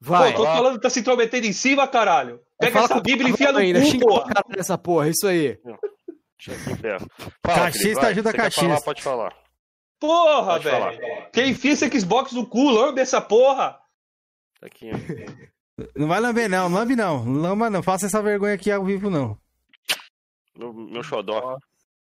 [0.01, 0.31] Vai.
[0.33, 2.39] Pô, tô falando que tá se intrometendo em cima, caralho.
[2.59, 4.25] Pega Fala essa Bíblia e enfia no ainda, cu, porra.
[4.27, 5.59] caralho nessa porra, isso aí.
[7.45, 8.11] Fala, Cachista Felipe, vai.
[8.11, 8.61] ajuda cachista.
[8.67, 9.35] falar, pode falar.
[9.99, 10.91] Porra, Pode falar.
[10.91, 11.29] velho.
[11.31, 13.79] Quem enfia esse Xbox no cu, lambe essa porra.
[14.59, 14.91] Tá aqui.
[15.95, 16.69] Não vai lamber, não.
[16.71, 17.23] Lambe não.
[17.25, 17.81] Lamba não.
[17.83, 19.37] Faça essa vergonha aqui ao vivo, não.
[20.57, 21.57] Meu, meu xodó.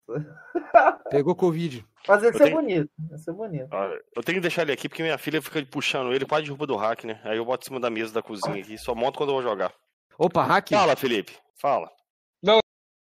[1.10, 1.86] Pegou Covid.
[2.08, 2.90] Mas ia ser tenho- bonito.
[3.12, 3.68] Ia ser bonito.
[3.72, 6.66] Olha, Eu tenho que deixar ele aqui porque minha filha fica puxando ele, quase derruba
[6.68, 7.20] do hack, né?
[7.24, 9.44] Aí eu boto em cima da mesa da cozinha aqui, só monto quando eu vou
[9.44, 9.74] jogar.
[10.18, 10.70] Opa, hack.
[10.70, 11.38] Fala, Felipe.
[11.60, 11.92] Fala.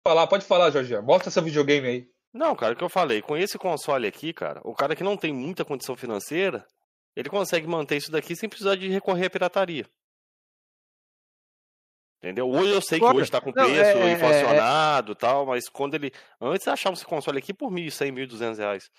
[0.06, 1.02] Falar, pode falar, Jorginho.
[1.02, 2.10] Mostra essa videogame aí.
[2.32, 5.16] Não, cara, o que eu falei, com esse console aqui, cara, o cara que não
[5.16, 6.66] tem muita condição financeira,
[7.14, 9.84] ele consegue manter isso daqui sem precisar de recorrer à pirataria.
[12.18, 12.48] Entendeu?
[12.48, 15.68] Hoje eu sei que hoje tá com Não, preço é- é- inflacionado e tal, mas
[15.68, 16.12] quando ele.
[16.40, 18.90] Antes achava esse console aqui por 1.100, 1.200 reais.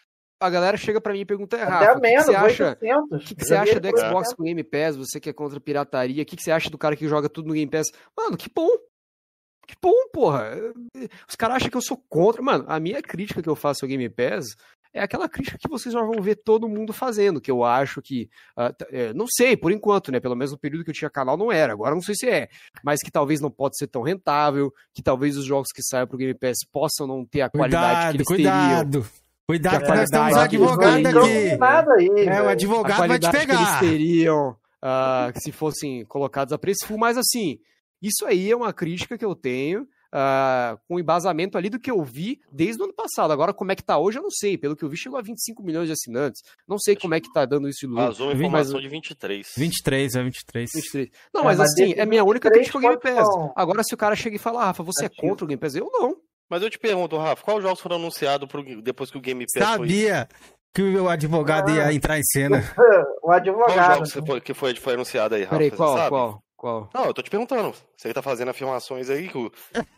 [0.41, 2.35] A galera chega pra mim e pergunta, é, Até Rafa, o que, que menos, você
[2.35, 2.67] acha?
[2.69, 3.11] 800.
[3.11, 4.33] O que, que você acha do Xbox 800.
[4.33, 4.95] com Game Pass?
[4.95, 7.29] Você que é contra a pirataria, o que, que você acha do cara que joga
[7.29, 7.91] tudo no Game Pass?
[8.17, 8.67] Mano, que bom!
[9.67, 10.51] Que bom, porra!
[11.29, 12.41] Os caras acham que eu sou contra.
[12.41, 14.55] Mano, a minha crítica que eu faço ao Game Pass
[14.93, 18.29] é aquela crítica que vocês já vão ver todo mundo fazendo, que eu acho que.
[18.89, 20.19] é, não sei, por enquanto, né?
[20.19, 22.49] Pelo menos no período que eu tinha canal não era, agora não sei se é.
[22.83, 26.17] Mas que talvez não pode ser tão rentável, que talvez os jogos que saiam pro
[26.17, 29.20] Game Pass possam não ter a qualidade que Cuidado, eles teriam.
[29.51, 29.83] Cuidado.
[29.83, 31.55] Que nós temos um advogado aqui.
[31.57, 33.79] Nada aí, É, o advogado vai te que eles pegar.
[33.79, 37.59] teriam ah, se fossem colocados a preço full, mas assim,
[38.01, 42.03] isso aí é uma crítica que eu tenho ah, com embasamento ali do que eu
[42.03, 43.31] vi desde o ano passado.
[43.31, 44.57] Agora, como é que tá hoje, eu não sei.
[44.57, 46.41] Pelo que eu vi, chegou a 25 milhões de assinantes.
[46.67, 48.05] Não sei como é que tá dando isso de lucro.
[48.07, 49.47] Vazou uma mas- informação de 23.
[49.55, 50.69] 23, é 23.
[50.73, 51.09] 23.
[51.33, 53.53] Não, É, mas mas assim, é minha única 23 crítica ao Game Pass.
[53.55, 55.21] Agora, se o cara chega e fala, ah, Rafa, você é Ativo.
[55.29, 55.75] contra o Game Pass?
[55.75, 56.17] Eu não.
[56.51, 59.63] Mas eu te pergunto, Rafa, quais jogos foram anunciados pro- depois que o Game Pass
[59.77, 59.87] foi?
[59.87, 60.27] Sabia
[60.73, 61.75] que o advogado Ah.
[61.75, 62.57] ia entrar em cena.
[63.23, 64.05] O Qual advogado.
[64.05, 65.55] jogo que foi, que foi, foi anunciado aí, Rafa?
[65.55, 66.09] Peraí, qual, sabe?
[66.09, 66.89] qual, qual?
[66.93, 67.73] Não, eu tô te perguntando.
[67.95, 69.51] Você tá fazendo afirmações aí, que-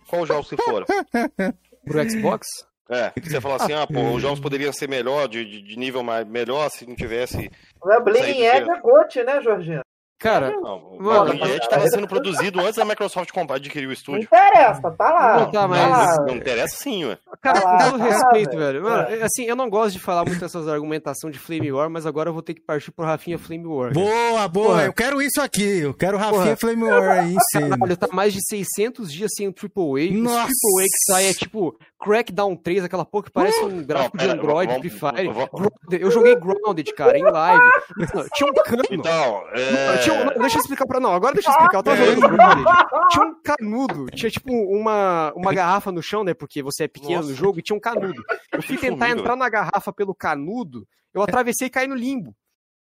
[0.07, 0.85] qual jogos que foram?
[1.85, 2.45] Pro Xbox?
[2.89, 6.27] É, você falou assim, ah, pô, os jogos poderiam ser melhor, de, de- nível mais,
[6.27, 7.49] melhor se não tivesse...
[7.81, 9.81] O Bleeding Saído Edge de- é GOT, né, Jorginho?
[10.23, 13.89] Cara, Não, o Mano, Bleeding Edge estava sendo produzido antes da Microsoft comprar, adquirir o
[13.89, 14.23] Não estúdio.
[14.23, 15.39] interessa, tá lá.
[15.41, 16.25] Não, tá, mas- lá.
[16.25, 17.17] Não interessa sim, ué.
[17.41, 18.81] Cara, com todo ah, respeito, velho.
[18.81, 18.83] velho.
[18.83, 22.05] Mano, é, assim, eu não gosto de falar muito essas argumentação de Flame War, mas
[22.05, 23.91] agora eu vou ter que partir pro Rafinha Flame War.
[23.91, 24.67] Boa, boa.
[24.67, 24.85] Porra.
[24.85, 25.79] Eu quero isso aqui.
[25.79, 26.55] Eu quero Rafinha Porra.
[26.55, 27.77] Flame War aí cena.
[27.83, 30.09] Caralho, tá mais de 600 dias sem o AAA.
[30.13, 30.47] Nossa.
[30.47, 34.25] Os AAA que sai é tipo Crackdown 3, aquela porra que parece um gráfico Não,
[34.25, 35.27] de Android, vamos- Free Fire.
[35.29, 37.63] vamos- Eu joguei Grounded, cara, em live.
[38.13, 38.83] Não, Tinha um cano.
[38.91, 39.97] Então, Não, é...
[39.99, 40.99] tinha um- não, deixa eu explicar pra.
[40.99, 41.77] Não, agora deixa eu explicar.
[41.77, 42.65] Eu tava jogando Grounded.
[43.09, 44.05] Tinha um canudo.
[44.07, 46.33] Tinha tipo uma, uma garrafa no chão, né?
[46.33, 47.35] Porque você é pequeno no Nossa.
[47.35, 48.21] jogo e tinha um canudo.
[48.51, 52.35] Eu fui tentar entrar na garrafa pelo canudo, eu atravessei e caí no limbo.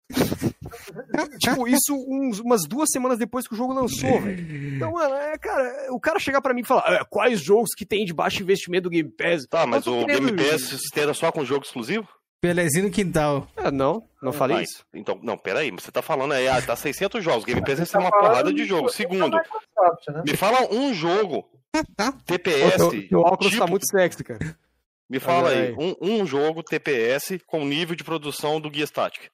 [1.39, 4.75] tipo, isso uns- umas duas semanas depois que o jogo lançou, velho.
[4.75, 7.85] Então, mano, é, cara, o cara chegar pra mim e falar "Ah, quais jogos que
[7.85, 9.45] tem de baixo investimento do Game Pass.
[9.49, 12.07] Tá, mas o querendo- Game Pass se estenda só com jogo exclusivo?
[12.41, 13.47] Pelezinho no quintal.
[13.57, 14.85] Ah, não, não falei Ah, isso.
[14.93, 18.09] Então, não, peraí, você tá falando aí, ah, tá 600 jogos, Game Pass recebe uma
[18.11, 18.83] tá falando porrada de jogo.
[18.83, 19.43] coisa Segundo, né?
[20.25, 21.45] me fala um jogo
[22.25, 22.77] TPS,
[23.09, 24.39] teu óculos tipo, tá muito sexy, cara.
[25.09, 29.29] me fala Olha aí, um, um jogo TPS com nível de produção do Guia Static.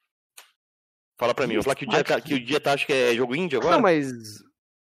[1.18, 3.36] Fala pra mim, eu vou falar que o Guia, que o Guia Static é jogo
[3.36, 3.76] indie agora?
[3.76, 4.08] Não, mas.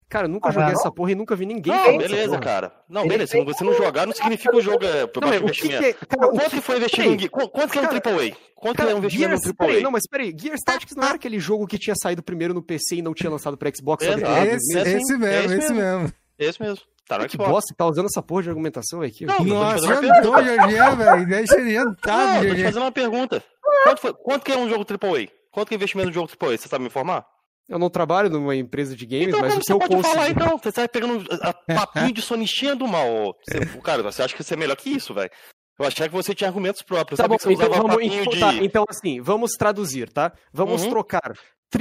[0.09, 0.81] Cara, eu nunca Ah, joguei não?
[0.81, 2.41] essa porra e nunca vi ninguém Não, beleza, porra.
[2.41, 2.73] cara.
[2.89, 5.29] Não, Ele beleza, se você não jogar, não significa que o jogo é por Não,
[5.29, 5.99] baixo mas o que, investimento.
[5.99, 6.17] que é.
[6.17, 8.37] Cara, Quanto que foi investido em Quanto que é um AAA?
[8.55, 9.83] Quanto que Cara, é um investimento Gears, no peraí, AAA?
[9.83, 12.97] não, mas peraí, Gears Tactics não era aquele jogo que tinha saído primeiro no PC
[12.97, 14.05] e não tinha lançado pra Xbox?
[14.05, 16.13] Esse, assim, esse é mesmo, esse esse mesmo.
[16.39, 16.79] Esse mesmo.
[17.09, 17.51] Tá no Que Xbox.
[17.51, 19.27] bosta, tá usando essa porra de argumentação aqui?
[19.27, 21.27] Não, eu tô te Nossa, fazendo uma jantou, Jorginho, velho.
[21.27, 23.45] Deixa ele Não, jantar, eu tô te fazendo uma pergunta.
[23.83, 25.29] Quanto, foi- quanto que é um jogo AAA?
[25.57, 26.59] Quanto que é investimento jogo AAA?
[26.59, 27.27] Você sabe me informar?
[27.67, 29.95] Eu não trabalho numa empresa de games, Então, mas como o que você eu pode
[29.97, 30.15] consigo...
[30.15, 30.59] falar, então?
[30.59, 31.55] Você tá pegando a, a
[31.87, 33.35] papinho de sonistinha do mal.
[33.43, 35.31] Você, cara, você acha que você é melhor que isso, velho?
[35.79, 37.17] Eu achava que você tinha argumentos próprios.
[37.17, 38.41] Tá Sabe bom, que você então usava vamos, papinho então, de...
[38.41, 40.31] tá, então assim, vamos traduzir, tá?
[40.53, 40.91] Vamos Uhum.
[40.91, 41.33] trocar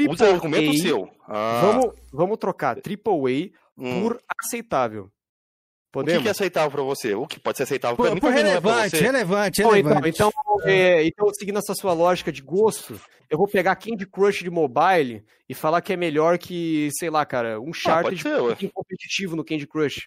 [0.09, 1.09] Usa argumento AAA, seu.
[1.28, 4.01] Ah, vamos, vamos trocar AAA hum.
[4.03, 5.03] por aceitável.
[5.03, 6.23] O que, Podemos?
[6.23, 7.13] que é aceitável pra você?
[7.13, 9.03] O que pode ser aceitável pra Por, mim por é pra relevante, você.
[9.03, 10.09] relevante, Bom, então, relevante.
[10.09, 10.32] então,
[10.63, 12.99] é, então, seguindo essa sua lógica de gosto,
[13.30, 17.26] eu vou pegar Candy Crush de mobile e falar que é melhor que, sei lá,
[17.26, 20.05] cara, um chart ah, de competitivo no Candy Crush.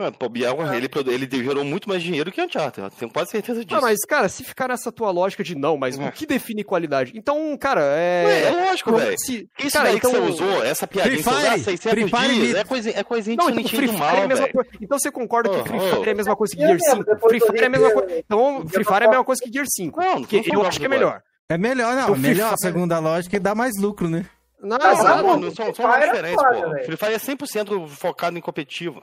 [0.00, 3.78] É, ele, ele gerou muito mais dinheiro que Uncharted, tenho quase certeza ah, disso.
[3.78, 6.08] Ah, mas, cara, se ficar nessa tua lógica de não, mas é.
[6.08, 7.12] o que define qualidade?
[7.14, 8.24] Então, cara, é.
[8.24, 9.14] É, é lógico, velho.
[9.14, 10.10] Isso cara, então...
[10.10, 13.04] que você usou, essa piadinha Free Fire, que você 600 Fire, dias, é, coisinha, é
[13.04, 14.48] coisinha não, então, Free Fire mal, é mesma.
[14.80, 16.04] Então você concorda oh, que Free Fire oh.
[16.04, 17.28] é a mesma coisa que Gear 5?
[17.28, 18.18] Free Fire é a mesma coisa.
[18.18, 20.00] Então, Free Fire é a mesma coisa que Gear 5.
[20.00, 21.22] Não, porque eu acho que é melhor.
[21.50, 22.14] É melhor, não.
[22.14, 24.24] É melhor, segundo a lógica, e dá mais lucro, né?
[24.62, 26.84] Não, não exato, não, não, são, são uma diferença, pô.
[26.84, 29.02] Free Fire é 100% é focado em competitivo.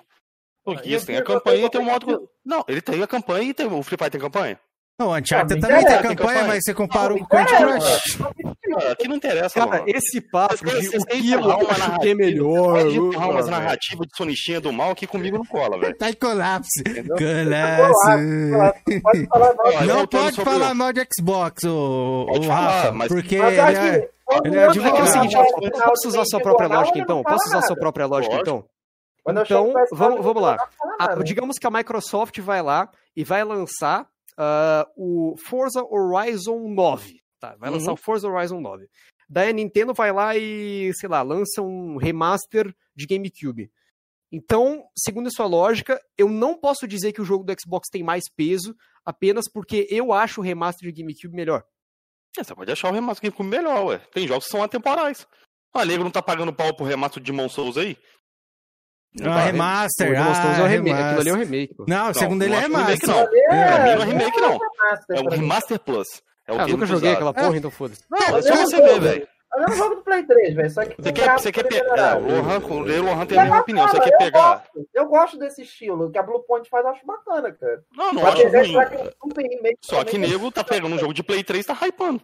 [0.64, 2.30] Porque ah, isso, tem a campanha e tem um modo.
[2.46, 3.68] Não, ele tem a campanha e tem.
[3.68, 4.58] O Free Fire tem campanha?
[5.00, 8.18] Não, o Uncharted também tem campanha, mas você compara com o Candy Crush.
[8.92, 9.84] Aqui não interessa, Cara, mano.
[9.88, 12.88] esse papo de o que eu que é melhor...
[12.88, 15.96] Umas narrativas de sonistinha do mal que comigo não cola, velho.
[15.98, 16.84] Tá em colapso.
[17.18, 18.10] Colapso.
[19.86, 23.36] Não pode falar mal de Xbox, o Rafa, porque...
[24.44, 24.98] Ele é, é advogado.
[24.98, 25.82] É o seguinte, então?
[25.82, 27.24] posso usar sua própria lógica, então?
[27.24, 28.66] Posso usar sua própria lógica, então?
[29.30, 30.58] Então, vamos, vamos lá.
[31.00, 34.08] A, digamos que a Microsoft vai lá e vai lançar
[34.38, 37.22] uh, o Forza Horizon 9.
[37.40, 37.76] Tá, vai uhum.
[37.76, 38.88] lançar o Forza Horizon 9.
[39.30, 43.70] Daí a Nintendo vai lá e, sei lá, lança um remaster de GameCube.
[44.32, 48.04] Então, segundo a sua lógica, eu não posso dizer que o jogo do Xbox tem
[48.04, 48.76] mais peso
[49.06, 51.64] apenas porque eu acho o remaster de GameCube melhor.
[52.38, 53.98] É, você pode achar o remaster de GameCube melhor, ué.
[54.14, 55.26] Tem jogos que são atemporais.
[55.74, 57.98] Ah, o Alegro não tá pagando pau pro remaster de Demon Souls aí?
[59.24, 60.14] Ah, remaster.
[60.14, 61.02] É é o ah, é o remake.
[61.02, 61.74] Aquilo ali é um remake.
[61.76, 61.86] Pô.
[61.88, 63.10] Não, o segundo ele é remaster.
[63.10, 63.20] Não.
[63.20, 63.96] É.
[63.96, 64.60] não é remake, não.
[65.10, 66.08] É o é Remaster Plus.
[66.48, 67.58] É o ah, nunca joguei aquela porra, é.
[67.58, 68.02] então foda-se.
[68.10, 69.28] Não, mas pra você ver, velho.
[69.56, 70.70] É o jogo do Play 3, velho.
[70.70, 72.18] Você quer, você quer pegar.
[72.18, 73.88] O Lohan, o Lohan tem a mesma opinião.
[73.88, 74.64] Você quer pegar.
[74.94, 76.12] eu gosto desse estilo.
[76.12, 77.84] que a Blue Point faz, eu acho bacana, cara.
[77.96, 78.74] Não, não acho ruim.
[79.82, 82.22] Só que nego tá pegando um jogo de Play 3 e tá hypando.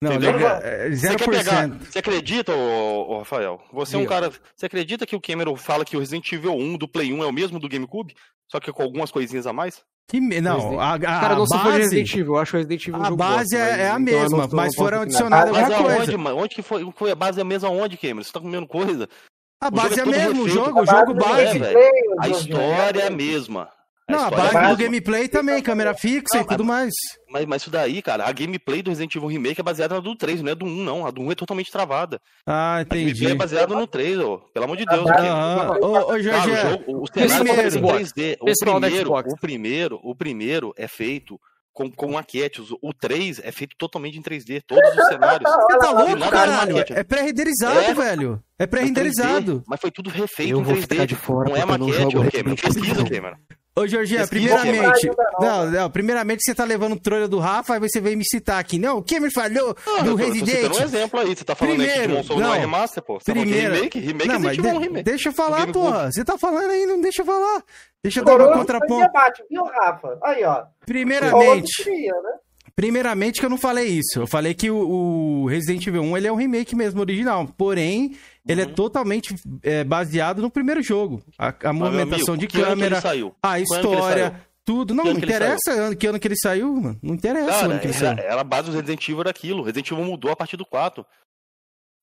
[0.00, 0.38] Não, Entendeu?
[0.38, 0.96] 0%.
[0.96, 3.60] Você, é, quer pegar, você acredita, ô, ô Rafael?
[3.72, 4.30] Você é um cara.
[4.54, 7.26] Você acredita que o Cameron fala que o Resident Evil 1 do Play 1 é
[7.26, 8.14] o mesmo do GameCube?
[8.50, 9.82] Só que com algumas coisinhas a mais?
[10.08, 10.40] Que me...
[10.40, 11.78] Não, a, a, cara, não base...
[11.78, 14.38] Resident Evil, eu acho Resident Evil é A base gosto, é, é, a então mesma,
[14.38, 16.12] não, mas foram adicionadas alguma coisa.
[16.12, 16.32] Aonde.
[16.32, 17.10] Onde que foi?
[17.10, 18.22] A base é a mesma onde, Cameron?
[18.22, 19.08] Você tá comendo coisa?
[19.60, 21.62] A o base é, a mesma, o jogo, o jogo base.
[21.62, 21.90] É, é
[22.20, 23.68] a história é a mesma.
[24.08, 26.94] Não, a base do gameplay também, câmera fixa não, e tudo mais.
[27.30, 30.16] Mas, mas isso daí, cara, a gameplay do Resident Evil Remake é baseada na do
[30.16, 31.06] 3, não é do 1, não.
[31.06, 32.18] A do 1 é totalmente travada.
[32.46, 33.02] Ah, entendi.
[33.02, 34.38] A gameplay é baseada no 3, ó.
[34.52, 35.06] Pelo amor de Deus.
[35.10, 36.70] Ah, ah, ô, ô, Jorge, cara, o é.
[36.70, 38.36] jogo, o cenário é 3D.
[38.40, 41.38] O primeiro, o primeiro, o primeiro é feito
[41.74, 42.64] com, com maquetes.
[42.82, 45.50] O 3 é feito totalmente em 3D, todos os cenários.
[45.50, 46.78] Você tá louco, caralho?
[46.78, 48.42] É pré-renderizado, é, velho.
[48.58, 49.62] É pré-renderizado.
[49.66, 50.66] Mas foi tudo refeito eu em 3D.
[50.66, 52.56] Vou ficar de fora, não é maquete, ô Cameron.
[52.56, 53.36] Pesquisa, Cameron.
[53.78, 55.08] Ô, Jorginho, primeiramente.
[55.40, 58.58] Não, não, primeiramente você tá levando o trolho do Rafa, aí você vem me citar
[58.58, 58.78] aqui.
[58.78, 60.48] Não, quem me falhou ah, do eu, Resident?
[60.48, 63.02] Você tá um exemplo aí, você tá falando primeiro, aí que não, não é remaster,
[63.02, 63.18] pô.
[63.18, 63.98] Tá é primeiro, remake?
[64.00, 65.04] Remake não, mas de, um remake.
[65.04, 66.10] Deixa eu falar, Game porra.
[66.10, 67.62] Você tá falando aí, não deixa eu falar.
[68.02, 69.06] Deixa eu dar meu contraponto.
[69.06, 70.18] Debate, viu, Rafa?
[70.24, 70.64] Aí, ó.
[70.84, 71.88] Primeiramente.
[71.88, 72.38] Né?
[72.78, 74.20] Primeiramente que eu não falei isso.
[74.20, 77.48] Eu falei que o, o Resident Evil 1 ele é um remake mesmo original.
[77.56, 78.16] Porém,
[78.48, 78.70] ele é uhum.
[78.70, 81.22] é totalmente é, baseado no primeiro jogo.
[81.38, 83.00] A, a ah, movimentação amigo, de câmera,
[83.42, 84.94] a história, tudo.
[84.94, 86.98] Não, não interessa ano, que ano que ele saiu, mano.
[87.02, 88.26] Não interessa Cara, ano que ele era, saiu.
[88.26, 89.62] Era a base do Resident Evil era aquilo.
[89.62, 91.04] Resident Evil mudou a partir do 4.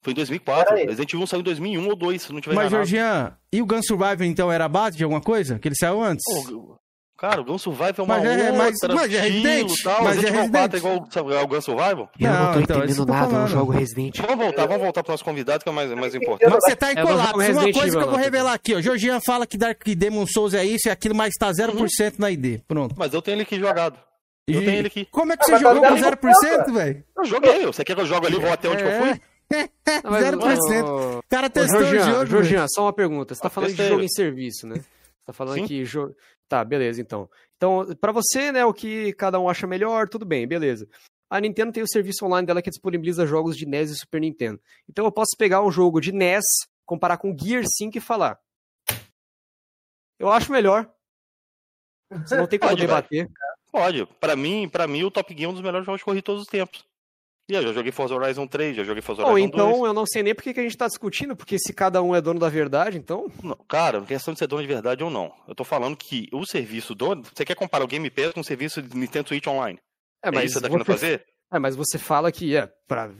[0.04, 0.76] Foi em 2004.
[0.76, 3.82] Resident Evil saiu em 2001 ou 2002, se não tiver Mas, Jorginho, e o Gun
[3.82, 5.58] Survivor, então, era a base de alguma coisa?
[5.58, 6.24] Que ele saiu antes?
[6.24, 6.78] Pô,
[7.18, 10.18] Cara, o Gun Survival é uma mas é, outra, mas, é Resident, e tal, mas
[10.18, 10.52] é é tipo Resident é Resident.
[10.52, 12.10] 4 é igual sabe, ao Gun Survival?
[12.20, 14.18] Eu não, não então, é tô então, entendendo nada, eu jogo Resident.
[14.20, 16.52] Vamos voltar, vamos voltar pro nosso convidado, que é mais, mais importante.
[16.52, 18.82] Você tá em colapso, uma coisa que eu vou revelar aqui, ó.
[18.82, 22.14] Georgian fala que Dark Demon Souls é isso e aquilo, mas tá 0% uhum.
[22.18, 22.96] na ID, pronto.
[22.98, 23.98] Mas eu tenho ele aqui jogado.
[24.46, 25.06] Eu tenho ele aqui.
[25.06, 27.04] Como é que você jogou com 0%, velho?
[27.18, 28.88] Eu joguei, você quer que eu jogue ali, vou até onde é.
[28.88, 29.22] eu fui?
[29.52, 31.16] Ah, 0%.
[31.26, 32.26] O cara testou o jogo.
[32.26, 33.34] Georgian, só uma pergunta.
[33.34, 34.76] Você tá ah, falando de jogo em serviço, né?
[34.76, 36.14] Você tá falando que jogo
[36.48, 37.30] Tá, beleza, então.
[37.58, 40.88] Então, para você, né, o que cada um acha melhor, tudo bem, beleza.
[41.30, 44.62] A Nintendo tem o serviço online dela que disponibiliza jogos de NES e Super Nintendo.
[44.88, 46.44] Então eu posso pegar um jogo de NES,
[46.86, 48.40] comparar com Gear 5 e falar.
[50.20, 50.90] Eu acho melhor.
[52.12, 53.28] Você não tem como Pode, debater.
[53.72, 54.06] Pode.
[54.20, 56.26] Para mim, para mim o Top Gear é um dos melhores jogos de corrida de
[56.26, 56.86] todos os tempos.
[57.48, 59.84] E eu já joguei Forza Horizon 3, já joguei Forza Horizon Ou então 2.
[59.86, 62.20] eu não sei nem por que a gente tá discutindo, porque se cada um é
[62.20, 63.32] dono da verdade, então.
[63.44, 65.32] Não, cara, questão de ser dono de verdade ou não.
[65.48, 67.24] Eu tô falando que o serviço dono.
[67.34, 69.80] Você quer comparar o Game Pass com o serviço de Nintendo Switch Online?
[70.24, 71.26] É, é mas é isso que tá querendo fazer?
[71.54, 73.12] É, mas você fala que é, pra,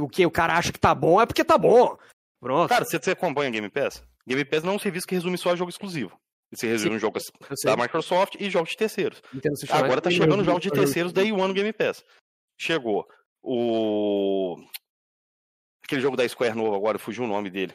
[0.00, 1.98] o que o cara acha que tá bom é porque tá bom.
[2.40, 2.68] Pronto.
[2.70, 4.02] Cara, você, acompanha acompanha Game Pass?
[4.26, 6.18] Game Pass não é um serviço que resume só a jogo exclusivo.
[6.50, 7.24] Você resume Sim, jogos
[7.64, 9.20] da Microsoft e jogos de terceiros.
[9.34, 12.02] Entendo, Agora tá chegando jogos de terceiros da ano Game Pass.
[12.58, 13.06] Chegou
[13.48, 14.56] o.
[15.84, 17.72] Aquele jogo da Square novo agora, fugiu o nome dele.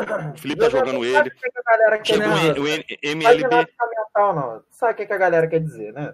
[0.00, 0.02] O
[0.36, 1.30] Felipe tá jogando ele.
[1.30, 1.38] Que
[2.02, 3.68] que é o MLB.
[4.16, 4.64] Não.
[4.72, 6.12] Sabe o que, a galera quer dizer, né?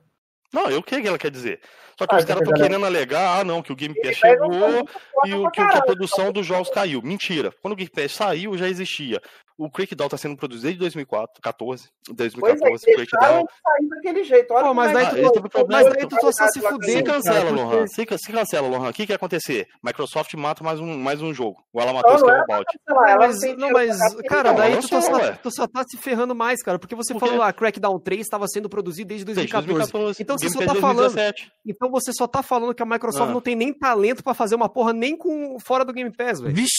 [0.52, 1.60] Não, eu o que ela quer dizer.
[1.98, 4.88] Só que ah, os caras estão querendo alegar, ah, não, que o Game Pass chegou
[5.24, 7.00] e o, que, a produção dos jogos caiu.
[7.02, 7.52] Mentira.
[7.62, 9.20] Quando o Game Pass saiu, já existia
[9.58, 13.38] o Crackdown está sendo produzido desde 2004, 14, Pois 2014, é, o deixaram Crackdown.
[13.40, 14.54] ele sair daquele jeito.
[14.54, 15.66] Olha Pô, mas daí é tu- é problema.
[15.68, 17.86] mas daí tu só tá se fudendo, Se cancela, cara, Lohan.
[17.88, 18.88] Se, se cancela, Lohan.
[18.90, 19.66] O que que vai acontecer?
[19.82, 21.60] Microsoft mata mais um, mais um jogo.
[21.72, 23.98] O Ela matou o não é mas, não, mas,
[24.28, 25.32] cara, daí tu, só, ué.
[25.42, 28.46] tu só tá se ferrando mais, cara, porque você Por falou lá, Crackdown 3 estava
[28.46, 29.92] sendo produzido desde Desde 2014.
[29.92, 30.22] 2014.
[30.22, 30.98] Então você só tá falando.
[31.12, 31.52] 2017.
[31.66, 33.32] Então você só tá falando que a Microsoft Ah.
[33.32, 36.54] não tem nem talento pra fazer uma porra nem com fora do Game Pass, velho.
[36.54, 36.78] Vixe!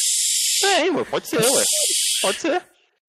[0.62, 1.64] Tem, ué, pode ser, ué.
[2.22, 2.61] Pode ser.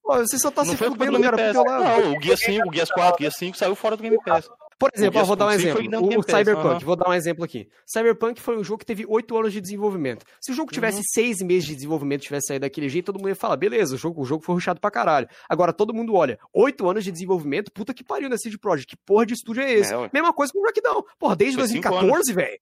[0.02, 1.52] Pô, você só tá não se fudendo, Game cara, Pass.
[1.52, 1.84] pro teu lado.
[2.02, 4.48] Não, o Guia 5, o Guia 4, o Guia 5 saiu fora do Game Pass.
[4.78, 6.18] Por exemplo, ó, vou dar um 5 exemplo.
[6.18, 7.68] O, Cyberpunk, vou dar um exemplo aqui.
[7.86, 10.24] Cyberpunk foi um jogo que teve oito anos de desenvolvimento.
[10.40, 11.02] Se o jogo tivesse Uhum.
[11.12, 13.98] seis meses de desenvolvimento e tivesse saído daquele jeito, todo mundo ia falar, beleza, o
[13.98, 15.28] jogo, o jogo foi ruxado pra caralho.
[15.46, 19.02] Agora todo mundo olha, oito anos de desenvolvimento, puta que pariu na CD Projekt, que
[19.04, 19.92] porra de estúdio é esse?
[19.92, 20.08] É.
[20.14, 21.04] Mesma coisa com o Crackdown.
[21.18, 22.58] Porra, desde Foi cinco 2014, velho.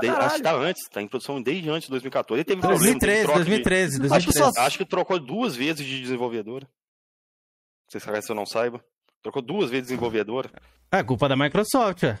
[0.00, 2.38] De- acho que tá antes, tá em produção desde antes de 2014.
[2.38, 4.54] Ele teve problema, teve 2013, troca de- 2013, Acho que 2013.
[4.54, 6.66] só- Acho que trocou duas vezes de desenvolvedora.
[6.66, 8.84] Não sei se eu não saiba.
[9.22, 10.50] Trocou duas vezes de desenvolvedora.
[10.92, 12.18] É culpa da Microsoft, é.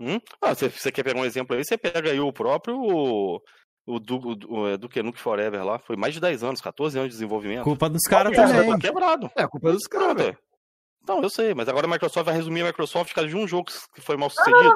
[0.00, 0.18] Hum?
[0.42, 1.64] Ah, você, você quer pegar um exemplo aí?
[1.64, 2.76] Você pega aí o próprio.
[2.76, 3.40] O,
[3.86, 4.16] o, du,
[4.48, 5.78] o, o Duke Nukem Forever lá.
[5.78, 7.62] Foi mais de 10 anos, 14 anos de desenvolvimento.
[7.64, 8.70] Culpa dos caras caras também.
[8.72, 9.30] tá quebrado.
[9.36, 10.38] É, culpa é dos caras, Pronto, velho.
[11.06, 13.46] Não, eu sei, mas agora a Microsoft vai resumir a Microsoft por causa de um
[13.46, 14.74] jogo que foi mal sucedido.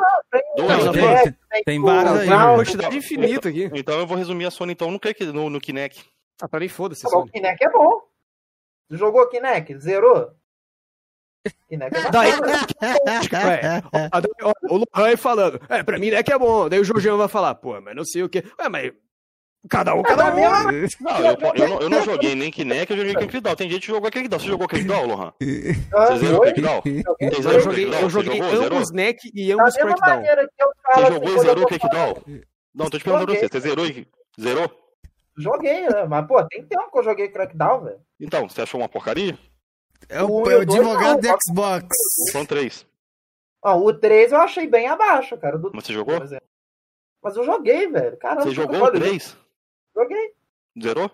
[0.56, 1.22] Dois, Não, três.
[1.50, 2.26] tem, tem vários aí.
[2.28, 2.56] Não, velho.
[2.56, 3.70] quantidade infinita aqui.
[3.74, 6.04] Então eu vou resumir a Sony então no, Kinect- no, no Kinect.
[6.40, 7.26] Ah, pra mim foda-se, O.
[7.26, 8.00] Kinect é bom.
[8.90, 9.78] Jogou Kinect?
[9.78, 10.30] Zerou?
[11.68, 12.00] Kinect é
[14.12, 16.68] ó, daí, ó, o Luan falando, é, pra mim não é que é bom.
[16.68, 18.38] Daí o Jorgeão vai falar, pô, mas não sei o que.
[18.60, 18.92] Ué, mas
[19.68, 20.40] cada um, cada um.
[21.00, 23.56] Não, eu, eu, não, eu não joguei nem Kinect, eu joguei Crackdown.
[23.56, 24.38] Tem gente que jogou Crackdown.
[24.40, 25.32] Você jogou Crackdown, Lohan?
[25.40, 26.40] Você zerou?
[26.40, 26.82] Crackdown?
[26.84, 28.02] Eu joguei, Crackdown?
[28.02, 28.66] eu joguei jogou?
[28.66, 30.22] Ambos NEC e ambos Crackdown.
[30.22, 32.14] Você jogou e zerou Crackdown?
[32.74, 33.48] Não, tô te perguntando você.
[33.48, 34.06] Você zerou e
[34.40, 34.70] zerou?
[35.36, 36.04] Joguei, né?
[36.04, 38.00] Mas, pô, tem tempo que eu joguei Crackdown, velho.
[38.20, 39.38] Então, você achou uma porcaria?
[40.08, 41.86] É o, é o o advogado do Xbox.
[42.30, 42.86] São três.
[43.62, 45.58] Ó, o 3 eu achei bem abaixo, cara.
[45.58, 45.70] Do...
[45.74, 46.18] Mas você jogou?
[47.22, 48.16] Mas eu joguei, velho.
[48.16, 48.90] Caramba, Você jogou o.
[48.92, 49.36] 3?
[49.94, 50.32] Joguei.
[50.82, 51.10] Zerou?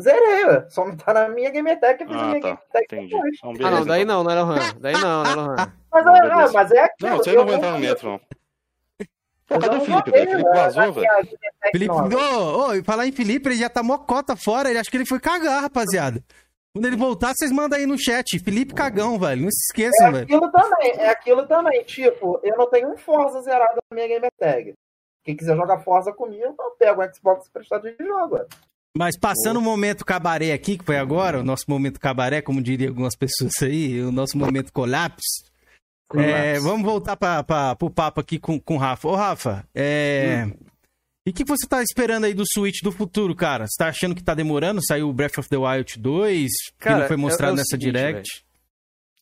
[0.00, 0.66] Zerei, ué.
[0.70, 2.58] Só não tá na minha Gamertag, eu fiz a Ah, minha tá.
[2.76, 3.14] Entendi.
[3.14, 3.36] depois.
[3.44, 4.16] Então, Ah, não, daí então.
[4.16, 4.58] não, não é Lohan.
[4.80, 5.56] Daí não, não é Lohan.
[5.92, 7.10] Mas, Não, é, ah, mas é aquilo.
[7.10, 8.20] Não, você não vai entrar no vi- metro, não.
[9.46, 10.24] Pô, cadê o Felipe, velho?
[10.24, 11.08] O Felipe né, vazou, velho.
[11.72, 14.70] Felipe, ô, ô, e falar em Felipe, ele já tá mocota fora.
[14.70, 16.24] Ele acho que ele foi cagar, rapaziada.
[16.72, 18.38] Quando ele voltar, vocês mandam aí no chat.
[18.38, 19.42] Felipe Cagão, velho.
[19.42, 20.24] Não se É esqueçam, velho.
[20.24, 21.84] aquilo também, é aquilo também.
[21.84, 24.72] Tipo, eu não tenho um Forza zerado na minha Gamertag.
[25.24, 28.34] Quem quiser jogar Forza comigo, eu pego o Xbox emprestado de jogo.
[28.36, 28.46] ué.
[28.96, 32.88] Mas passando o momento cabaré aqui, que foi agora, o nosso momento cabaré, como diria
[32.88, 35.50] algumas pessoas aí, o nosso momento colapso.
[36.14, 39.08] É, vamos voltar para o papo aqui com, com o Rafa.
[39.08, 40.46] Ô, Rafa, é,
[41.26, 43.66] e o que você tá esperando aí do Switch do futuro, cara?
[43.66, 44.84] Você tá achando que tá demorando?
[44.84, 47.70] Saiu o Breath of the Wild 2, que Cara, não foi é- mostrado é nessa
[47.70, 48.44] seguinte, Direct.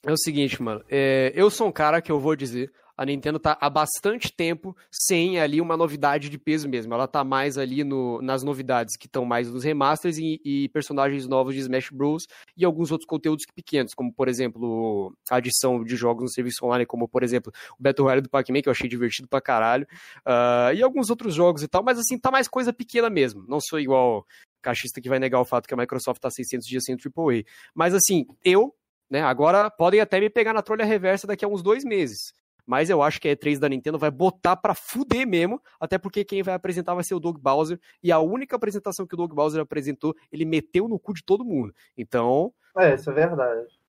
[0.04, 0.82] É o seguinte, mano.
[0.90, 2.72] é, eu sou um cara que eu vou dizer.
[3.00, 6.92] A Nintendo tá há bastante tempo sem ali uma novidade de peso mesmo.
[6.92, 11.26] Ela tá mais ali no, nas novidades que estão mais nos remasters e, e personagens
[11.26, 12.26] novos de Smash Bros.
[12.54, 16.84] e alguns outros conteúdos pequenos, como por exemplo a adição de jogos no serviço online,
[16.84, 19.86] como por exemplo o Battle Royale do Pac-Man, que eu achei divertido pra caralho,
[20.26, 23.46] ah, e alguns outros jogos e tal, mas assim, tá mais coisa pequena mesmo.
[23.48, 24.26] Não sou igual
[24.60, 27.44] cachista que vai negar o fato que a Microsoft tá 600 dias sem AAA.
[27.74, 28.74] Mas assim, eu
[29.10, 29.22] né?
[29.22, 32.32] Agora podem até me pegar na trolha reversa daqui a uns dois meses.
[32.70, 36.24] Mas eu acho que a E3 da Nintendo vai botar pra fuder mesmo, até porque
[36.24, 39.34] quem vai apresentar vai ser o Doug Bowser, e a única apresentação que o Doug
[39.34, 41.74] Bowser apresentou, ele meteu no cu de todo mundo.
[41.98, 43.79] Então, É, isso é verdade.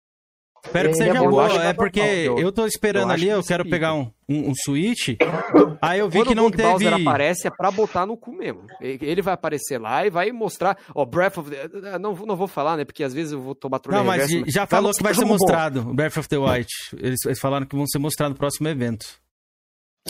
[0.63, 3.07] Espero que Ele seja é bom, eu boa, que é é porque eu- tô esperando
[3.09, 5.09] eu ali, que eu ser quero pegar um, um, um Switch.
[5.81, 7.07] Aí eu vi quando que o não Bowser teve.
[7.07, 8.61] aparece é pra botar no cu mesmo.
[8.79, 11.97] Ele vai aparecer lá e vai mostrar, ó, Breath of the...
[11.97, 14.51] Não, não vou falar, né, porque às vezes eu vou tomar trolha Não, mas reversa,
[14.51, 16.67] já falou que vai ser mostrado, o Breath of the Wild.
[16.97, 19.05] Eles, eles falaram que vão ser mostrados no próximo evento.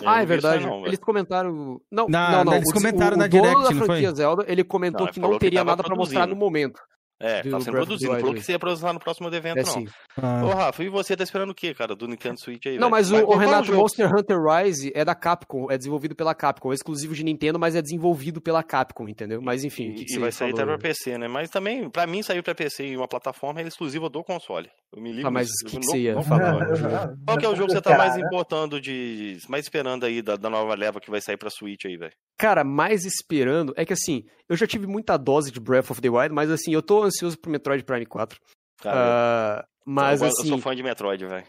[0.02, 0.66] Eu Ah, não é verdade.
[0.66, 1.80] não, eles comentaram.
[1.92, 2.54] Não, Na- não, não.
[2.56, 4.16] eles o- comentaram o, na o dono Direct, da não franquia foi?
[4.16, 6.80] Zelda, ele comentou Não, que falou não que teria tava nada pra mostrar no momento.
[7.22, 8.12] É, do tá sendo produzido.
[8.20, 9.72] Falou que você ia produzir no próximo evento, É não.
[9.74, 9.88] sim.
[10.22, 10.44] Ah.
[10.44, 13.12] Ô, Rafa, e você tá esperando o quê, cara, do Nintendo Switch aí, Não, mas
[13.12, 13.72] o, o Renato?
[13.74, 17.76] Monster Hunter Rise é da Capcom, é desenvolvido pela Capcom, é exclusivo de Nintendo, mas
[17.76, 19.42] é desenvolvido pela Capcom, entendeu?
[19.42, 20.78] Mas enfim, o que, E, que e vai sair até falou?
[20.78, 21.28] pra PC, né?
[21.28, 24.70] Mas também, pra mim, sair pra PC em uma plataforma é exclusiva do console.
[24.96, 26.68] Eu me livro Ah, mas o que, que não- você ia falar?
[27.26, 29.38] Qual que é o jogo que você tá mais importando de.
[29.48, 32.12] mais esperando aí da, da nova leva que vai sair pra Switch aí, velho?
[32.42, 36.10] Cara, mais esperando é que assim, eu já tive muita dose de Breath of the
[36.10, 38.40] Wild, mas assim, eu tô ansioso pro Metroid Prime 4.
[38.82, 41.46] Cara, Ah, mas eu, assim, eu sou fã de Metroid, velho.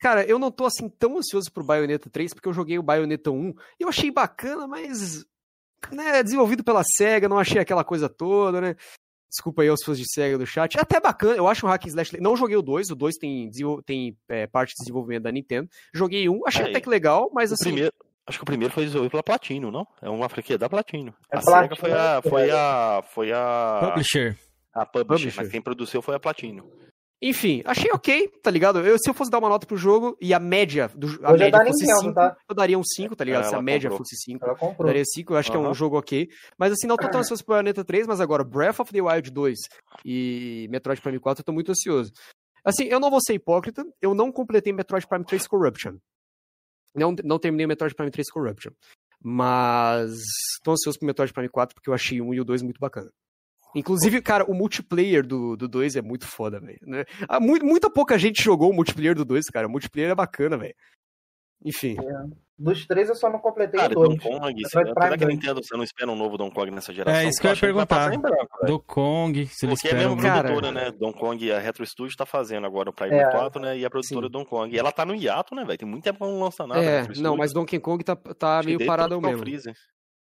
[0.00, 3.30] cara, eu não tô assim tão ansioso pro Bayonetta 3 porque eu joguei o Bayonetta
[3.30, 3.48] 1
[3.80, 5.24] e eu achei bacana, mas
[5.90, 8.76] né, desenvolvido pela SEGA, não achei aquela coisa toda, né?
[9.28, 10.78] Desculpa aí aos fãs de SEGA do chat.
[10.78, 12.20] É até bacana, eu acho um hack and slash.
[12.20, 13.50] Não joguei o 2, o 2 tem,
[13.84, 15.68] tem é, parte de desenvolvimento da Nintendo.
[15.92, 17.64] Joguei um, achei É, até que legal, mas o assim.
[17.64, 17.92] primeiro,
[18.26, 19.86] acho que o primeiro foi desenvolvido pela Platino, não?
[20.02, 21.14] É uma franquia da Platino.
[21.30, 24.38] É a SEGA Platino, foi a, foi a, foi a, Publisher.
[24.74, 25.36] a publisher, Publisher.
[25.36, 26.70] mas quem produziu foi a Platino.
[27.20, 28.78] Enfim, achei ok, tá ligado?
[28.80, 31.38] Eu, se eu fosse dar uma nota pro jogo e a média, do, a é
[31.38, 32.36] média fosse Nintendo, 5, tá?
[32.46, 33.40] eu daria um 5, tá ligado?
[33.40, 34.06] É, se a ela média comprou.
[34.06, 36.28] fosse 5, Ela eu daria 5, eu acho que é um jogo ok.
[36.58, 39.30] Mas assim, não tô tão ansioso pro Bayonetta 3, mas agora Breath of the Wild
[39.30, 39.58] 2
[40.04, 42.12] e Metroid Prime 4 eu tô muito ansioso.
[42.62, 45.96] Assim, eu não vou ser hipócrita, eu não completei Metroid Prime 3 Corruption.
[46.96, 48.72] Não, não terminei o Metroid Prime 3 Corruption.
[49.22, 50.12] Mas
[50.62, 53.10] tô ansioso pro Metroid Prime 4 porque eu achei 1 e o 2 muito bacana.
[53.74, 56.78] Inclusive, cara, o multiplayer do, do 2 é muito foda, velho.
[56.82, 57.04] Né?
[57.28, 59.66] Ah, mu- muita pouca gente jogou o multiplayer do 2, cara.
[59.66, 60.74] O multiplayer é bacana, velho.
[61.64, 61.96] Enfim.
[62.58, 64.08] Dos três eu só não completei Cara, o dois.
[64.10, 65.28] Donkey Kong, Prime apesar que a 2.
[65.28, 67.20] Nintendo você não espera um novo Donkey Kong nessa geração.
[67.20, 68.10] É isso que eu ia perguntar.
[68.66, 70.22] Do Kong, se eles Porque é a mesma.
[70.22, 70.90] Cara, produtora, né?
[70.90, 73.30] Donkey Kong, a Retro Studio tá fazendo agora o Prime É.
[73.30, 73.76] 4, né?
[73.78, 74.32] E a produtora Sim.
[74.32, 74.74] Donkey Kong.
[74.74, 75.78] E ela tá no hiato, né, velho?
[75.78, 76.82] Tem muito tempo que não lança nada.
[76.82, 79.38] É, não, mas Donkey Kong tá, tá meio Tropical mesmo.
[79.38, 79.74] Freezer.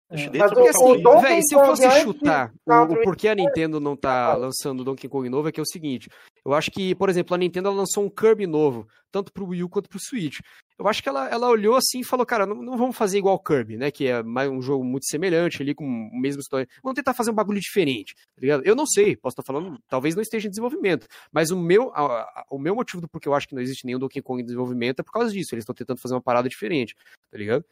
[0.10, 0.16] É.
[0.40, 3.80] Mas o- o assim, véi, se eu fosse de chutar o, o porquê a Nintendo
[3.80, 6.10] não tá lançando Donkey Kong novo, é que é o seguinte.
[6.46, 9.64] Eu acho que, por exemplo, a Nintendo ela lançou um Kirby novo, tanto pro Wii
[9.64, 10.40] U quanto pro Switch.
[10.80, 13.36] Eu acho que ela, ela olhou assim e falou, cara, não, não vamos fazer igual
[13.36, 13.92] o Kirby, né?
[13.92, 16.68] Que é mais um jogo muito semelhante ali, com a mesma história.
[16.82, 18.64] Vamos tentar fazer um bagulho diferente, tá ligado?
[18.66, 21.06] Eu não sei, posso estar falando, talvez não esteja em desenvolvimento.
[21.34, 23.86] Mas o meu, a- a- o meu motivo do porquê eu acho que não existe
[23.86, 25.54] nenhum Donkey Kong em desenvolvimento é por causa disso.
[25.54, 26.96] Eles estão tentando fazer uma parada diferente,
[27.30, 27.66] tá ligado?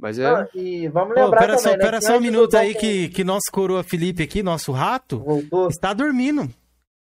[0.00, 0.26] Mas é.
[0.26, 3.08] Ah, e vamos Pô, lembrar pera também, só, né, pera só um minuto aí que,
[3.08, 5.68] que nosso coroa Felipe aqui, nosso rato, Voltou.
[5.68, 6.48] está dormindo.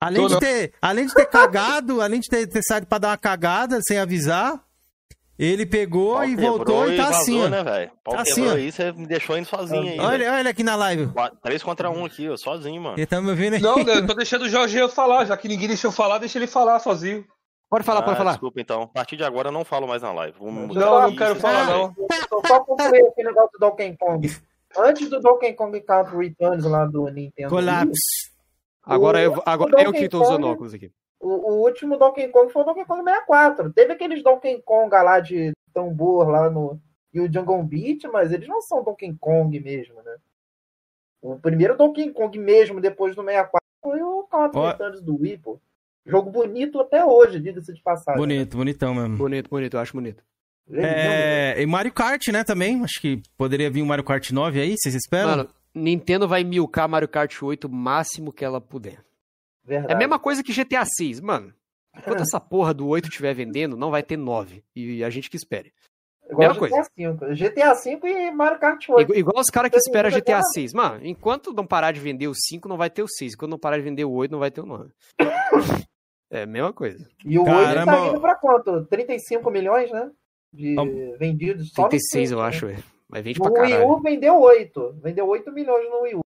[0.01, 0.41] Além Tô de, não.
[0.41, 3.99] ter, além de ter cagado, além de ter, ter saído pra dar uma cagada sem
[3.99, 4.61] avisar,
[5.39, 7.49] ele pegou Pau e voltou e tá vazou, assim, ó.
[7.49, 7.91] né?
[8.05, 10.01] Pau Tá assim, aí, você me deixou indo sozinho aí.
[10.01, 11.09] Olha, olha aqui na live.
[11.43, 12.99] Três contra um aqui, ó, sozinho, mano.
[12.99, 13.61] Ele tá me ouvindo aí?
[13.61, 16.39] Não, eu tô deixando o Jorge eu falar, já que ninguém deixou eu falar, deixa
[16.39, 17.25] ele falar sozinho.
[17.73, 18.31] Pode falar, Ah, pode falar.
[18.33, 18.83] Desculpa, então.
[18.83, 20.37] A partir de agora eu não falo mais na live.
[20.39, 21.95] Vamos mudar Não, não quero falar, não.
[22.29, 24.29] Só só concluir aquele negócio do Donkey Kong.
[24.77, 27.55] Antes do Donkey Kong Country Returns lá do Nintendo.
[27.55, 28.01] Wii, Colapso.
[28.85, 30.93] Agora, eu, agora eu que tô usando Kong- óculos aqui.
[31.19, 33.73] O, o último Donkey Kong foi o Donkey Kong 64.
[33.73, 36.79] Teve aqueles Donkey Kong lá de tambor lá no.
[37.15, 40.15] E o Jungle Beat, mas eles não são Donkey Kong mesmo, né?
[41.23, 44.61] O primeiro Donkey Kong mesmo, depois do 64, foi o Country.
[44.61, 45.59] Returns do Wii, pô.
[46.07, 48.21] Jogo bonito até hoje, diga-se de passagem.
[48.21, 49.17] Bonito, bonitão mesmo.
[49.17, 50.23] Bonito, bonito, eu acho bonito.
[50.73, 52.83] É, e Mario Kart, né, também.
[52.83, 55.31] Acho que poderia vir um Mario Kart 9 aí, vocês esperam?
[55.31, 58.99] Mano, Nintendo vai milcar Mario Kart 8 o máximo que ela puder.
[59.65, 59.93] Verdade.
[59.93, 61.53] É a mesma coisa que GTA 6, mano.
[61.97, 64.65] Enquanto essa porra do 8 estiver vendendo, não vai ter 9.
[64.75, 65.73] E a gente que espere.
[66.31, 67.35] Igual mesma GTA V.
[67.35, 69.03] GTA V e Mario Kart 8.
[69.03, 70.73] Igu- Igual os caras que esperam GTA ter 6.
[70.73, 73.35] Mano, enquanto não parar de vender o 5, não vai ter o 6.
[73.35, 74.91] Enquanto não parar de vender o 8, não vai ter o 9.
[76.33, 77.07] É a mesma coisa.
[77.25, 77.93] E o 8 Caramba.
[77.93, 78.85] tá indo pra quanto?
[78.87, 80.11] 35 milhões, né?
[80.53, 80.75] De
[81.19, 82.73] vendidos só no 36, eu Switch, acho, né?
[82.73, 82.85] velho.
[83.09, 84.01] Mas vende No pra Wii U caralho.
[84.01, 84.93] vendeu 8.
[85.03, 86.21] Vendeu 8 milhões no Wii U.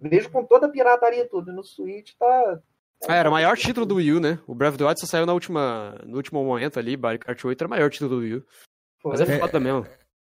[0.00, 1.50] Mesmo com toda a pirataria e tudo.
[1.52, 2.60] E no Switch tá.
[3.08, 4.38] Ah, era o maior título do Wii U, né?
[4.46, 6.96] O Breath of the Wild só saiu na última, no último momento ali.
[6.96, 8.44] Mario Kart 8 era o maior título do Wii U.
[9.04, 9.38] Mas é É.
[9.38, 9.86] foda mesmo.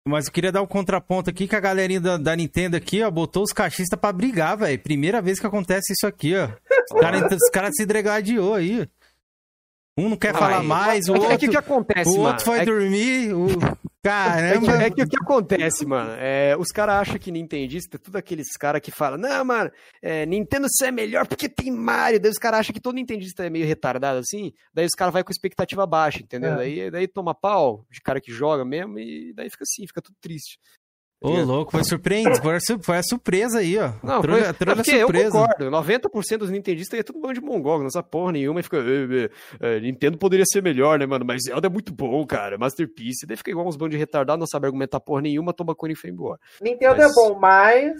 [0.07, 3.09] Mas eu queria dar um contraponto aqui que a galerinha da, da Nintendo aqui, ó,
[3.09, 4.77] botou os cachistas pra brigar, velho.
[4.79, 6.49] Primeira vez que acontece isso aqui, ó.
[6.93, 8.87] Os caras cara se dregadiou aí.
[9.97, 12.09] Um não quer Ah, falar mas- mais, o é outro, é que o que acontece,
[12.09, 12.27] o mano?
[12.29, 13.33] outro foi É que- dormir,
[14.03, 14.09] o...
[14.09, 14.83] É que, Caramba.
[14.83, 16.11] é que o que acontece, mano?
[16.17, 20.25] É, os caras acham que Nintendista é tudo aqueles caras que falam, não, mano, é,
[20.25, 22.19] Nintendo só é melhor porque tem Mario.
[22.19, 24.53] Daí os caras acham que todo Nintendista é meio retardado assim.
[24.73, 26.53] Daí os caras vão com expectativa baixa, entendeu?
[26.53, 26.55] É.
[26.57, 30.15] Daí, daí toma pau de cara que joga mesmo e daí fica assim, fica tudo
[30.19, 30.59] triste.
[31.23, 31.47] Ô, ligado?
[31.47, 32.41] louco, foi surpreendente.
[32.41, 33.93] Foi a, su- foi a surpresa aí, ó.
[34.03, 35.31] Não, Trouxe- foi, trouxe é porque a eu surpresa.
[35.31, 35.71] concordo.
[35.71, 38.77] 90% dos Nintendistas é tudo bando de mongol, não sabe porra nenhuma e fica.
[38.77, 39.29] "Eh, eh,
[39.77, 41.23] eh, Nintendo poderia ser melhor, né, mano?
[41.25, 42.57] Mas Zelda é muito bom, cara.
[42.57, 43.25] Masterpiece.
[43.25, 45.95] Daí fica igual uns bandos de retardado, não sabe argumentar porra nenhuma, toma cone e
[45.95, 46.39] foi embora.
[46.61, 47.93] Nintendo Mas- é bom, mas.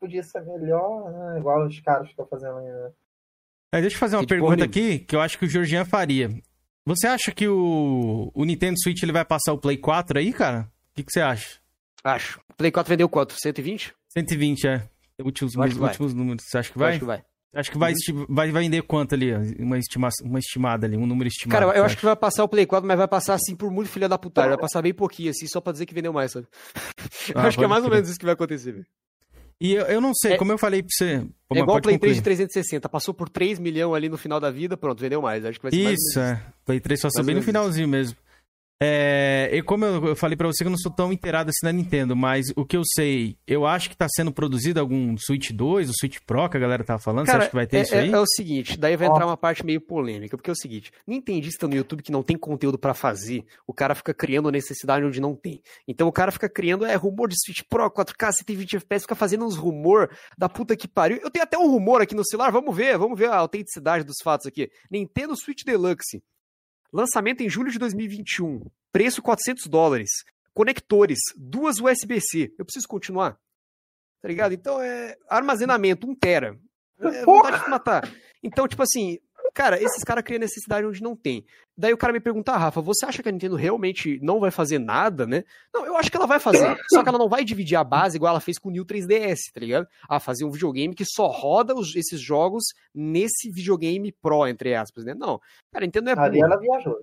[0.00, 1.38] Podia ser melhor, né?
[1.38, 2.90] Igual os caras que estão fazendo aí, né?
[3.72, 6.30] É, deixa eu fazer uma Que pergunta aqui que eu acho que o Georgian faria.
[6.86, 10.68] Você acha que o, o Nintendo Switch ele vai passar o Play 4 aí, cara?
[10.92, 11.58] O que, que você acha?
[12.04, 12.40] Acho.
[12.56, 13.34] Play 4 vendeu quanto?
[13.38, 13.92] 120?
[14.10, 14.88] 120, é.
[15.22, 16.44] Últimos, últimos números.
[16.46, 16.90] Você acha que Eu vai?
[16.90, 17.24] Acho que vai.
[17.54, 17.94] Acho que vai,
[18.28, 19.32] vai vender quanto ali?
[19.58, 21.58] Uma, estima, uma estimada ali, um número estimado.
[21.58, 21.96] Cara, eu acho acha?
[21.96, 24.50] que vai passar o Play 4, mas vai passar assim por muito filha da putagem.
[24.50, 26.46] Vai passar bem pouquinho, assim, só pra dizer que vendeu mais, sabe?
[27.34, 27.96] Eu Ah, acho que é mais ou crer.
[27.96, 28.86] menos isso que vai acontecer, velho.
[29.58, 31.14] E eu, eu não sei, É- como eu falei pra você.
[31.14, 32.14] É Mas igual o Play 3 concluir.
[32.16, 32.88] de 360.
[32.90, 35.46] Passou por 3 milhões ali no final da vida, pronto, vendeu mais.
[35.46, 36.42] Acho que vai ser mais ou Isso, menos é.
[36.66, 38.18] Play 3 só Mais ou bem no finalzinho mesmo.
[38.82, 41.64] É, e como eu, eu falei pra você que eu não sou tão inteirado assim
[41.64, 45.50] na Nintendo, mas o que eu sei, eu acho que tá sendo produzido algum Switch
[45.50, 47.24] 2, o Switch Pro que a galera tava falando.
[47.24, 48.10] você Cara, acha que vai ter é, isso é- aí?
[48.12, 51.66] é o seguinte, daí vai entrar uma parte meio polêmica, porque é o seguinte, nintendista
[51.66, 55.34] no YouTube que não tem conteúdo pra fazer, o cara fica criando necessidade onde não
[55.34, 55.62] tem.
[55.88, 59.46] Então o cara fica criando, é, rumor de Switch Pro, 4K, 120 FPS, fica fazendo
[59.46, 61.18] uns rumor da puta que pariu.
[61.22, 64.16] Eu tenho até um rumor aqui no celular, vamos ver, vamos ver a autenticidade dos
[64.22, 64.68] fatos aqui.
[64.90, 66.22] Nintendo Switch Deluxe,
[66.92, 70.10] lançamento em julho de 2021, preço 400 dólares,
[70.54, 72.54] conectores, duas USB-C.
[72.58, 73.38] Eu preciso continuar?
[74.22, 74.52] Tá ligado?
[74.52, 76.58] Então é armazenamento, 1 tera.
[76.98, 78.10] É vontade de matar.
[78.42, 79.18] Então, tipo assim,
[79.56, 81.44] cara, esses caras criam necessidade onde não tem.
[81.76, 84.50] Daí o cara me pergunta, ah, Rafa, você acha que a Nintendo realmente não vai
[84.50, 85.42] fazer nada, né?
[85.74, 86.58] Não, eu acho que ela vai fazer.
[86.92, 89.36] Só que ela não vai dividir a base igual ela fez com o New 3DS,
[89.52, 89.86] tá ligado?
[90.08, 95.04] Ah, fazer um videogame que só roda os- esses jogos nesse videogame Pro, entre aspas,
[95.04, 95.14] né?
[95.14, 95.40] Não.
[95.72, 96.96] Cara, a Nintendo é Ali ela viajou.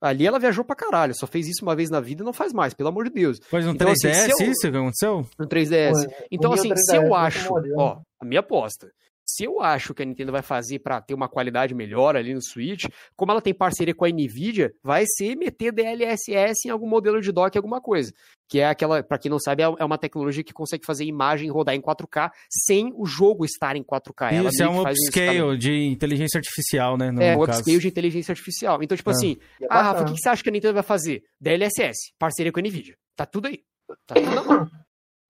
[0.00, 2.52] Ali ela viajou pra caralho, só fez isso uma vez na vida e não faz
[2.52, 3.40] mais, pelo amor de Deus.
[3.50, 5.26] Pois no Então, assim, 3DS se eu- isso que aconteceu?
[5.38, 6.06] no 3DS.
[6.06, 8.92] Pô, Então, assim, se 3DS eu vai acho, ó, a minha aposta.
[9.30, 12.40] Se eu acho que a Nintendo vai fazer pra ter uma qualidade melhor ali no
[12.42, 17.20] Switch, como ela tem parceria com a Nvidia, vai ser meter DLSS em algum modelo
[17.20, 18.10] de dock, alguma coisa.
[18.48, 21.50] Que é aquela, pra quem não sabe, é é uma tecnologia que consegue fazer imagem
[21.50, 24.32] rodar em 4K sem o jogo estar em 4K.
[24.32, 24.96] Ela Isso é um upscale
[25.28, 25.58] escalamento.
[25.58, 27.10] de inteligência artificial, né?
[27.10, 27.58] No É, um caso.
[27.60, 28.82] upscale de inteligência artificial.
[28.82, 29.12] Então, tipo É.
[29.12, 31.22] assim, é ah, Rafa, o que que você acha que a Nintendo vai fazer?
[31.38, 32.96] DLSS, parceria com a Nvidia.
[33.14, 33.60] Tá tudo aí.
[34.06, 34.70] Tá tudo na mão.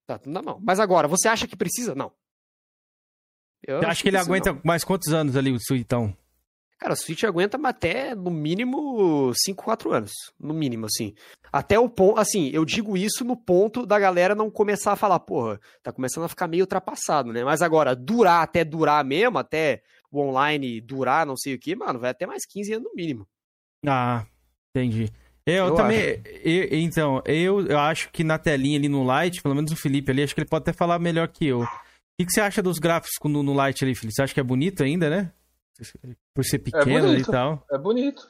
[0.07, 0.61] Tá tudo na mão.
[0.63, 1.95] Mas agora, você acha que precisa?
[1.97, 2.13] Não.
[3.67, 4.61] Eu acha que ele aguenta não.
[4.65, 6.15] mais quantos anos ali o Suitão?
[6.79, 10.13] Cara, o Switch aguenta até, no mínimo, 5, 4 anos.
[10.39, 11.13] No mínimo, assim.
[11.53, 12.21] Até o ponto.
[12.21, 16.23] Assim, eu digo isso no ponto da galera não começar a falar, porra, tá começando
[16.25, 17.43] a ficar meio ultrapassado, né?
[17.43, 21.99] Mas agora, durar até durar mesmo, até o online durar, não sei o que, mano,
[21.99, 23.27] vai até mais 15 anos no mínimo.
[23.85, 24.25] Ah,
[24.71, 25.11] entendi.
[25.45, 26.23] Eu, Eu também.
[26.45, 30.13] eu- então, eu, eu acho que na telinha ali no Light, pelo menos o Felipe
[30.13, 31.67] ali, acho que ele pode até falar melhor que eu.
[32.19, 34.13] O que, que você acha dos gráficos no, no Light ali, Felipe?
[34.15, 35.33] Você acha que é bonito ainda, né?
[36.35, 37.65] Por ser pequeno ali e tal.
[37.71, 38.29] É bonito.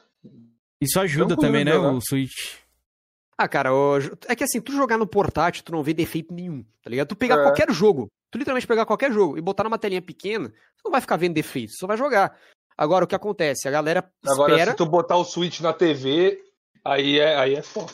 [0.79, 1.71] Isso ajuda Tranquilo também, né?
[1.71, 1.93] jogar.
[1.93, 2.57] O Switch.
[3.35, 6.63] Ah, cara, o- é que assim, tu jogar no portátil, tu não vê defeito nenhum,
[6.83, 7.07] tá ligado?
[7.07, 7.43] Tu pegar É.
[7.43, 11.01] qualquer jogo, tu literalmente pegar qualquer jogo e botar numa telinha pequena, tu não vai
[11.01, 12.37] ficar vendo defeito, tu só vai jogar.
[12.77, 13.67] Agora, o que acontece?
[13.67, 14.71] A galera Agora, espera...
[14.71, 16.39] se tu botar o Switch na TV,
[16.85, 17.93] aí é, aí é foda.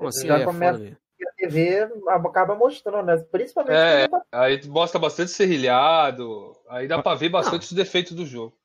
[0.00, 0.98] Assim, Já é começa- foda?
[1.28, 3.16] A TV acaba mostrando, né?
[3.30, 8.24] Principalmente É, quando aí mostra bastante serrilhado, aí dá pra ver bastante os defeitos do
[8.26, 8.56] jogo.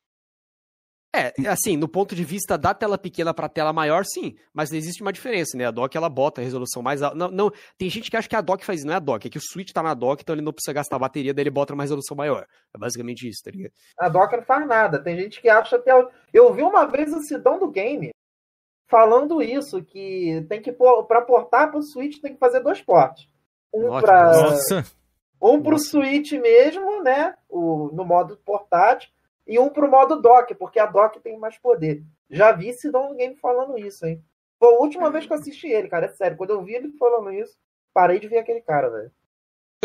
[1.18, 5.02] É, assim, no ponto de vista da tela pequena pra tela maior, sim, mas existe
[5.02, 5.66] uma diferença, né?
[5.66, 7.16] A dock ela bota a resolução mais alta.
[7.16, 9.26] Não, não, tem gente que acha que a dock faz isso, não é a dock,
[9.26, 11.50] é que o Switch tá na dock, então ele não precisa gastar bateria, daí ele
[11.52, 12.46] bota uma resolução maior.
[12.76, 13.72] É basicamente isso, tá ligado?
[13.98, 15.02] a Docker não faz nada.
[15.02, 15.90] Tem gente que acha que.
[15.90, 18.10] é- Eu vi uma vez o Sidão do Game
[18.88, 21.04] falando isso, que tem que pôr.
[21.06, 23.30] Pra portar pro Switch tem que fazer dois portes.
[23.74, 23.88] Um.
[23.88, 24.84] Nossa!
[25.42, 27.36] Um pro Switch mesmo, né?
[27.50, 29.12] O, no modo portátil,
[29.46, 32.04] e um pro modo dock, porque a dock tem mais poder.
[32.30, 34.24] Já vi Sidão do Game falando isso, hein?
[34.58, 36.06] Foi a última vez que eu assisti ele, cara.
[36.06, 36.38] É sério.
[36.38, 37.56] Quando eu vi ele falando isso,
[37.94, 39.12] parei de ver aquele cara, velho.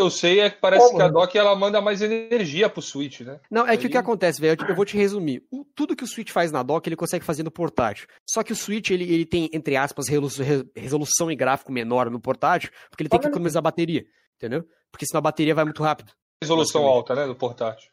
[0.01, 3.21] Eu sei é que parece Como, que a dock ela manda mais energia pro Switch,
[3.21, 3.39] né?
[3.49, 5.43] Não, é que o que Aí- acontece, velho, eu vou te resumir.
[5.51, 8.07] O- tudo que o Switch faz na dock, ele consegue fazer no portátil.
[8.29, 12.09] Só que o Switch, ele, ele tem, entre aspas, resolu- re- resolução e gráfico menor
[12.09, 14.03] no portátil, porque ele tem que economizar bateria,
[14.37, 14.63] entendeu?
[14.91, 16.11] Porque senão a bateria vai muito rápido.
[16.43, 17.25] Resolução alta, né?
[17.27, 17.89] Do portátil.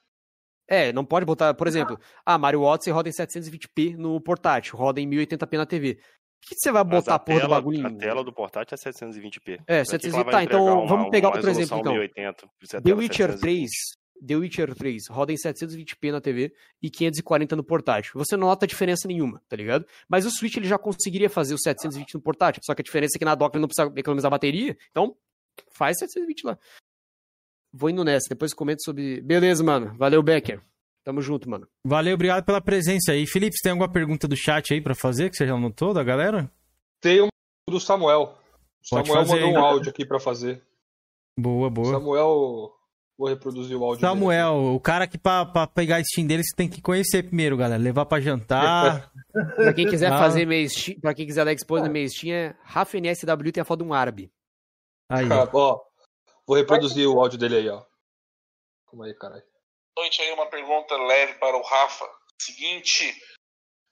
[0.71, 5.01] É, não pode botar, por exemplo, ah, Mario Odyssey roda em 720p no portátil, roda
[5.01, 5.99] em 1080p na TV.
[6.41, 9.61] Que você vai botar a porra do tela, bagulho A tela do portátil é 720p.
[9.67, 11.93] É, Daqui 720, ela vai tá, então uma- vamos pegar outro exemplo, então.
[11.93, 13.41] 1080, por isso é The Witcher 720.
[13.41, 13.71] 3,
[14.27, 18.13] The Witcher 3 roda em 720p na TV e 540 no portátil.
[18.15, 19.85] Você não nota diferença nenhuma, tá ligado?
[20.09, 23.17] Mas o Switch ele já conseguiria fazer o 720 no portátil, só que a diferença
[23.17, 25.15] é que na dock ele não precisa economizar bateria, então
[25.73, 26.59] faz 720 lá.
[27.73, 29.21] Vou indo nessa, depois comento sobre...
[29.21, 29.95] Beleza, mano.
[29.99, 30.63] Valeu, Becker.
[31.09, 31.67] Tamo junto, mano.
[31.87, 33.27] Valeu, obrigado pela presença aí.
[33.27, 36.05] Felipe, você tem alguma pergunta do chat aí pra fazer que você já anotou da
[36.05, 36.53] galera?
[37.01, 37.29] Tem um
[37.67, 38.25] do Samuel.
[38.25, 39.55] O Pode Samuel fazer mandou aí.
[39.55, 40.63] um áudio aqui pra fazer.
[41.41, 41.93] Boa, boa.
[41.93, 42.75] Samuel,
[43.17, 44.13] vou reproduzir o áudio dele.
[44.13, 47.57] Samuel, o cara que pra, pra pegar a Steam dele você tem que conhecer primeiro,
[47.57, 47.83] galera.
[47.83, 49.11] Levar pra jantar.
[49.57, 50.19] Pra quem quiser Ah.
[50.19, 53.65] fazer meio Steam, pra quem quiser dar expose na meio Steam, é RafaNSW tem a
[53.65, 54.31] foto de um árabe.
[55.11, 55.81] Aí, Ah, ó,
[56.47, 57.83] vou reproduzir o áudio dele aí, ó.
[58.91, 59.43] Calma aí, caralho.
[59.99, 62.09] Noite aí uma pergunta leve para o Rafa.
[62.41, 63.21] Seguinte,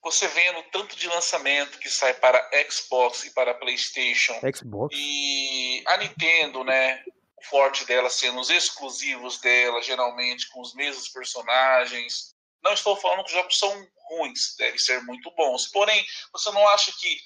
[0.01, 4.97] você vendo tanto de lançamento que sai para Xbox e para PlayStation Xbox.
[4.97, 7.03] e a Nintendo, né?
[7.37, 12.35] O forte dela sendo os exclusivos dela, geralmente com os mesmos personagens.
[12.63, 15.67] Não estou falando que os jogos são ruins, devem ser muito bons.
[15.67, 17.21] Porém, você não acha que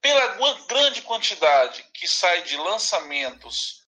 [0.00, 3.82] pela grande quantidade que sai de lançamentos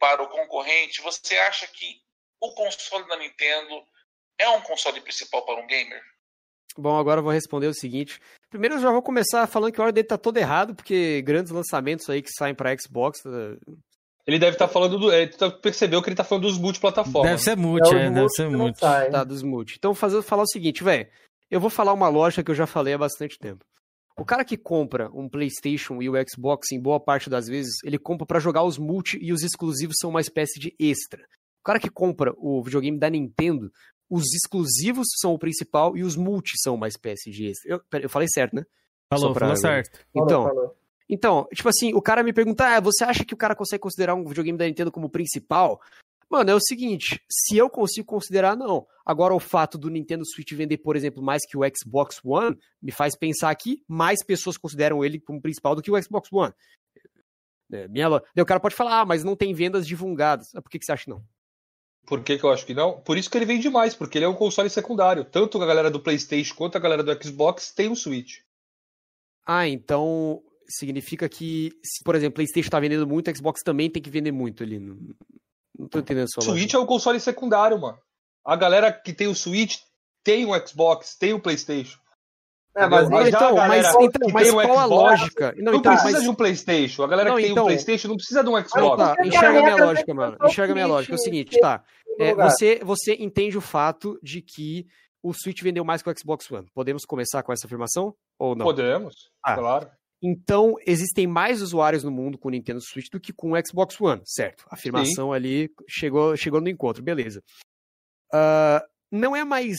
[0.00, 2.01] para o concorrente, você acha que
[2.42, 3.82] o console da Nintendo
[4.38, 6.00] é um console principal para um gamer?
[6.76, 8.18] Bom, agora eu vou responder o seguinte.
[8.50, 11.52] Primeiro eu já vou começar falando que a ordem dele tá toda errado, porque grandes
[11.52, 13.20] lançamentos aí que saem pra Xbox.
[13.26, 13.56] eh,
[14.26, 15.12] Ele deve estar falando do.
[15.12, 17.30] Ele tá- percebeu que ele tá falando dos multiplataformas.
[17.30, 18.80] Deve ser multi, é, deve ser multi.
[18.80, 19.74] Tá, dos multi.
[19.76, 21.06] Então, fazer, falar o seguinte, velho.
[21.50, 23.62] Eu vou falar uma lógica que eu já falei há bastante tempo.
[24.16, 27.98] O cara que compra um PlayStation e o Xbox, em boa parte das vezes, ele
[27.98, 31.22] compra pra jogar os multi e os exclusivos são uma espécie de extra.
[31.62, 33.72] O cara que compra o videogame da Nintendo,
[34.10, 37.70] os exclusivos são o principal e os multi são uma espécie de extra.
[37.72, 38.64] Eu, eu falei certo, né?
[39.08, 40.00] Falou, pra- falou certo.
[40.14, 40.76] Então, Falou, falou.
[41.08, 44.14] então, tipo assim, o cara me pergunta, ah, você acha que o cara consegue considerar
[44.14, 45.80] um videogame da Nintendo como principal?
[46.28, 48.86] Mano, é o seguinte, se eu consigo considerar, não.
[49.04, 52.90] Agora, o fato do Nintendo Switch vender, por exemplo, mais que o Xbox One, me
[52.90, 56.52] faz pensar que mais pessoas consideram ele como principal do que o Xbox One.
[57.70, 60.54] É, minha Daí o cara pode falar, ah, mas não tem vendas divulgadas.
[60.54, 61.22] Ah, Por que, que você acha que não?
[62.06, 63.00] Por que, que eu acho que não?
[63.00, 65.24] Por isso que ele vende mais, porque ele é um console secundário.
[65.24, 68.38] Tanto a galera do PlayStation quanto a galera do Xbox tem um Switch.
[69.46, 74.02] Ah, então significa que, se, por exemplo, PlayStation tá vendendo muito, o Xbox também tem
[74.02, 74.78] que vender muito ali.
[74.78, 74.96] Não,
[75.78, 76.58] não tô entendendo a sua lógica.
[76.58, 77.98] Switch é um console secundário, mano.
[78.44, 79.78] A galera que tem o Switch
[80.24, 81.98] tem o Xbox, tem o PlayStation.
[82.74, 83.26] É, mas Entendeu?
[83.28, 85.54] então, a mas- então, mas qual a Xbox lógica?
[85.58, 87.02] Não, Não, então, precisa mas- de um PlayStation.
[87.02, 88.96] A galera Não, que tem então- um PlayStation não precisa de um Ah, Xbox.
[88.96, 89.16] tá.
[89.26, 90.36] Enxerga a minha lógica, mano.
[90.44, 91.12] Enxerga a minha lógica.
[91.14, 91.84] É o seguinte, tá.
[92.18, 94.86] É, você, você entende o fato de que
[95.22, 96.66] o Switch vendeu mais que o Xbox One.
[96.74, 98.14] Podemos começar com essa afirmação?
[98.38, 98.64] Ou não?
[98.64, 99.14] Podemos,
[99.44, 99.54] Ah.
[99.54, 99.90] claro.
[100.24, 104.00] Então, existem mais usuários no mundo com o Nintendo Switch do que com o Xbox
[104.00, 104.64] One, certo?
[104.70, 107.42] A afirmação ali chegou, chegou no encontro, beleza.
[108.32, 109.76] Ah, não é mais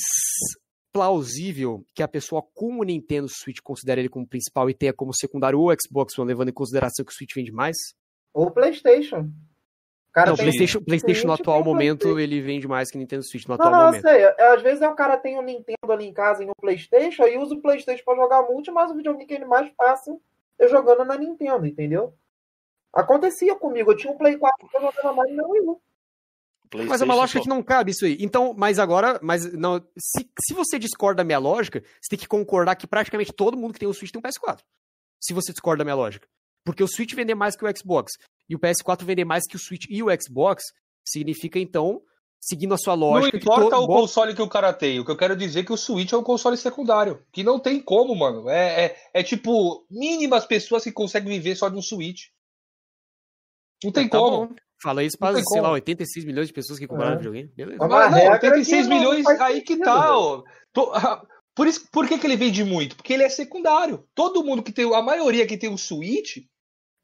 [0.94, 5.14] plausível que a pessoa com o Nintendo Switch considere ele como principal e tenha como
[5.14, 7.76] secundário o Xbox One, levando em consideração que o Switch vende mais?
[8.34, 9.30] Ou PlayStation.
[10.14, 12.20] Cara, não, tem PlayStation, PlayStation no atual momento PlayStation.
[12.20, 14.02] ele vende mais que Nintendo Switch no Não, atual não, eu momento.
[14.04, 14.22] sei.
[14.22, 17.24] É, Às vezes é o cara tem um Nintendo ali em casa e um Playstation,
[17.24, 20.16] aí usa o Playstation pra jogar multi, mas o videogame que ele mais passa
[20.60, 22.14] é jogando na Nintendo, entendeu?
[22.94, 25.82] Acontecia comigo, eu tinha um Play 4 que eu jogava mais no meu
[26.82, 26.86] U.
[26.86, 28.18] Mas é uma lógica que não cabe isso aí.
[28.20, 32.28] Então, mas agora, mas não, se, se você discorda da minha lógica, você tem que
[32.28, 34.60] concordar que praticamente todo mundo que tem o Switch tem um PS4.
[35.22, 36.28] Se você discorda da minha lógica.
[36.66, 38.14] Porque o Switch vender mais que o Xbox
[38.50, 40.64] e o PS4 vender mais que o Switch e o Xbox,
[41.06, 42.02] significa então,
[42.40, 45.00] seguindo a sua Não lógica, que importa o console que o cara tem.
[45.00, 47.22] O que eu quero dizer é que o Switch é um console secundário.
[47.32, 48.50] Que não tem como, mano.
[48.50, 52.28] É, é, é tipo, mínimas pessoas que conseguem viver só de um Switch.
[53.84, 54.48] Não tem Tá como.
[54.48, 54.56] bom.
[54.84, 55.74] Fala isso para, sei lá, como.
[55.76, 57.18] 86 milhões de pessoas que compraram É.
[57.18, 57.50] videogame.
[57.56, 57.78] Beleza.
[57.80, 60.04] Mas, uma não, regra 86 que não milhões, aí que sentido, tá.
[61.56, 62.96] por, isso, por que, que ele vende muito?
[62.96, 64.04] Porque ele é secundário.
[64.14, 64.94] Todo mundo que tem.
[64.94, 66.38] A maioria que tem o Switch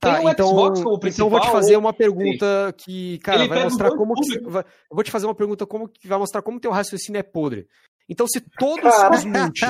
[0.02, 1.28] Tá, tem o então, Xbox como então principal.
[1.28, 4.64] eu vou te fazer ou- uma pergunta que, cara, Ele vai mostrar como que, vai-
[4.64, 7.68] eu vou te fazer uma pergunta como que vai mostrar como teu raciocínio é podre.
[8.10, 9.16] Então, se todos Cara.
[9.16, 9.66] os multi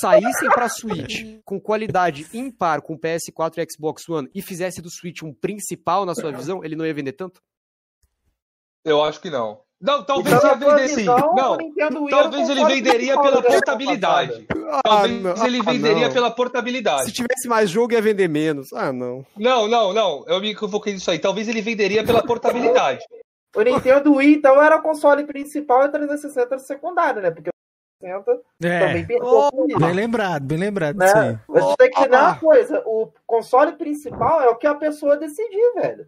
[0.00, 5.22] saíssem pra Switch com qualidade ímpar com PS4 e Xbox One e fizesse do Switch
[5.22, 7.40] um principal na sua visão, ele não ia vender tanto?
[8.84, 9.60] Eu acho que não.
[9.80, 11.04] Não, talvez Então, ia vender sim.
[11.04, 11.56] Não,
[12.10, 14.46] talvez ele venderia pela portabilidade.
[14.46, 14.82] passada.
[14.82, 17.04] Talvez não, ele ah, venderia pela portabilidade.
[17.06, 18.70] Se tivesse mais jogo, ia vender menos.
[18.74, 19.24] Ah, não.
[19.38, 20.24] Não, não, não.
[20.26, 21.18] Eu me equivoquei nisso aí.
[21.18, 23.00] Talvez ele venderia pela portabilidade.
[23.56, 27.30] O Nintendo Wii, então, era o console principal e o 360 era o secundário, né?
[27.30, 27.59] Porque o 360
[28.02, 28.78] É.
[28.80, 29.78] também isso.
[29.78, 31.40] Bem lembrado, bem lembrado né?
[31.48, 35.16] A gente tem que entender uma coisa: o console principal é o que a pessoa
[35.16, 36.06] decidir, velho.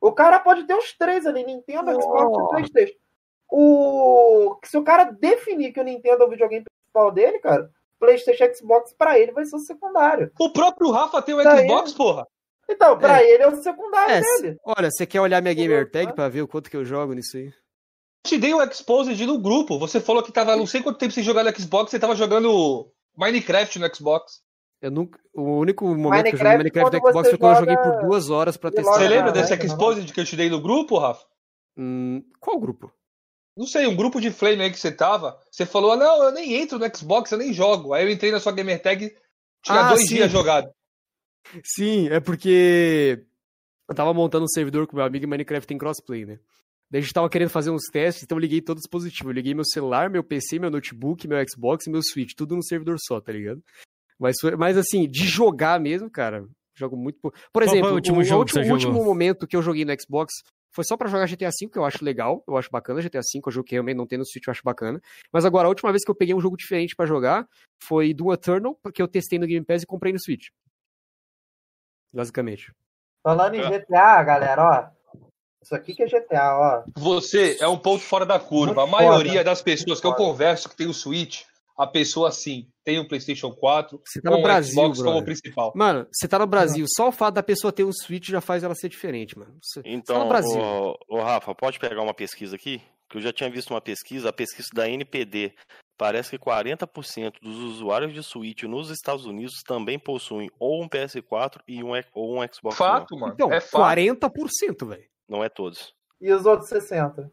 [0.00, 2.98] O cara pode ter os três ali: Nintendo, Xbox e PlayStation.
[3.50, 4.56] O...
[4.64, 8.54] Se o cara definir que o Nintendo é o videogame principal dele, cara, PlayStation e
[8.54, 10.30] Xbox pra ele vai ser o secundário.
[10.40, 12.26] O próprio Rafa tem o Xbox, porra.
[12.68, 13.30] Então, pra É.
[13.30, 14.56] ele é o secundário É, dele.
[14.64, 17.36] olha, você quer olhar minha gamer tag pra ver o quanto que eu jogo nisso
[17.36, 17.52] aí?
[18.22, 19.78] Te dei o Exposed no grupo.
[19.78, 22.90] Você falou que tava não sei quanto tempo sem jogar no Xbox, você tava jogando
[23.16, 24.40] Minecraft no Xbox.
[24.80, 27.60] Eu nunca, o único momento que eu Minecraft, joguei Minecraft no Xbox foi quando eu
[27.60, 28.94] joguei por duas horas pra testar.
[28.94, 29.54] Você lembra não, desse.
[29.54, 31.24] Exposed que eu te dei no grupo, Rafa?
[31.76, 32.92] Hum, qual grupo?
[33.56, 35.38] Não sei, um grupo de flame aí que você tava.
[35.50, 37.92] Você falou, não, eu nem entro no Xbox, eu nem jogo.
[37.92, 39.14] Aí eu entrei na sua gamer tag,
[39.62, 40.14] tinha Ah, dois sim.
[40.14, 40.70] dias jogado.
[41.62, 43.24] Sim, é porque
[43.88, 46.38] eu tava montando um servidor com meu amigo e Minecraft tem crossplay, né?
[46.92, 49.30] Daí a gente tava querendo fazer uns testes, então eu liguei todo o dispositivo.
[49.30, 52.60] Eu liguei meu celular, meu PC, meu notebook, meu Xbox e meu Switch, tudo num
[52.60, 53.62] servidor só, tá ligado?
[54.18, 56.46] Mas, foi- mas assim, de jogar mesmo, cara,
[56.76, 57.38] jogo muito pouco.
[57.50, 59.06] Por Qual foi exemplo, o último o, jogo que último, você o último jogou?
[59.06, 60.34] momento que eu joguei no Xbox
[60.74, 63.40] foi só pra jogar GTA V, que eu acho legal, eu acho bacana GTA V,
[63.42, 65.00] é um jogo que realmente não tem no Switch, eu acho bacana.
[65.32, 67.48] Mas agora, a última vez que eu peguei um jogo diferente pra jogar
[67.82, 70.48] foi Doom Eternal, porque eu testei no Game Pass e comprei no Switch.
[72.12, 72.72] Basicamente.
[73.22, 75.01] Falando em GTA, galera, ó.
[75.62, 76.82] Isso aqui que é GTA, ó.
[76.98, 78.82] Você é um ponto fora da curva.
[78.82, 79.44] A Muito maioria foda.
[79.44, 81.42] das pessoas que eu converso que tem o Switch,
[81.78, 85.10] a pessoa sim, tem o PlayStation 4, Você tá com no o Brasil, Xbox como
[85.10, 85.24] brother.
[85.24, 85.72] principal.
[85.74, 88.62] Mano, você tá no Brasil, só o fato da pessoa ter um Switch já faz
[88.64, 89.56] ela ser diferente, mano.
[89.62, 90.60] Você, você tá Então, no Brasil.
[90.60, 92.82] ô, ô, Rafa, pode pegar uma pesquisa aqui?
[93.08, 95.52] Que eu já tinha visto uma pesquisa, a pesquisa da NPD.
[95.98, 101.60] Parece que 40% dos usuários de Switch nos Estados Unidos também possuem ou um PS4
[101.68, 103.20] e um, ou um Xbox Fato, One.
[103.20, 103.34] mano.
[103.34, 103.82] Então, é fato.
[103.84, 105.04] 40%, velho.
[105.32, 105.94] Não é todos.
[106.20, 107.32] E os outros 60?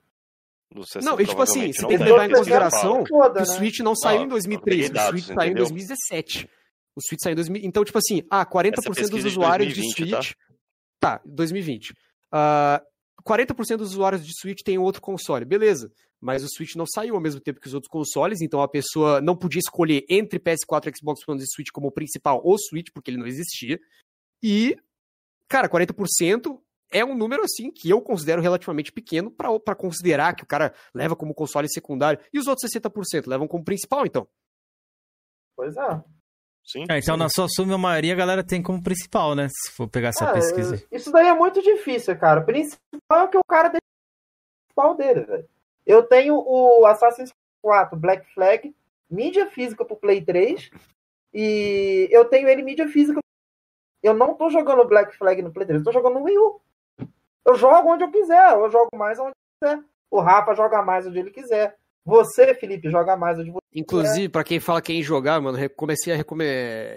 [0.71, 3.43] Dos Não, 60 e tipo assim, você tem que levar em consideração que o né?
[3.43, 5.65] Switch não saiu Não, em 2003, peguei o dados, Switch saiu em entendeu?
[5.65, 6.49] 2017.
[6.95, 7.61] O Switch saiu em 2000.
[7.65, 10.21] Então, tipo assim, ah, 40% dos é de usuários de 2020, tá?
[10.21, 10.35] Switch.
[10.97, 11.93] Tá, 2020.
[12.31, 12.81] Ah,
[13.27, 15.91] 40% dos usuários de Switch tem outro console, beleza.
[16.21, 19.19] Mas o Switch não saiu ao mesmo tempo que os outros consoles, então a pessoa
[19.19, 23.17] não podia escolher entre PS4, Xbox One e Switch como principal ou Switch, porque ele
[23.17, 23.77] não existia.
[24.41, 24.77] E,
[25.49, 26.59] cara, 40%
[26.91, 30.73] é um número assim que eu considero relativamente pequeno pra pra considerar que o cara
[30.93, 32.19] leva como console secundário.
[32.33, 34.27] E os outros 60% levam como principal, então.
[35.55, 36.03] Pois é.
[36.65, 36.85] Sim.
[36.89, 39.47] É, então, na sua suma, a maioria a galera tem como principal, né?
[39.49, 40.83] Se for pegar essa Ah, pesquisa.
[40.91, 42.41] Isso daí é muito difícil, cara.
[42.41, 45.49] O principal é que o cara deixa o principal dele, velho.
[45.85, 48.75] Eu tenho o Assassin's Creed 4 Black Flag,
[49.09, 50.69] mídia física pro Play 3,
[51.33, 53.19] e eu tenho ele mídia física.
[54.03, 56.61] Eu não tô jogando Black Flag no Play 3, eu tô jogando no Wii U.
[57.45, 59.83] Eu jogo onde eu quiser, eu jogo mais onde eu quiser.
[60.11, 61.75] O Rafa joga mais onde ele quiser.
[62.05, 66.15] Você, Felipe, joga mais onde você Inclusive, pra quem fala quem jogar, mano, comecei a
[66.15, 66.43] recome...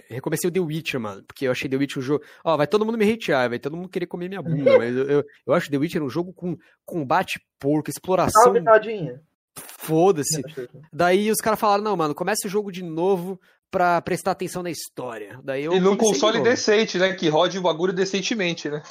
[0.08, 1.22] recomecei o The Witcher, mano.
[1.22, 2.24] Porque eu achei The Witcher um jogo.
[2.42, 4.78] Ó, vai todo mundo me hatear, vai todo mundo querer comer minha bunda.
[4.78, 6.56] mas eu, eu, eu acho The Witcher um jogo com
[6.86, 8.42] combate porco, exploração.
[8.42, 9.20] Salve, tadinha.
[9.54, 10.42] Foda-se.
[10.90, 13.38] Daí os caras falaram, não, mano, começa o jogo de novo
[13.70, 15.38] pra prestar atenção na história.
[15.44, 17.12] Daí eu E num console decente, né?
[17.12, 18.82] Que rode o bagulho decentemente, né?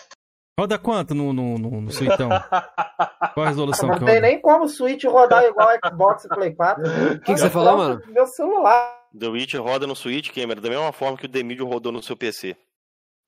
[0.59, 2.29] Roda quanto no, no, no, no Suitão?
[3.33, 4.27] Qual a resolução Não que tem roda?
[4.27, 6.83] nem como o Switch rodar igual Xbox e Play 4.
[6.83, 8.01] O que, que você falou, mano?
[8.07, 8.99] Meu celular.
[9.17, 12.03] The Witch roda no Switch, Gamer, da mesma forma que o The Medium rodou no
[12.03, 12.55] seu PC.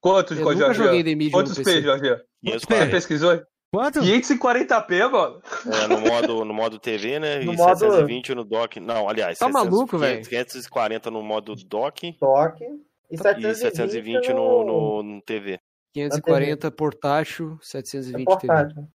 [0.01, 0.83] Quantos, Eu nunca Jorge?
[0.83, 1.81] joguei The Medium Quantos no P, PC.
[1.81, 2.09] Jorge?
[2.09, 2.19] Você
[2.67, 2.91] 540.
[2.91, 3.41] pesquisou?
[3.73, 3.99] Quanto?
[4.01, 5.41] 540p, mano.
[5.73, 7.37] É, no modo, no modo TV, né?
[7.39, 8.79] No e modo- 720 no dock.
[8.79, 10.23] Não, aliás, Tá 700 maluco, velho?
[10.27, 12.65] 540 no modo dock Toque.
[13.09, 15.59] E e 720, 720 no, no, no TV.
[15.93, 18.25] 540 portátil, É 720 TV.
[18.25, 18.87] portátil.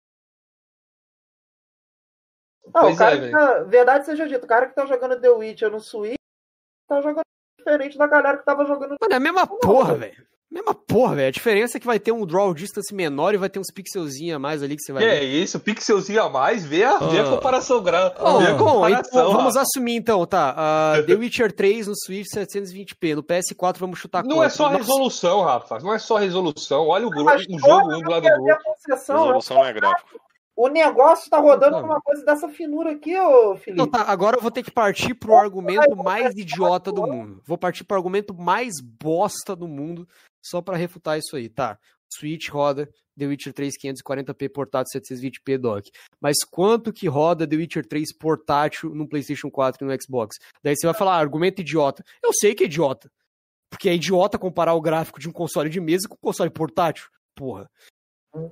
[2.66, 5.22] Não, Pois o cara é, que tá, verdade seja dito, o cara que tá jogando
[5.22, 6.18] The Witcher no Switch
[6.88, 7.24] tá jogando
[7.58, 10.28] diferente da galera que tava jogando Mano, é a mesma porra, velho.
[10.50, 11.28] Mesma porra, velho.
[11.28, 14.36] A diferença é que vai ter um draw distance menor e vai ter uns pixelzinhos
[14.38, 15.18] a mais ali que você vai Que ver.
[15.18, 15.60] é isso?
[15.60, 16.66] Pixelzinho a mais?
[16.66, 17.30] Vê a, vê a Ah.
[17.32, 18.10] comparação gra...
[18.18, 19.00] Bom, vê a bom, comparação.
[19.22, 20.54] então vamos assumir então, tá?
[20.58, 24.78] Ah, The Witcher 3 no Switch 720p, no PS4 vamos chutar Não é só Nossa,
[24.78, 25.80] resolução, Rafa.
[25.80, 26.88] Não é só resolução.
[26.88, 28.58] Olha o, Mas um jogo um do lado do outro.
[28.64, 30.10] concessão, Resolução não é gráfico.
[30.58, 31.82] O negócio tá rodando Não.
[31.82, 33.80] com uma coisa dessa finura aqui, ô Felipe.
[33.80, 37.44] Então tá, agora eu vou ter que partir pro argumento mais idiota do mundo.
[37.46, 40.10] Vou partir pro argumento mais bosta do mundo,
[40.44, 41.78] só pra refutar isso aí, tá?
[42.12, 45.92] Switch roda The Witcher 3 540p portátil 720p dock.
[46.20, 50.38] Mas quanto que roda The Witcher 3 portátil no PlayStation 4 e no Xbox?
[50.64, 52.04] Daí você vai falar, ah, argumento idiota.
[52.24, 53.12] Eu sei que é idiota.
[53.70, 57.10] Porque é idiota comparar o gráfico de um console de mesa com um console portátil.
[57.36, 57.70] Porra.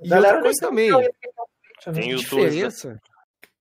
[0.02, 0.90] E Galera, outra coisa também.
[1.86, 1.92] É?
[1.92, 2.54] Tem youtubers.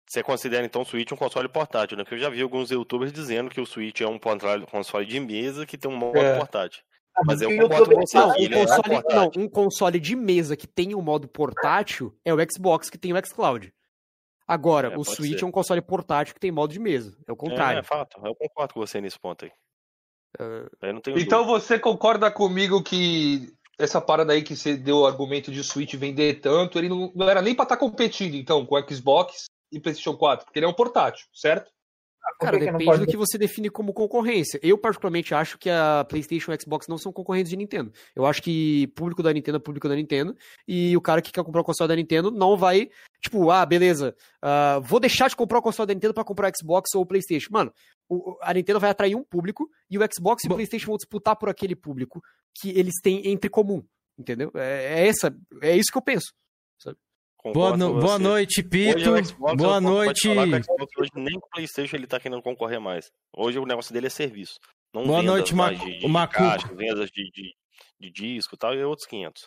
[0.07, 2.03] Você considera então o Switch um console portátil, né?
[2.03, 5.19] Porque eu já vi alguns youtubers dizendo que o Switch é um console console de
[5.19, 6.37] mesa que tem um modo É.
[6.37, 6.83] portátil.
[7.17, 9.31] Ah, Mas eu o concordo com você Não, aqui, um é console, portátil.
[9.41, 13.13] não, um console de mesa que tem o modo portátil é o Xbox, que tem
[13.13, 13.73] o xCloud.
[14.47, 15.43] Agora, É, o Switch ser.
[15.43, 17.17] é um console portátil que tem modo de mesa.
[17.27, 17.79] É o É, contrário.
[17.79, 18.19] é fato.
[18.23, 19.51] Eu concordo com você nesse ponto aí.
[20.81, 21.59] Aí não tenho Então dúvida.
[21.59, 25.95] você concorda comigo que essa parada aí que você deu o argumento de o Switch
[25.95, 29.79] vender tanto, ele não, não era nem pra estar competindo, então, com o Xbox e
[29.79, 31.71] PlayStation 4, porque ele é um portátil, certo?
[32.39, 34.59] Por Cara, que não depende do que você define como concorrência.
[34.61, 37.91] Eu, particularmente, acho que a PlayStation e o Xbox não são concorrentes de Nintendo.
[38.15, 40.35] Eu acho que público da Nintendo é público da Nintendo.
[40.67, 42.89] E o cara que quer comprar o console da Nintendo não vai,
[43.21, 46.89] tipo, ah, beleza, ah, vou deixar de comprar o console da Nintendo pra comprar Xbox
[46.95, 47.49] ou o PlayStation.
[47.51, 47.73] Mano,
[48.09, 51.35] o- a Nintendo vai atrair um público e o Xbox e o PlayStation vão disputar
[51.37, 52.21] por aquele público
[52.53, 53.83] que eles têm entre comum.
[54.17, 54.51] Entendeu?
[54.55, 56.33] É, é essa, é isso que eu penso.
[57.53, 59.11] Boa, no- boa noite, Hoje Pito.
[59.11, 60.21] o Xbox, Boa noite.
[60.21, 63.11] Xbox hoje nem o PlayStation ele tá querendo concorrer mais.
[63.35, 64.55] Hoje o negócio dele é serviço.
[64.93, 66.39] Não Boa vendas noite, Macu- de, de, Macuco.
[66.39, 67.53] caixa, vendas de, de,
[67.99, 69.43] de disco e tal, e outros 500.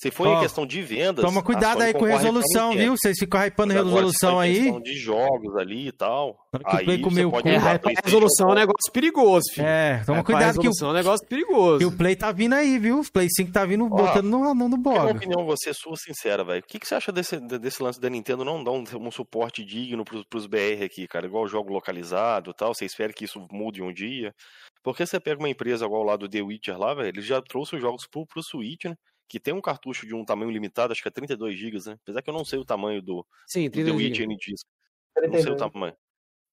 [0.00, 1.22] Se for Ó, em questão de vendas.
[1.22, 2.96] Toma cuidado aí com resolução, viu?
[2.96, 4.54] Vocês ficam hypando resolução aí.
[4.54, 6.38] questão de jogos ali e tal.
[6.64, 9.66] Aí Play você comeu pode É, usar hypar PlayStation resolução é um negócio perigoso, filho.
[9.66, 11.78] É, toma Hypar cuidado que o, resolução é um negócio perigoso.
[11.78, 13.00] que o Play tá vindo aí, viu?
[13.00, 15.16] O Play 5 tá vindo Ó, botando no, no, no Qual é a boga.
[15.18, 16.60] opinião você sua sincera, velho?
[16.60, 19.62] O que, que você acha desse, desse lance da Nintendo não dar um, um suporte
[19.62, 21.26] digno pros, pros BR aqui, cara?
[21.26, 22.74] Igual jogo localizado e tal.
[22.74, 24.32] Você espera que isso mude um dia?
[24.82, 27.76] Porque você pega uma empresa igual lá do The Witcher lá, velho, ele já trouxe
[27.76, 28.94] os jogos pro, pro Switch, né?
[29.30, 31.96] Que tem um cartucho de um tamanho limitado, acho que é 32 GB, né?
[32.02, 34.32] Apesar que eu não sei o tamanho do, Sim, do The 32 Witcher GB.
[34.32, 34.66] N Disc.
[35.16, 35.72] Não sei o 32.
[35.72, 35.96] tamanho.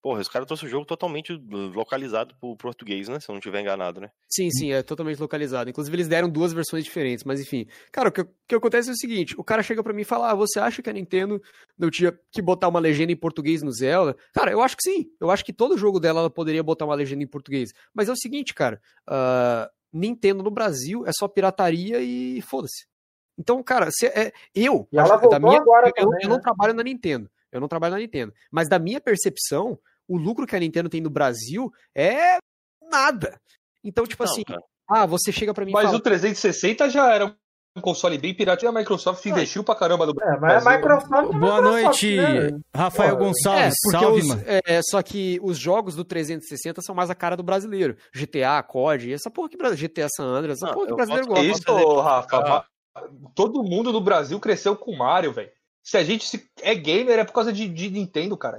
[0.00, 1.38] Porra, os caras trouxeram o jogo totalmente uh,
[1.74, 3.18] localizado pro português, né?
[3.18, 4.10] Se eu não tiver enganado, né?
[4.28, 5.68] Sim, sim, é totalmente localizado.
[5.68, 7.66] Inclusive, eles deram duas versões diferentes, mas enfim.
[7.90, 10.04] Cara, o que, o que acontece é o seguinte: o cara chega pra mim e
[10.04, 11.42] fala: Ah, você acha que a Nintendo
[11.76, 14.16] não tinha que botar uma legenda em português no Zelda?
[14.32, 15.06] Cara, eu acho que sim.
[15.20, 17.72] Eu acho que todo jogo dela ela poderia botar uma legenda em português.
[17.92, 22.86] Mas é o seguinte, cara: ah, Nintendo no Brasil é só pirataria e foda-se.
[23.38, 26.42] Então, cara, se é, eu, da minha, agora eu, também, eu não né?
[26.42, 27.30] trabalho na Nintendo.
[27.52, 28.34] Eu não trabalho na Nintendo.
[28.50, 32.38] Mas da minha percepção, o lucro que a Nintendo tem no Brasil é
[32.90, 33.40] nada.
[33.82, 34.60] Então, tipo Não, assim, cara.
[34.88, 37.34] ah, você chega pra mim e Mas fala, o 360 já era um
[37.80, 40.70] console bem piratinho, a Microsoft investiu pra caramba no É, mas a Brasil.
[40.72, 42.60] Microsoft é Boa Microsoft, noite, né?
[42.74, 43.74] Rafael Pô, é, Gonçalves.
[43.84, 44.42] porque Salve, os, mano.
[44.46, 47.96] é, só que os jogos do 360 são mais a cara do brasileiro.
[48.14, 51.44] GTA, COD, essa porra que GTA San Andreas, essa porra que brasileiro gosta.
[51.44, 52.40] Isso, ô, Rafa?
[52.40, 52.64] va-
[53.34, 55.50] Todo mundo no Brasil cresceu com Mario, velho.
[55.82, 58.58] Se a gente se- é gamer, é por causa de, de Nintendo, cara.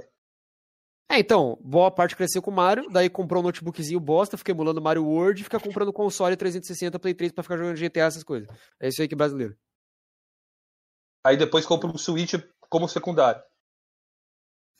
[1.10, 4.80] É, então, boa parte cresceu com o Mario, daí comprou um notebookzinho bosta, fica emulando
[4.80, 8.48] Mario World e fica comprando console 360, Play 3 pra ficar jogando GTA, essas coisas.
[8.78, 9.56] É isso aí que é brasileiro.
[11.26, 12.34] Aí depois compra um Switch
[12.68, 13.42] como secundário.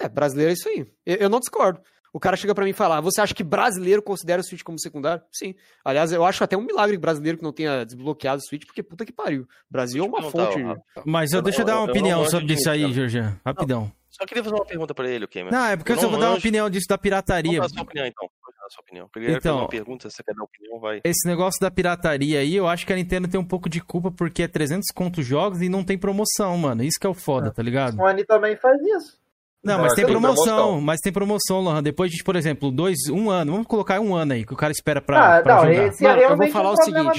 [0.01, 0.87] É, brasileiro é isso aí.
[1.05, 1.81] Eu, eu não discordo.
[2.13, 4.63] O cara chega pra mim e fala: "Ah, Você acha que brasileiro considera o Switch
[4.63, 5.23] como secundário?
[5.33, 5.55] Sim.
[5.85, 9.05] Aliás, eu acho até um milagre brasileiro que não tenha desbloqueado o Switch, porque puta
[9.05, 9.47] que pariu.
[9.69, 10.63] Brasil é uma perguntar, fonte.
[10.63, 11.03] Rafa.
[11.05, 12.93] Mas eu, Eu deixa eu não- dar uma eu não opinião sobre isso aí.
[12.93, 13.19] Jorge.
[13.45, 13.93] Rapidão.
[14.11, 15.51] Só queria fazer uma pergunta pra ele, Cameron.
[15.57, 16.39] Não, é porque eu Eu vou dar uma manjo.
[16.41, 17.59] opinião disso da pirataria.
[17.59, 18.29] Vamos dar a sua opinião, então.
[18.45, 19.09] Pode dar a sua opinião.
[19.09, 21.01] Primeiro Então- fazer uma pergunta, se você quer dar opinião, vai.
[21.05, 24.11] Esse negócio da pirataria aí, eu acho que a Nintendo tem um pouco de culpa
[24.11, 26.83] porque é 300 conto jogos e não tem promoção, mano.
[26.83, 28.01] Isso que é o foda, tá ligado?
[28.01, 29.20] A Sony também faz isso.
[29.63, 30.81] Não, mas tem tem promoção, promoção.
[30.81, 31.83] mas tem promoção, Lohan.
[31.83, 34.73] Depois de, por exemplo, dois, um ano, vamos colocar um ano aí, que o cara
[34.73, 35.87] espera pra, Ah, pra não, jogar.
[35.87, 37.19] esse é Mano, eu vou falar o seguinte.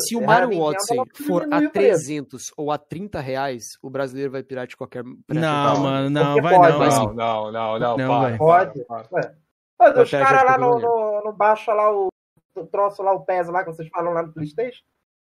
[0.00, 0.96] Se o É, Mario Odyssey
[1.26, 1.72] for a o preço.
[1.72, 5.02] 300 ou a 30 reais, o brasileiro vai pirar de qualquer.
[5.28, 6.78] Não, mano, não, Porque vai pode, não.
[6.78, 8.38] mas- Não, Não, não, não, não, Não, para.
[8.38, 8.84] Pode.
[8.86, 9.92] para, para.
[9.94, 12.08] Não, os caras lá no, no, no baixa lá o,
[12.56, 14.82] o troço lá, o PES lá que vocês falam lá no Playstation,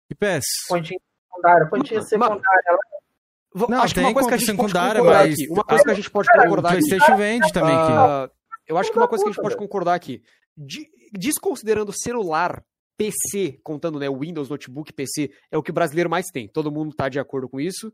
[0.07, 0.45] Que peça?
[0.70, 0.99] pontinha
[1.30, 2.80] secundária, pontinha Mano, secundária lá.
[3.68, 4.95] Não, acho que tem uma coisa que a gente pode concordar
[5.26, 5.48] mas- aqui.
[5.49, 6.77] Uma coisa que a gente pode O concordar aqui.
[6.88, 8.30] PlayStation vende também, que Ah,
[8.68, 10.22] eu acho que uma coisa que a gente pode concordar aqui.
[10.56, 12.64] De- desconsiderando celular,
[12.98, 16.48] PC, contando né, Windows, notebook, PC, é o que o brasileiro mais tem.
[16.48, 17.91] Todo mundo tá de acordo com isso.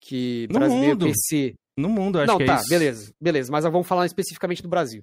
[0.00, 1.06] Que No brasileiro, mundo.
[1.06, 1.54] PC.
[1.78, 2.68] no mundo, acho Não, que é tá, isso.
[2.68, 3.50] beleza, beleza.
[3.50, 5.02] Mas vamos falar especificamente do Brasil.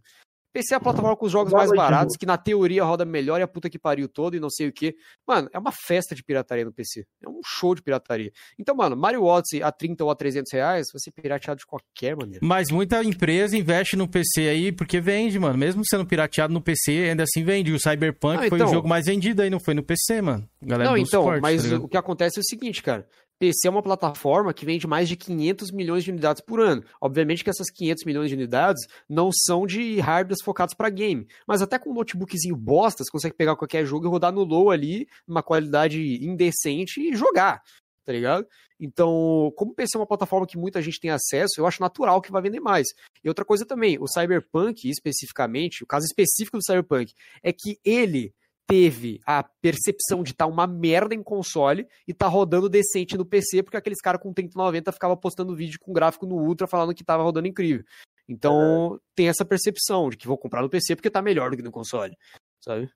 [0.53, 3.43] PC é a plataforma com os jogos mais baratos, que na teoria roda melhor e
[3.43, 4.95] a puta que pariu todo e não sei o que.
[5.27, 7.05] Mano, é uma festa de pirataria no PC.
[7.23, 8.31] É um show de pirataria.
[8.59, 12.15] Então, mano, Mario Odyssey a 30 ou a 300 reais, vai ser pirateado de qualquer
[12.15, 12.39] maneira.
[12.45, 15.57] Mas muita empresa investe no PC aí porque vende, mano.
[15.57, 17.71] Mesmo sendo pirateado no PC, ainda assim vende.
[17.71, 18.67] O Cyberpunk Ah, foi então.
[18.67, 20.47] o jogo mais vendido aí, não foi no PC, mano.
[20.61, 23.07] Galera Não, do então, suporte, mas tá o que acontece é o seguinte, cara.
[23.41, 26.84] PC é uma plataforma que vende mais de 500 milhões de unidades por ano.
[27.01, 31.59] Obviamente que essas 500 milhões de unidades não são de hardwares focados para game, mas
[31.59, 35.07] até com um notebookzinho bosta, você consegue pegar qualquer jogo e rodar no low ali,
[35.27, 37.63] numa qualidade indecente e jogar,
[38.05, 38.45] tá ligado?
[38.80, 42.31] Então, como PC é uma plataforma que muita gente tem acesso, eu acho natural que
[42.31, 42.89] vai vender mais.
[43.23, 47.11] E outra coisa também, o Cyberpunk especificamente, o caso específico do Cyberpunk,
[47.41, 48.35] é que ele
[48.72, 53.61] teve a percepção de estar uma merda em console e tá rodando decente no PC,
[53.61, 57.22] porque aqueles caras com 3090 ficava postando vídeo com gráfico no Ultra falando que tava
[57.22, 57.84] rodando incrível.
[58.30, 61.64] Então, tem essa percepção de que vou comprar no PC porque tá melhor do que
[61.64, 62.15] no console,
[62.64, 62.89] sabe?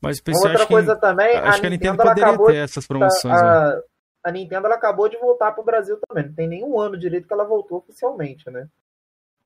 [0.00, 2.28] Mas o PC Outra acho que, coisa também, acho a que a Nintendo Nintendo poderia
[2.30, 3.42] acabou ter essas promoções.
[3.42, 3.46] né?
[3.46, 3.82] a,
[4.24, 6.28] a Nintendo ela acabou de voltar pro Brasil também.
[6.28, 8.68] Não tem nenhum ano direito que ela voltou oficialmente, né?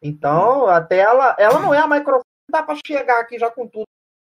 [0.00, 3.66] Então, até ela, ela não é a Microsoft, não dá pra chegar aqui já com
[3.66, 3.88] tudo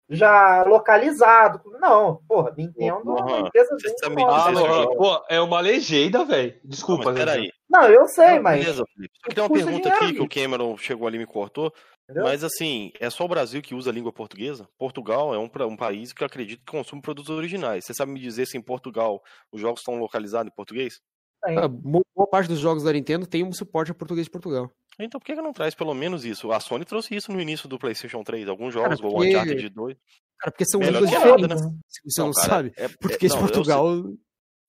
[0.09, 1.61] já localizado.
[1.79, 4.25] Não, porra, Nintendo é uma empresa você bem.
[4.27, 6.59] Ah, Lohan, pô, é uma legenda, velho.
[6.63, 7.51] Desculpa, Não, peraí.
[7.69, 9.13] Não, eu sei, Não, mas Beleza, Felipe.
[9.23, 10.27] Só que tem uma pergunta aqui que o.
[10.27, 11.71] Cameron chegou ali e me cortou.
[12.03, 12.23] Entendeu?
[12.23, 14.67] Mas assim, é só o Brasil que usa a língua portuguesa?
[14.79, 17.85] Portugal é um, um país que eu acredito que consome produtos originais.
[17.85, 19.21] Você sabe me dizer se em Portugal
[19.51, 20.99] os jogos estão localizados em português?
[21.45, 24.71] Ah, bo- boa parte dos jogos da Nintendo tem um suporte a português de Portugal.
[24.99, 26.51] Então por que, que não traz pelo menos isso?
[26.51, 28.47] A Sony trouxe isso no início do PlayStation 3.
[28.49, 29.97] Alguns Cara, jogos, o porque- Uncharted 2.
[30.37, 31.61] Cara, porque são línguas que nada, diferentes.
[31.65, 31.79] né?
[31.87, 33.53] Se você não, Não, cara, sabe, é- é- português não, de eu sei.
[33.55, 34.03] Portugal.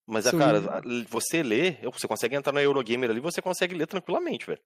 [0.07, 0.61] Mas, é, são cara,
[1.09, 4.61] você lê, você consegue entrar na Eurogamer ali, você consegue ler tranquilamente, velho.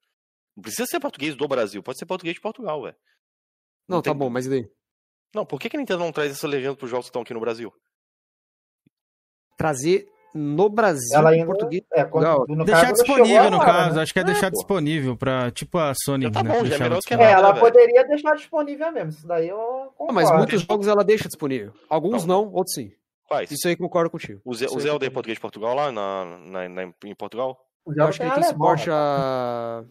[0.57, 2.97] Não precisa ser português do Brasil, pode ser português de Portugal, velho.
[3.89, 4.71] Não, tá tem- bom, mas e daí?
[5.35, 7.35] Não, por que, que a Nintendo não traz essa legenda pros jogos que estão aqui
[7.35, 7.71] no Brasil?
[9.57, 13.57] Trazer no Brasil Ela em ainda- português é, quando- no Deixar caso, não disponível, no
[13.61, 13.97] agora, caso.
[13.97, 14.03] né?
[14.03, 14.57] Acho que é, É, deixar pô.
[14.57, 15.51] disponível pra.
[15.53, 16.31] Tipo a Sony.
[16.31, 16.49] tá né?
[16.51, 17.65] bom, já é deixar melhor que É, ela velho.
[17.65, 19.11] poderia deixar disponível mesmo.
[19.11, 19.57] Isso daí eu
[19.97, 20.11] concordo.
[20.11, 21.73] Ah, mas muitos jogos ela deixa disponível.
[21.89, 22.91] Alguns não, outros sim.
[23.29, 23.51] Quais?
[23.51, 24.41] Isso aí concordo contigo.
[24.45, 27.59] O, Ze o Zelda em português de Portugal lá na, na, na- em Portugal?
[27.87, 28.95] O Eu Zelda acho que ele tem suporte né?
[28.95, 29.85] a.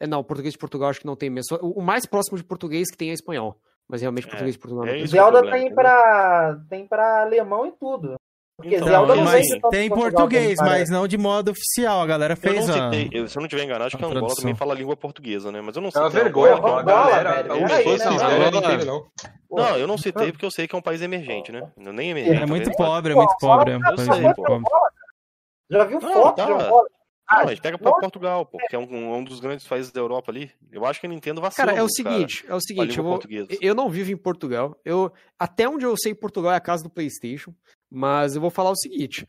[0.00, 1.56] É, não, português de Portugal acho que não tem mesmo.
[1.60, 3.56] O mais próximo de português que tem é espanhol.
[3.88, 5.04] Mas realmente português de Portugal não é tem.
[5.04, 8.16] é Zelda problema, tem pra, tem pra alemão e tudo.
[8.58, 12.00] Porque Então, Zelda Não, não mas tem português, mas não de modo oficial.
[12.00, 12.90] A galera Eu fez não a.
[12.90, 14.42] citei, eu- se eu não tiver enganado, acho que a Angola tradução.
[14.42, 15.60] também fala língua portuguesa, né?
[15.60, 16.00] Mas eu não É sei.
[16.00, 16.52] uma vergonha.
[16.54, 19.06] A Angola, galera, não Angola- não.
[19.50, 21.70] Não, eu não citei porque eu sei que é um país emergente, né?
[21.76, 22.42] Não, Nem emergente.
[22.42, 22.76] É muito talvez.
[22.90, 23.72] pobre, é muito pobre.
[23.72, 24.42] É um Eu país sei, muito pô.
[24.42, 24.64] pobre.
[25.70, 26.46] Já viu Não, foto tá.
[26.46, 26.86] de Angola?
[27.28, 28.00] Não, a gente pega pra Nossa.
[28.00, 30.50] Portugal, pô, que é um, um dos grandes países da Europa ali.
[30.70, 31.66] Eu acho que a Nintendo vacila.
[31.66, 33.20] Cara, é o seguinte, é o a seguinte, eu, vou-
[33.60, 34.76] eu não vivo em Portugal.
[34.84, 37.52] Eu até onde eu sei Portugal é a casa do PlayStation,
[37.90, 39.26] mas eu vou falar o seguinte,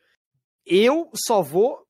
[0.65, 1.87] eu só vou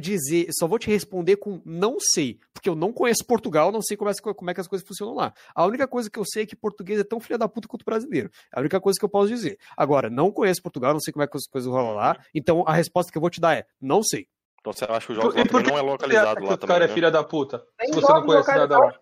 [0.00, 3.96] dizer, só vou te responder com não sei, porque eu não conheço Portugal, não sei
[3.96, 5.32] como é, como é que as coisas funcionam lá.
[5.54, 7.84] A única coisa que eu sei é que português é tão filha da puta quanto
[7.84, 8.30] brasileiro.
[8.52, 9.58] É a única coisa que eu posso dizer.
[9.76, 12.72] Agora, não conheço Portugal, não sei como é que as coisas rolam lá, então a
[12.72, 14.26] resposta que eu vou te dar é não sei.
[14.60, 15.32] Então você acha que o jogo
[15.62, 16.94] não é localizado lá o também, cara é né?
[16.94, 17.64] filha da puta?
[17.78, 18.92] Tem Se você não conhece nada lá.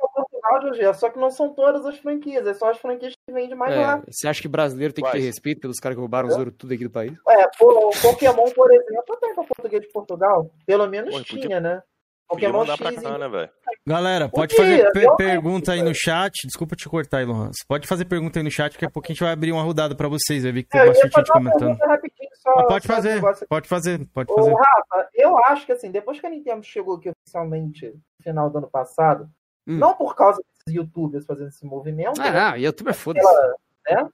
[0.94, 3.80] Só que não são todas as franquias, é só as franquias que vendem mais É,
[3.86, 4.02] lá.
[4.08, 5.24] você acha que brasileiro tem que ter Quais?
[5.26, 7.12] respeito pelos caras que roubaram os ouro tudo aqui do país?
[7.28, 10.50] É, pô, o Pokémon, por exemplo, tem pra português de Portugal.
[10.66, 11.82] Pelo menos Pô, podia- tinha, né?
[12.26, 13.48] Pokémon X pra cá, né?
[13.86, 16.32] Galera, pode Podia, fazer per- pergunta aí no chat.
[16.46, 17.48] Desculpa te cortar aí, Lohan.
[17.52, 19.62] Você pode fazer pergunta aí no chat, daqui a pouco a gente vai abrir uma
[19.62, 20.42] rodada pra vocês.
[20.42, 21.76] Vai ver que tem É, eu ia bastante gente comentando.
[21.76, 22.50] só.
[22.56, 23.46] Ah, pode fazer, aqui.
[23.46, 24.52] pode fazer, pode Ô, fazer.
[24.54, 28.56] Rafa, eu acho que assim, depois que a Nintendo chegou aqui oficialmente no final do
[28.58, 29.28] ano passado,
[29.66, 29.78] Hum.
[29.78, 32.28] não por causa desses youtubers fazendo esse movimento, né?
[32.28, 33.26] Ah, não, YouTube é foda-se.
[33.26, 33.56] Ela-
[34.04, 34.08] né?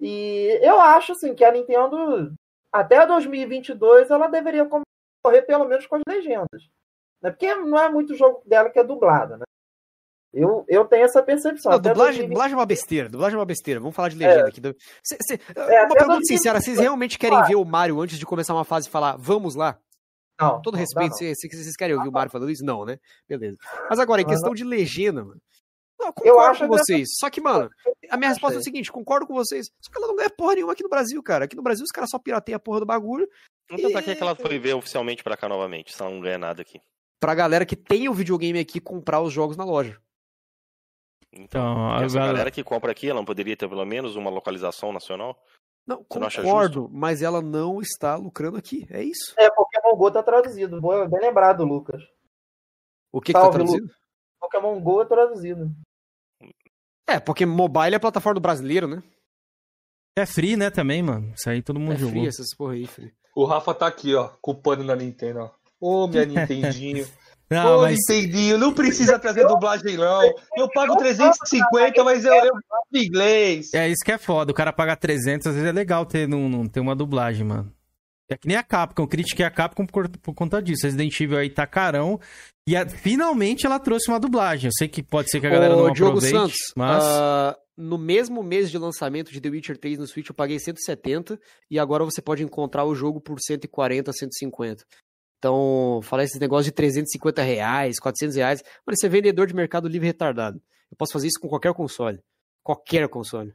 [0.00, 2.32] E eu acho assim que a Nintendo
[2.72, 4.68] até 2022 ela deveria
[5.24, 6.68] correr pelo menos com as legendas,
[7.22, 7.30] né?
[7.30, 9.44] Porque não é muito jogo dela que é dublado, né?
[10.34, 11.72] Eu, eu tenho essa percepção.
[11.72, 11.96] Não, dublagem,
[12.28, 13.80] 2020 dublagem é uma besteira, dublagem é uma besteira.
[13.80, 14.60] Vamos falar de legenda aqui.
[15.02, 18.26] Cê- cê- É, uma pergunta 2020, sincera, vocês realmente querem ver o Mario antes de
[18.26, 19.78] começar uma fase e falar, vamos lá?
[20.40, 22.64] Não, Todo não, respeito, se- se vocês querem ouvir o Mario falando isso?
[22.64, 22.98] Não, né?
[23.28, 23.56] Beleza.
[23.88, 25.40] Mas agora, em questão de legenda, mano.
[25.98, 27.08] Não, eu acho com que- vocês.
[27.18, 27.70] Só que, mano,
[28.10, 29.70] a minha resposta é o seguinte: concordo com vocês.
[29.80, 31.46] Só que ela não ganha porra nenhuma aqui no Brasil, cara.
[31.46, 33.26] Aqui no Brasil os caras só pirateiam a porra do bagulho.
[33.70, 36.36] Então pra que que ela foi ver oficialmente pra cá novamente, se ela não ganha
[36.38, 36.80] nada aqui?
[37.18, 39.98] Pra galera que tem o videogame aqui comprar os jogos na loja.
[41.32, 44.16] Então, Porque a essa galera- galera que compra aqui, ela não poderia ter pelo menos
[44.16, 45.36] uma localização nacional?
[45.86, 48.86] Não, Você não concordo, mas ela não está lucrando aqui.
[48.90, 49.34] É isso.
[49.38, 49.48] É,
[49.86, 50.80] Pokémon GO tá traduzido.
[50.80, 52.02] Boa- Bem lembrado, Lucas.
[53.12, 53.90] O que, que tá Salve, traduzido?
[54.40, 55.70] Pokémon GO é traduzido.
[57.08, 59.02] É, porque mobile é a plataforma do brasileiro, né?
[60.18, 61.32] É free, né, também, mano.
[61.34, 62.14] Isso aí todo mundo É jogou.
[62.16, 63.12] free essas porra aí, free.
[63.34, 65.50] O Rafa tá aqui, ó, culpando na Nintendo, ó.
[65.80, 67.06] Ô, minha Nintendinho.
[67.48, 70.22] Não, Ô, mas Nintendinho, não precisa trazer dublagem, não.
[70.56, 73.72] Eu pago 350, mas eu, eu falo inglês.
[73.74, 74.50] é isso que é foda.
[74.50, 77.72] O cara paga 300, às vezes é legal ter, não, não ter uma dublagem, mano.
[78.28, 79.02] É que nem a Capcom.
[79.02, 80.84] Eu critiquei a Capcom por, por conta disso.
[80.84, 82.18] Resident Evil aí tá carão.
[82.68, 84.66] E a- finalmente ela trouxe uma dublagem.
[84.68, 87.04] Eu sei que pode ser que a galera Ô, não Diogo aproveite, Santos, mas...
[87.04, 91.38] ah, no mesmo mês de lançamento de The Witcher 3 no Switch, eu paguei 170
[91.70, 94.84] e agora você pode encontrar o jogo por 140, 150.
[95.38, 99.86] Então, falar esse negócio de 350 reais, 400 reais, mano, isso é vendedor de mercado
[99.86, 100.60] livre retardado.
[100.90, 102.18] Eu posso fazer isso com qualquer console.
[102.64, 103.52] Qualquer console.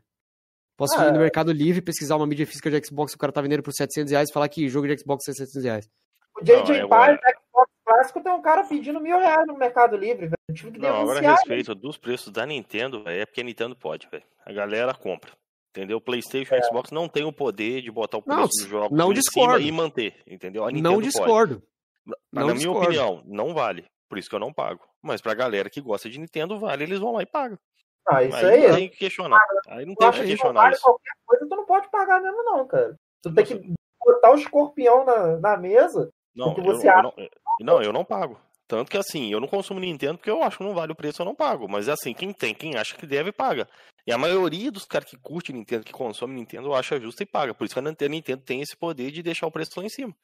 [0.82, 1.22] Posso Ah, ir no é.
[1.22, 4.30] Mercado Livre, pesquisar uma mídia física de Xbox o cara tá vendendo por 700 reais
[4.30, 5.90] e falar que jogo de Xbox é 700 reais.
[6.36, 9.96] O JJ Não, Paz, agora- Xbox Clássico, tem um cara pedindo mil reais no Mercado
[9.96, 10.34] Livre, velho.
[10.50, 13.44] Eu tive que Não, agora a respeito dos preços da Nintendo, véio, é porque a
[13.44, 14.24] Nintendo pode, velho.
[14.44, 15.32] A galera compra.
[15.70, 15.98] Entendeu?
[15.98, 18.66] O PlayStation e o Xbox não tem o poder de botar o preço Não, dos
[18.66, 19.58] jogos não em discordo.
[19.60, 20.64] cima e manter, entendeu?
[20.64, 21.08] A Nintendo Não pode.
[21.08, 21.64] discordo.
[22.06, 22.86] Na- Não Na minha discordo.
[22.88, 23.86] opinião, não vale.
[24.10, 24.82] Por isso que eu não pago.
[25.02, 27.58] Mas pra galera que gosta de Nintendo, vale, eles vão lá e pagam.
[28.08, 28.68] Ah, isso aí aí.
[28.68, 29.42] não tem o que questionar.
[29.68, 30.84] Aí não Eu tem que questionar vale isso.
[30.84, 32.96] qualquer coisa, tu não pode pagar mesmo, não, cara.
[33.22, 33.74] Tu tem que
[34.04, 36.10] botar o escorpião na, na mesa.
[36.36, 37.02] Não, que eu, você eu acha.
[37.04, 37.30] não, eu-
[37.60, 38.40] não, eu não pago.
[38.68, 41.22] Tanto que assim, eu não consumo Nintendo porque eu acho que não vale o preço,
[41.22, 41.68] eu não pago.
[41.68, 43.68] Mas assim, quem tem, quem acha que deve, paga.
[44.08, 47.26] E a maioria dos caras que curte Nintendo, que consome Nintendo, eu acho justo e
[47.26, 47.54] paga.
[47.54, 50.16] Por isso que a Nintendo, tem esse poder de deixar o preço lá em cima.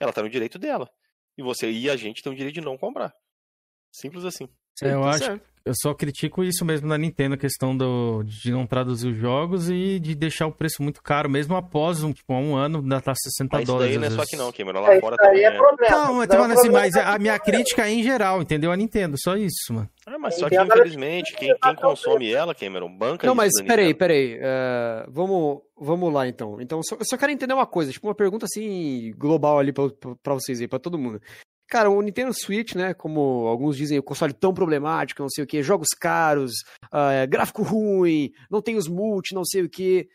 [0.00, 0.88] Ela tá no direito dela.
[1.36, 3.12] E você e a gente tem o direito de não comprar.
[3.92, 4.48] Simples assim.
[4.82, 5.18] É, eu Tá acho.
[5.24, 5.49] certo.
[5.64, 9.68] Eu só critico isso mesmo na Nintendo, a questão do, de não traduzir os jogos
[9.68, 13.12] e de deixar o preço muito caro, mesmo após um, tipo, um ano, ainda tá
[13.14, 13.94] 60 Mas isso dólares.
[13.94, 14.80] daí não é só aqui não, Cameron.
[14.80, 15.96] Lá É, fora isso também é problema.
[16.06, 18.72] Não, mas, Isso aí é assim, mas a minha crítica é em geral, entendeu?
[18.72, 19.88] A Nintendo, só isso, mano.
[20.06, 23.92] Ah, mas só que infelizmente, quem, quem consome ela, Cameron, banca Não, isso mas peraí,
[23.94, 24.38] peraí.
[24.40, 26.60] eh, vamos, vamos lá então.
[26.60, 29.90] Então, só, eu só quero entender uma coisa, tipo uma pergunta assim global ali pra-
[30.22, 31.20] pra vocês aí, pra todo mundo.
[31.70, 35.46] Cara, o Nintendo Switch, né, como alguns dizem, o console tão problemático, não sei o
[35.46, 36.50] que, jogos caros,
[36.90, 40.08] ah, gráfico ruim, não tem os multi, não sei o que.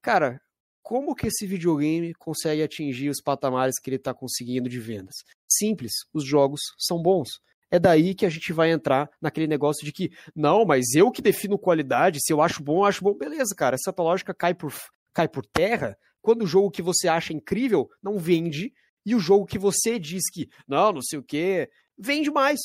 [0.00, 0.40] Cara,
[0.82, 5.16] como que esse videogame consegue atingir os patamares que ele tá conseguindo de vendas?
[5.46, 7.28] Simples, os jogos são bons.
[7.70, 11.20] É daí que a gente vai entrar naquele negócio de que, não, mas eu que
[11.20, 13.76] defino qualidade, se eu acho bom, eu acho bom, beleza, cara.
[13.76, 14.72] Essa lógica cai por,
[15.12, 18.72] cai por terra quando o jogo que você acha incrível não vende
[19.04, 21.68] e o jogo que você diz que, não, não sei o que,
[21.98, 22.58] vende mais.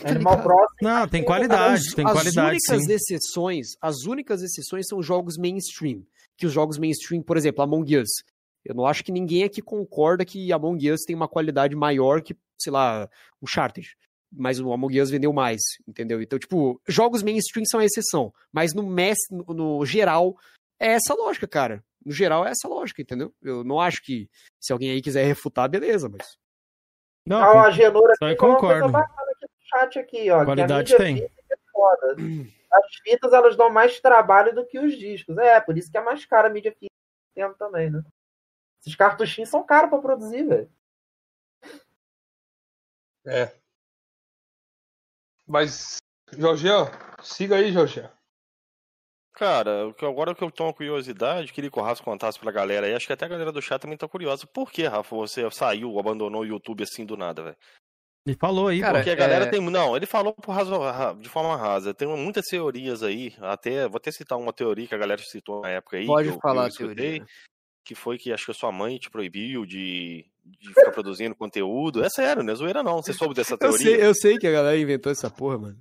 [0.00, 0.46] Tá Animal ligado?
[0.48, 0.76] Crossing.
[0.82, 2.92] Não, tem qualidade, As- tem as qualidade, únicas sim.
[2.92, 6.04] exceções, as únicas exceções são jogos mainstream.
[6.36, 8.08] Que os jogos mainstream, por exemplo, Among Us.
[8.64, 12.36] Eu não acho que ninguém aqui concorda que Among Us tem uma qualidade maior que,
[12.60, 13.08] sei lá,
[13.40, 13.96] o Uncharted.
[14.30, 16.20] Mas o Among Us vendeu mais, entendeu?
[16.20, 18.32] Então, tipo, jogos mainstream são a exceção.
[18.52, 20.36] Mas no, mass, no, no geral,
[20.78, 21.82] é essa lógica, cara.
[22.04, 23.34] No geral, é essa lógica, entendeu?
[23.42, 24.30] Eu não acho que
[24.60, 26.38] se alguém aí quiser refutar, beleza, mas.
[27.26, 27.70] Não, Ah, a
[28.30, 28.90] eu aqui uma concordo.
[28.90, 30.44] bacana aqui no chat aqui, ó.
[30.44, 31.22] Qualidade que a tem.
[31.24, 32.16] é foda.
[32.72, 35.36] As fitas, elas dão mais trabalho do que os discos.
[35.38, 36.94] É, por isso que é mais cara a mídia física
[37.36, 38.02] Nintendo também, né?
[38.80, 40.70] Esses cartuchinhos são caros pra produzir, velho.
[43.26, 43.52] É.
[45.46, 45.98] Mas,
[46.32, 46.86] Jorgian,
[47.22, 48.10] siga aí, Jorgian.
[49.38, 52.94] Cara, agora que eu tenho uma curiosidade, queria que o Rafa contasse pra galera aí,
[52.94, 54.44] acho que até a galera do chat também tá curiosa.
[54.46, 57.56] Por que, Rafa, você saiu, abandonou o YouTube assim do nada, velho?
[58.26, 59.60] Ele falou aí, Cara, Porque a galera é- tem.
[59.60, 61.94] Não, ele falou por razo- ra- de forma rasa.
[61.94, 63.32] Tem muitas teorias aí.
[63.40, 66.04] Até, vou até citar uma teoria que a galera citou na época aí.
[66.04, 67.26] Pode que eu- falar eu a escutei, teoria.
[67.84, 72.04] Que foi que acho que a sua mãe te proibiu de, de ficar produzindo conteúdo.
[72.04, 73.00] É sério, não é zoeira não.
[73.00, 73.78] Você soube dessa Eu teoria?
[73.78, 75.78] sei, eu sei que a galera inventou essa porra, mano.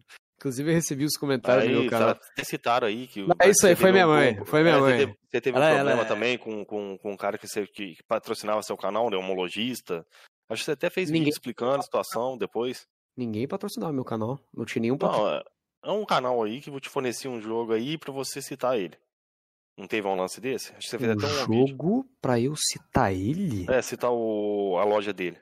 [0.47, 2.09] Inclusive, eu recebi os comentários Aí, meu canal.
[2.09, 3.21] até citaram aí que.
[3.21, 4.91] Não, é isso aí, foi minha um- mãe, foi minha é, mãe.
[4.93, 7.37] Você teve, você teve Ela- um ela problema é- também com, com, com um cara
[7.37, 9.17] que, você, que patrocinava seu canal, né?
[9.17, 10.05] Um homologista.
[10.49, 12.87] Acho que você até fez Ninguém- vídeo explicando a situação depois.
[13.17, 14.39] Ninguém patrocinava meu canal.
[14.55, 15.29] Não tinha nenhum patrocínio.
[15.31, 15.43] Não, é,
[15.85, 18.95] é um canal aí que vou te fornecer um jogo aí pra você citar ele.
[19.77, 20.71] Não teve um lance desse?
[20.71, 21.67] Acho que você fez Um até um vídeo.
[21.67, 23.65] jogo pra eu citar ele?
[23.71, 25.37] É, citar o, a loja dele.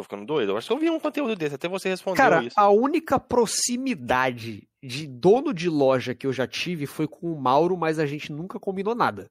[0.00, 0.52] Tô ficando doido.
[0.52, 2.58] Eu acho que eu vi um conteúdo desse, até você respondeu Cara, isso.
[2.58, 7.76] a única proximidade de dono de loja que eu já tive foi com o Mauro,
[7.76, 9.30] mas a gente nunca combinou nada.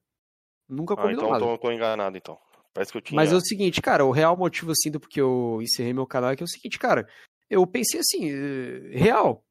[0.68, 1.44] Nunca Ah, combinou então eu nada.
[1.44, 2.38] tô, tô enganado então.
[2.72, 3.16] Parece que eu tinha.
[3.16, 6.30] Mas é o seguinte, cara, o real motivo assim do porque eu encerrei meu canal
[6.30, 7.04] é que é o seguinte, cara,
[7.48, 9.44] eu pensei assim, eh, real.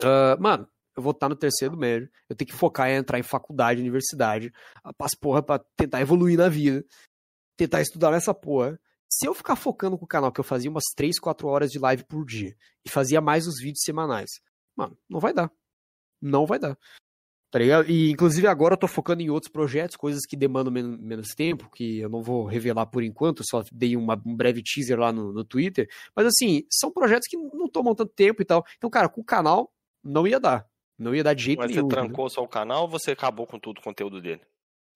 [0.00, 3.24] ah, mano, eu vou estar no terceiro médio, eu tenho que focar em entrar em
[3.24, 4.52] faculdade, universidade,
[4.96, 6.84] as porra pra tentar evoluir na vida,
[7.56, 8.78] tentar estudar nessa porra.
[9.08, 11.78] Se eu ficar focando com o canal que eu fazia umas 3, 4 horas de
[11.78, 12.54] live por dia
[12.84, 14.30] e fazia mais os vídeos semanais,
[14.76, 15.50] mano, não vai dar.
[16.20, 16.76] Não vai dar.
[17.50, 17.88] Tá ligado?
[17.88, 21.70] E inclusive agora eu tô focando em outros projetos, coisas que demandam men- menos tempo,
[21.70, 25.32] que eu não vou revelar por enquanto, só dei uma- um breve teaser lá no,
[25.32, 25.88] no Twitter.
[26.14, 28.64] Mas assim, são projetos que não tomam tanto tempo e tal.
[28.76, 29.72] Então, cara, com o canal
[30.02, 30.66] não ia dar.
[30.98, 31.86] Não ia dar de jeito Mas você nenhum.
[31.86, 32.04] entendeu?
[32.06, 34.40] trancou só o canal ou você acabou com tudo o conteúdo dele?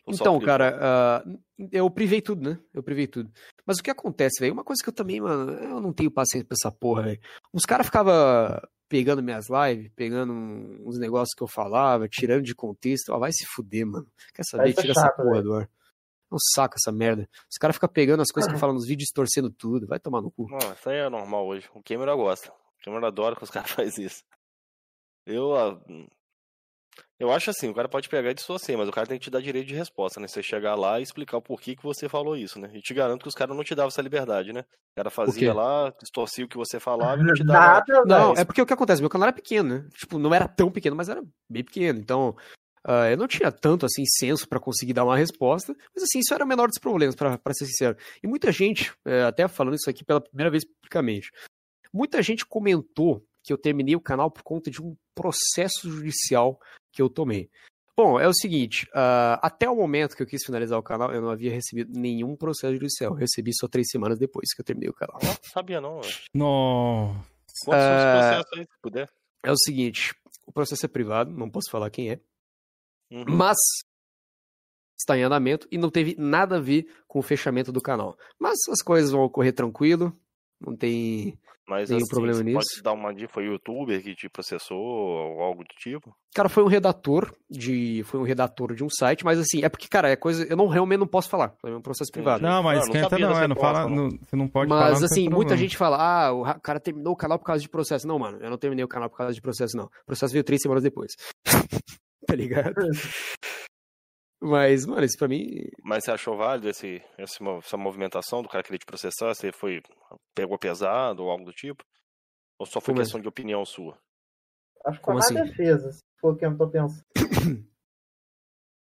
[0.06, 1.24] Ou Então, cara, ah,
[1.70, 2.59] eu privei tudo, né?
[2.72, 3.31] Eu privei tudo.
[3.66, 4.52] Mas o que acontece, velho?
[4.52, 7.20] Uma coisa que eu também, mano, eu não tenho paciência pra essa porra, velho.
[7.52, 8.12] Uns caras ficavam
[8.89, 13.12] pegando minhas lives, pegando uns negócios que eu falava, tirando de contexto.
[13.14, 14.06] Ah, vai se fuder, mano.
[14.35, 14.70] Quer saber?
[14.70, 15.44] É Tira essa chato, porra velho.
[15.44, 15.62] do ar.
[15.62, 17.28] É um saco essa merda.
[17.51, 19.86] Os caras ficam pegando as coisas que eu falo nos vídeos, distorcendo tudo.
[19.86, 20.48] Vai tomar no cu.
[20.51, 21.68] Não, isso aí é normal hoje.
[21.74, 22.51] O Cameron gosta.
[22.51, 24.24] O Cameron adora que os caras fazem isso.
[25.27, 25.52] Eu.
[27.21, 29.31] Eu acho assim, o cara pode pegar e distorcer, mas o cara tem que te
[29.31, 30.27] dar direito de resposta, né?
[30.27, 32.71] Você chegar lá e explicar o porquê que você falou isso, né?
[32.73, 34.61] E te garanto que os caras não te davam essa liberdade, né?
[34.63, 37.85] O cara fazia lá, distorcia o que você falava e não te dava.
[37.85, 39.03] Nada, Não, é porque o que acontece?
[39.03, 39.89] Meu canal era pequeno, né?
[39.95, 41.99] Tipo, não era tão pequeno, mas era bem pequeno.
[41.99, 42.35] Então,
[42.83, 45.77] ah, eu não tinha tanto, assim, senso pra conseguir dar uma resposta.
[45.95, 47.99] Mas, assim, isso era o menor dos problemas, pra pra ser sincero.
[48.23, 51.31] E muita gente, eh, até falando isso aqui pela primeira vez publicamente,
[51.93, 56.60] muita gente comentou que eu terminei o canal por conta de um processo judicial
[56.93, 57.51] que eu tomei.
[57.97, 61.20] Bom, é o seguinte, ah, até o momento que eu quis finalizar o canal, eu
[61.20, 63.10] não havia recebido nenhum processo judicial.
[63.10, 65.18] Eu recebi só três semanas depois que eu terminei o canal.
[65.20, 66.14] Não sabia não, velho.
[66.32, 67.12] No...
[67.64, 69.10] Quantos Ah, processos aí, se puder?
[69.43, 70.14] É o seguinte,
[70.47, 72.20] o processo é privado, não posso falar quem é,
[73.10, 73.24] Uhum.
[73.27, 73.56] mas
[74.97, 78.16] está em andamento e não teve nada a ver com o fechamento do canal.
[78.39, 80.16] Mas as coisas vão ocorrer tranquilo.
[80.60, 81.36] Não tem
[81.71, 82.59] Mas nenhum assim, problema você nisso.
[82.59, 86.13] pode dar uma dica, foi o youtuber que te processou ou algo do tipo?
[86.35, 88.03] Cara, foi um redator de.
[88.07, 90.45] Foi um redator de um site, mas assim, é porque, cara, é coisa.
[90.51, 91.55] Eu não realmente não posso falar.
[91.65, 92.43] É um processo privado.
[92.43, 94.91] Não, mas esquenta não, é, não fala, não- você não pode falar.
[94.91, 97.45] Mas não tem assim, muita gente fala, ah, o ra- cara terminou o canal por
[97.45, 98.07] causa de processo.
[98.07, 99.85] Não, mano, eu não terminei o canal por causa de processo, não.
[99.85, 101.13] O processo veio três semanas depois.
[102.27, 102.75] tá ligado?
[104.41, 105.69] Mas, mano, isso pra mim.
[105.85, 109.35] Mas você achou válido esse, essa movimentação do cara querer te processar?
[109.35, 109.83] Você foi.
[110.35, 111.85] pegou pesado ou algo do tipo?
[112.59, 113.99] Ou só foi Como questão de opinião sua?
[114.87, 115.35] Acho que foi mais assim?
[115.43, 117.05] defesa, se for o que eu tô pensando.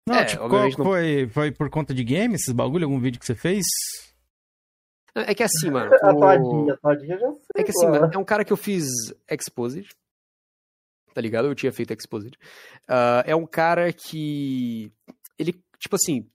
[0.08, 2.86] Não, É, tipo, qual não- foi, foi por conta de game esses bagulho?
[2.86, 3.64] Algum vídeo que você fez?
[5.14, 5.92] É que assim, mano.
[6.02, 7.40] A o- todinha, a todinha já sei.
[7.58, 8.86] É que assim, mano, é um cara que eu fiz
[9.30, 9.88] Exposed.
[11.14, 11.48] Tá ligado?
[11.48, 12.36] Eu tinha feito Exposed.
[12.88, 14.92] Ah, é um cara que.
[15.42, 16.30] Ele, tipo assim.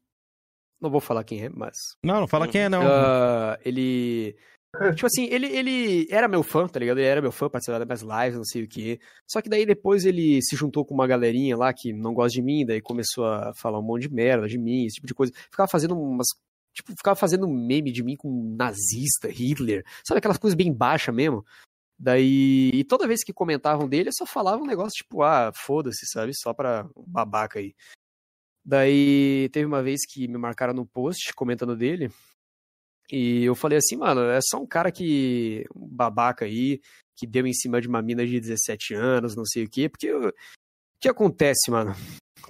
[0.81, 1.77] Não vou falar quem é, mas.
[2.03, 2.83] Não, não fala quem é, não.
[2.83, 4.37] Ah, ele.
[4.95, 6.99] Tipo assim, ele, ele era meu fã, tá ligado?
[6.99, 9.01] Ele era meu fã, participava das minhas lives, não sei o quê.
[9.27, 12.43] Só que daí depois ele se juntou com uma galerinha lá que não gosta de
[12.43, 15.33] mim, daí começou a falar um monte de merda de mim, esse tipo de coisa.
[15.51, 16.27] Ficava fazendo umas.
[16.75, 21.43] Tipo, ficava fazendo meme de mim com nazista, Hitler, sabe aquelas coisas bem baixas mesmo?
[21.99, 22.71] Daí.
[22.75, 26.33] E toda vez que comentavam dele, eu só falava um negócio tipo, ah, foda-se, sabe?
[26.35, 27.75] Só pra babaca aí.
[28.67, 32.11] Daí teve uma vez que me marcaram no post comentando dele.
[33.13, 35.65] E eu falei assim, mano, é só um cara que.
[35.75, 36.81] um babaca aí,
[37.15, 39.89] que deu em cima de uma mina de 17 anos, não sei o quê.
[39.89, 40.33] Porque o
[40.99, 41.95] que acontece, mano?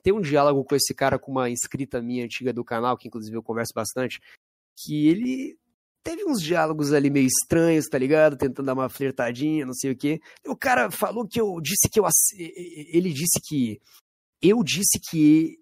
[0.03, 3.37] Tem um diálogo com esse cara, com uma inscrita minha antiga do canal, que inclusive
[3.37, 4.19] eu converso bastante,
[4.79, 5.59] que ele
[6.03, 8.39] teve uns diálogos ali meio estranhos, tá ligado?
[8.39, 10.21] Tentando dar uma flertadinha, não sei o quê.
[10.47, 12.07] O cara falou que eu disse que eu.
[12.39, 13.81] Ele disse que.
[14.41, 15.59] Eu disse que.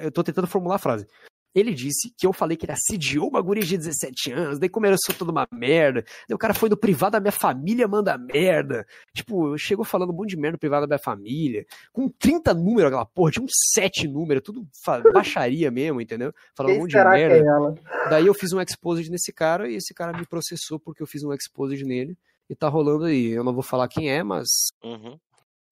[0.00, 1.06] Eu tô tentando formular a frase.
[1.54, 5.12] Ele disse que eu falei que ele assediou uma guria de 17 anos, daí começou
[5.18, 6.04] toda uma merda.
[6.28, 8.86] Daí o cara foi no privado da minha família, manda merda.
[9.12, 11.66] Tipo, chegou falando um monte de merda no privado da minha família.
[11.92, 14.64] Com 30 números aquela porra, tinha uns 7 números, tudo
[15.12, 16.32] baixaria mesmo, entendeu?
[16.56, 16.82] Falando um Quem é.
[16.82, 17.80] monte de que merda.
[18.06, 18.10] é?
[18.10, 21.24] Daí eu fiz um exposed nesse cara e esse cara me processou porque eu fiz
[21.24, 22.16] um exposed nele.
[22.48, 23.30] E tá rolando aí.
[23.30, 24.46] Eu não vou falar quem é, mas.
[24.84, 25.18] Uhum.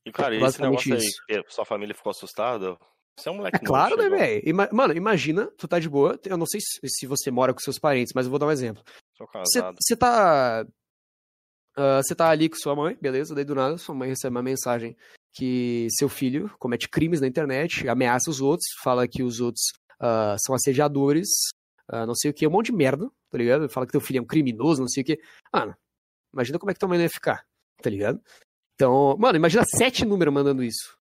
[0.05, 0.95] E, cara, esse Basicamente negócio
[1.29, 1.47] aí, isso.
[1.49, 2.77] que sua família ficou assustada?
[3.19, 4.43] Você é um moleque É claro, né, velho?
[4.49, 6.19] Ima- Mano, imagina, tu tá de boa.
[6.25, 8.83] Eu não sei se, você mora com seus parentes, mas eu vou dar um exemplo.
[9.17, 9.77] Sou Você casado.
[9.81, 10.65] você tá.
[11.77, 13.35] ah, Você tá ali com sua mãe, beleza?
[13.35, 14.97] Daí do nada sua mãe recebe uma mensagem
[15.35, 19.63] que seu filho comete crimes na internet, ameaça os outros, fala que os outros
[20.01, 21.29] ah, são assediadores,
[21.89, 23.69] ah, não sei o que, um monte de merda, tá ligado?
[23.69, 25.21] Fala que teu filho é um criminoso, não sei o que.
[25.53, 25.77] Mano,
[26.33, 27.45] imagina como é que tua mãe não ia ficar,
[27.83, 28.21] tá ligado?
[28.75, 30.97] Então, mano, imagina sete números mandando isso.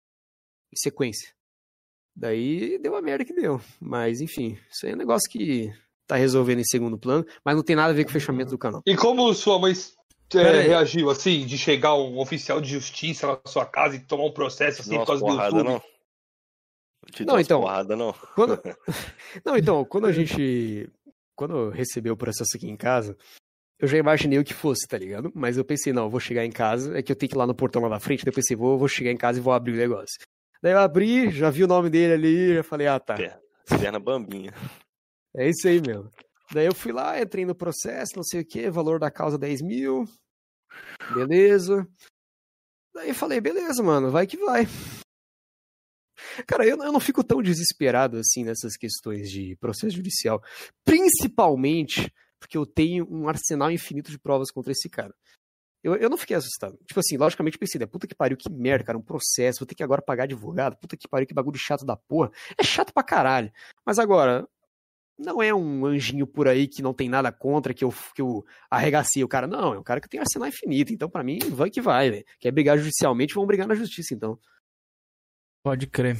[0.72, 1.30] Em sequência.
[2.16, 3.60] Daí deu a merda que deu.
[3.78, 5.70] Mas, enfim, isso aí é um negócio que
[6.06, 8.58] tá resolvendo em segundo plano, mas não tem nada a ver com o fechamento do
[8.58, 8.80] canal.
[8.86, 9.74] E como sua mãe
[10.34, 14.32] é, reagiu, assim, de chegar um oficial de justiça na sua casa e tomar um
[14.32, 15.72] processo, assim, Não por causa do porrada, YouTube?
[15.72, 15.82] não.
[17.12, 17.60] Te Não, então.
[17.60, 18.12] porrada, não.
[18.34, 18.60] Quando...
[19.44, 20.90] Não, então, quando a gente.
[21.36, 23.16] Quando recebeu o processo aqui em casa,
[23.78, 25.30] eu já imaginei o que fosse, tá ligado?
[25.34, 27.38] Mas eu pensei, não, eu vou chegar em casa, é que eu tenho que ir
[27.38, 29.42] lá no portão lá na frente, daí eu pensei, vou, vou chegar em casa e
[29.42, 30.18] vou abrir o negócio.
[30.66, 33.14] Daí eu abri, já vi o nome dele ali, já falei, ah, tá.
[33.80, 34.52] Perna bambinha.
[35.32, 36.10] É isso aí mesmo.
[36.50, 39.62] Daí eu fui lá, entrei no processo, não sei o que, valor da causa 10
[39.62, 40.08] mil.
[41.14, 41.86] Beleza.
[42.92, 44.64] Daí eu falei, beleza, mano, vai que vai.
[46.48, 50.42] Cara, eu, eu não fico tão desesperado assim nessas questões de processo judicial.
[50.84, 55.14] Principalmente porque eu tenho um arsenal infinito de provas contra esse cara.
[55.82, 56.78] Eu, eu não fiquei assustado.
[56.86, 57.86] Tipo assim, logicamente pensei, né?
[57.86, 60.96] Puta que pariu, que merda, cara, um processo, vou ter que agora pagar advogado, puta
[60.96, 62.30] que pariu, que bagulho chato da porra.
[62.58, 63.52] É chato pra caralho.
[63.84, 64.48] Mas agora,
[65.18, 68.44] não é um anjinho por aí que não tem nada contra, que eu, que eu
[68.70, 69.46] arregacei o cara.
[69.46, 70.92] Não, é um cara que tem arsenal infinito.
[70.92, 72.24] Então, pra mim, vai que vai, velho.
[72.38, 74.38] Quer brigar judicialmente, vão brigar na justiça, então.
[75.62, 76.18] Pode crer.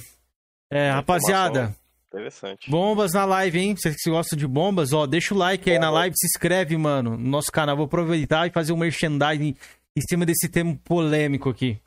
[0.70, 1.77] É, rapaziada.
[2.09, 2.70] Interessante.
[2.70, 3.74] Bombas na live, hein?
[3.77, 7.11] Vocês que gostam de bombas, ó, deixa o like aí na live, se inscreve, mano,
[7.16, 7.77] no nosso canal.
[7.77, 9.55] Vou aproveitar e fazer um merchandising
[9.97, 11.81] em cima desse tema polêmico aqui.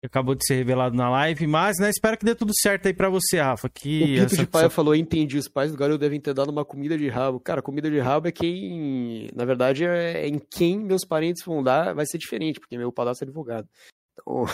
[0.00, 2.94] Que acabou de ser revelado na live, mas, né, espero que dê tudo certo aí
[2.94, 3.68] pra você, Rafa.
[3.68, 6.50] Que O Pipo essa- de Paia falou, entendi, os pais do garoto devem ter dado
[6.52, 7.40] uma comida de rabo.
[7.40, 11.94] Cara, comida de rabo é quem, na verdade, é em quem meus parentes vão dar,
[11.94, 13.66] vai ser diferente, porque meu padrasto é advogado.
[14.12, 14.44] Então...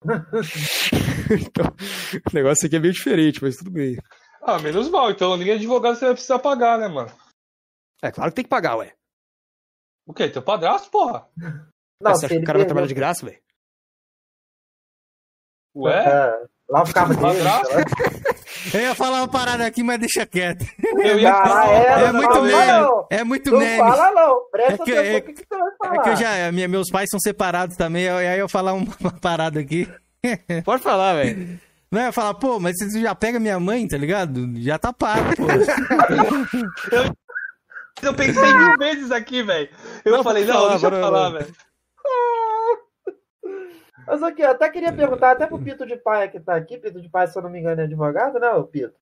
[1.30, 1.66] então,
[2.30, 3.96] o negócio aqui é meio diferente, mas tudo bem.
[4.46, 5.10] Ah, menos mal.
[5.10, 7.10] Então, ninguém advogado você vai precisar pagar, né, mano?
[8.02, 8.92] É claro que tem que pagar, ué.
[10.06, 10.28] O quê?
[10.28, 11.26] Teu padrasto, porra?
[12.00, 13.40] Não, você acha que o cara vai trabalhar de graça, velho?
[15.76, 16.04] Ué?
[16.06, 17.32] É, Lava o carro dele.
[17.34, 17.62] sei lá.
[18.72, 20.64] Eu ia falar uma parada aqui, mas deixa quieto.
[20.82, 22.66] Eu ia falar, é, é não muito meme.
[22.72, 23.06] não.
[23.10, 23.78] É muito Não meme.
[23.78, 25.94] fala não, presta É que- atenção é- o que, que você vai falar.
[25.94, 28.86] É que eu já, minha- meus pais são separados também, aí eu ia falar uma,
[29.00, 29.86] uma parada aqui.
[30.64, 31.60] Pode falar, velho.
[31.94, 34.50] Não, eu ia falar, pô, mas você já pega minha mãe, tá ligado?
[34.60, 35.44] Já tá pago, pô.
[38.02, 39.70] Eu pensei mil vezes aqui, velho.
[40.04, 41.54] Eu Não, falei, não, falar, deixa eu falar, velho.
[44.06, 47.00] Mas aqui, eu até queria perguntar, até pro Pito de Paia que tá aqui, Pito
[47.00, 48.94] de Paia, se eu não me engano, é advogado, né, Pito?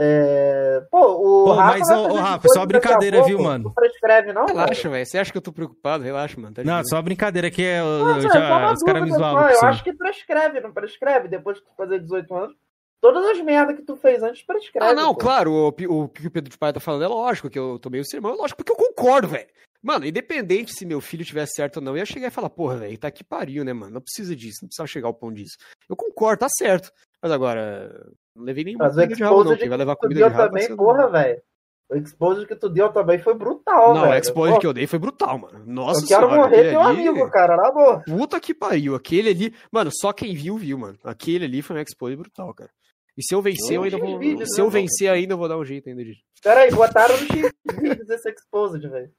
[0.00, 0.80] É...
[0.92, 3.64] Pô, o Pô, Rafa mas, ô, Rafa, só brincadeira, viu, mano?
[3.64, 4.46] Não prescreve, não?
[4.46, 5.04] Relaxa, velho.
[5.04, 6.04] Você acha que eu tô preocupado?
[6.04, 6.54] Relaxa, mano.
[6.54, 9.50] Tá Não, só brincadeira aqui, é, eu, Não, já, só uma os caras me zoavam
[9.50, 11.26] Eu acho que prescreve, não prescreve?
[11.26, 12.56] Depois que tu fazer 18 anos,
[13.00, 14.88] todas as merdas que tu fez antes prescreve.
[14.88, 15.20] Ah, não, pô.
[15.20, 17.76] claro, o, Pi- o que o Pedro de Pai tá falando é lógico que eu
[17.80, 19.48] tomei o sermão, é lógico, porque eu concordo, velho.
[19.82, 22.76] Mano, independente se meu filho tivesse certo ou não, eu ia chegar e falar, porra,
[22.76, 23.94] velho, tá que pariu, né, mano?
[23.94, 25.56] Não precisa disso, não precisa chegar ao pão disso.
[25.88, 26.92] Eu concordo, tá certo.
[27.22, 27.90] Mas agora,
[28.38, 29.56] não levei nenhuma Mas comida de rabo, não.
[29.56, 31.42] Quem vai levar comida de rabo também, porra, velho.
[31.90, 34.12] O exposed que tu deu também foi brutal, Não, velho.
[34.14, 35.62] o expose Pô, que eu dei foi brutal, mano.
[35.66, 38.02] Nossa Eu quero senhora, morrer teu ali- amigo, cara, na boa.
[38.04, 38.94] Puta que pariu.
[38.94, 39.54] Aquele ali.
[39.72, 40.98] Mano, só quem viu, viu, mano.
[41.02, 42.70] Aquele ali foi um expose brutal, cara.
[43.16, 44.18] E se eu vencer, eu ainda vou.
[44.18, 46.14] vídeos, Se né, eu vencer ainda, eu vou dar um jeito ainda de.
[46.42, 49.10] Pera aí, botaram no X-Vídeos esse exposed, velho.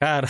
[0.00, 0.26] Cara.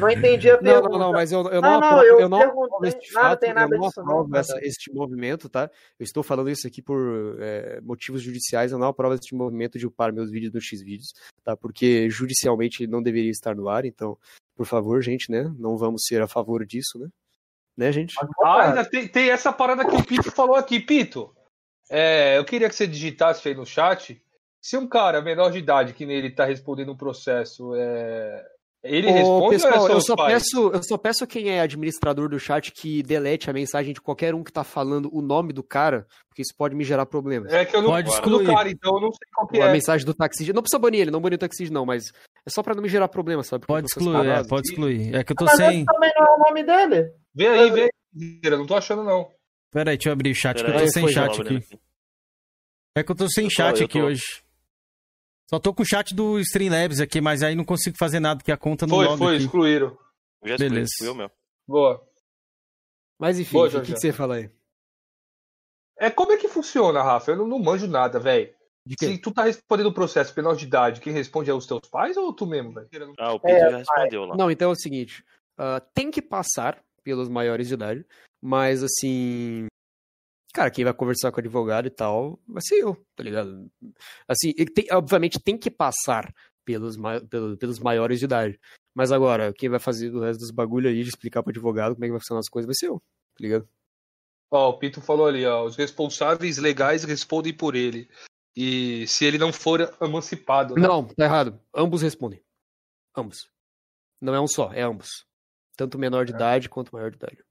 [0.00, 0.88] Não entendi a Não, pergunta.
[0.88, 3.12] não, não, mas eu, eu não, Não, não, aprovo, eu eu não perguntei- aprovo este
[3.14, 5.70] nada, fato, tem nada eu não disso não, aprovo essa- este movimento, tá?
[5.98, 9.86] Eu estou falando isso aqui por é, motivos judiciais, eu não aprovo este movimento de
[9.86, 11.12] upar meus vídeos no Xvideos,
[11.44, 11.54] tá?
[11.56, 14.16] Porque judicialmente não deveria estar no ar, então,
[14.56, 15.52] por favor, gente, né?
[15.58, 17.08] Não vamos ser a favor disso, né?
[17.76, 18.14] Né, gente?
[18.42, 20.80] Ah, ainda tem, tem essa parada que o Pito falou aqui.
[20.80, 21.30] Pito,
[21.90, 24.20] é, eu queria que você digitasse aí no chat.
[24.62, 28.42] Se um cara menor de idade, que nele tá respondendo um processo, é,
[28.88, 30.32] ele Ô, responde pessoal, ou é eu só, pais?
[30.34, 34.00] peço, eu só peço a quem é administrador do chat que delete a mensagem de
[34.00, 37.52] qualquer um que tá falando o nome do cara, porque isso pode me gerar problemas.
[37.52, 38.46] É que eu não Pode excluir.
[38.46, 39.72] cara, então eu não sei qual que a é.
[39.72, 40.52] mensagem do taxista.
[40.52, 42.12] Não precisa banir ele, não banir o taxista, não, mas
[42.46, 43.60] é só pra não me gerar problema, sabe?
[43.66, 45.14] Porque Pode excluir, é, pode excluir.
[45.14, 45.84] É que eu tô Mas sem.
[45.84, 47.10] também não é o nome dele.
[47.34, 48.40] Vê aí, vê aí.
[48.42, 49.30] Eu não tô achando, não.
[49.72, 51.46] Pera aí, deixa eu abrir o chat, que eu Pera tô aí, sem chat João,
[51.48, 51.66] aqui.
[52.96, 54.22] É que eu tô sem Eu tô- chat aqui tô- hoje.
[55.48, 58.52] Só tô com o chat do Streamlabs aqui, mas aí não consigo fazer nada, porque
[58.52, 59.44] a conta não Foi, loga foi, aqui.
[59.44, 59.98] excluíram.
[60.44, 60.88] Já excluí, Beleza.
[60.92, 61.32] excluiu mesmo.
[61.66, 62.08] Boa.
[63.18, 64.50] Mas enfim, Boa, o que, que você fala aí?
[65.98, 67.30] É como é que funciona, Rafa?
[67.30, 68.54] Eu não, não manjo nada, velho.
[69.00, 72.16] Se tu tá respondendo o processo menor de idade, quem responde é os teus pais
[72.16, 72.88] ou tu mesmo, velho?
[73.18, 74.36] Ah, o Pito É, já respondeu lá.
[74.36, 75.24] Não, então é o seguinte:
[75.58, 78.06] ah, tem que passar pelos maiores de idade,
[78.40, 79.66] mas assim.
[80.56, 83.70] Cara, quem vai conversar com o advogado e tal vai ser eu, tá ligado?
[84.26, 86.32] Assim, tem- obviamente tem que passar
[86.64, 88.58] pelos, ma- pelo- pelos maiores de idade.
[88.94, 92.06] Mas agora, quem vai fazer o resto dos bagulho aí de explicar pro advogado como
[92.06, 93.68] é que vai funcionar as coisas vai ser eu, tá ligado?
[94.50, 95.62] Ó, o Pito falou ali, ó.
[95.64, 98.08] Os responsáveis legais respondem por ele.
[98.56, 100.80] E se ele não for emancipado, né?
[100.88, 101.60] Não, tá errado.
[101.74, 102.42] Ambos respondem.
[103.14, 103.50] Ambos.
[104.22, 105.26] Não é um só, é ambos.
[105.76, 107.44] Tanto menor de idade quanto maior de idade.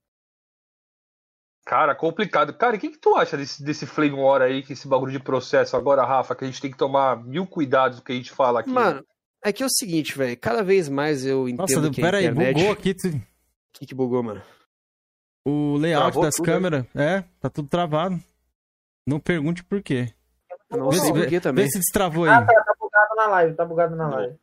[1.66, 2.54] Cara, complicado.
[2.54, 5.18] Cara, o que, que tu acha desse, desse flame war aí, que esse bagulho de
[5.18, 8.30] processo agora, Rafa, que a gente tem que tomar mil cuidados do que a gente
[8.30, 8.70] fala aqui?
[8.70, 9.04] Mano,
[9.44, 10.38] é que é o seguinte, velho.
[10.38, 12.54] Cada vez mais eu entendo Nossa, que pera a aí, internet...
[12.56, 12.94] bugou aqui.
[12.94, 13.20] tu- O
[13.72, 14.40] que, que bugou, mano?
[15.44, 16.44] O layout Travou das né?
[16.44, 16.86] câmeras.
[16.94, 18.18] É, tá tudo travado.
[19.06, 20.12] Não pergunte por quê.
[20.70, 21.64] Não Vê se, vê, também.
[21.64, 22.30] vê se destravou aí.
[22.30, 24.36] Ah, tá, tá bugado na live, tá bugado na live.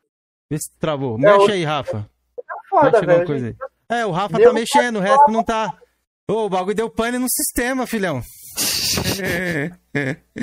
[0.50, 1.18] Vê se travou.
[1.18, 2.10] É, Mexe aí, Rafa.
[2.36, 3.28] Tá foda, Mexe alguma velho.
[3.28, 4.00] coisa aí.
[4.00, 5.74] É, o Rafa Deu tá mexendo, o resto não tá.
[6.30, 8.22] Ô, o bagulho deu pane no sistema, filhão.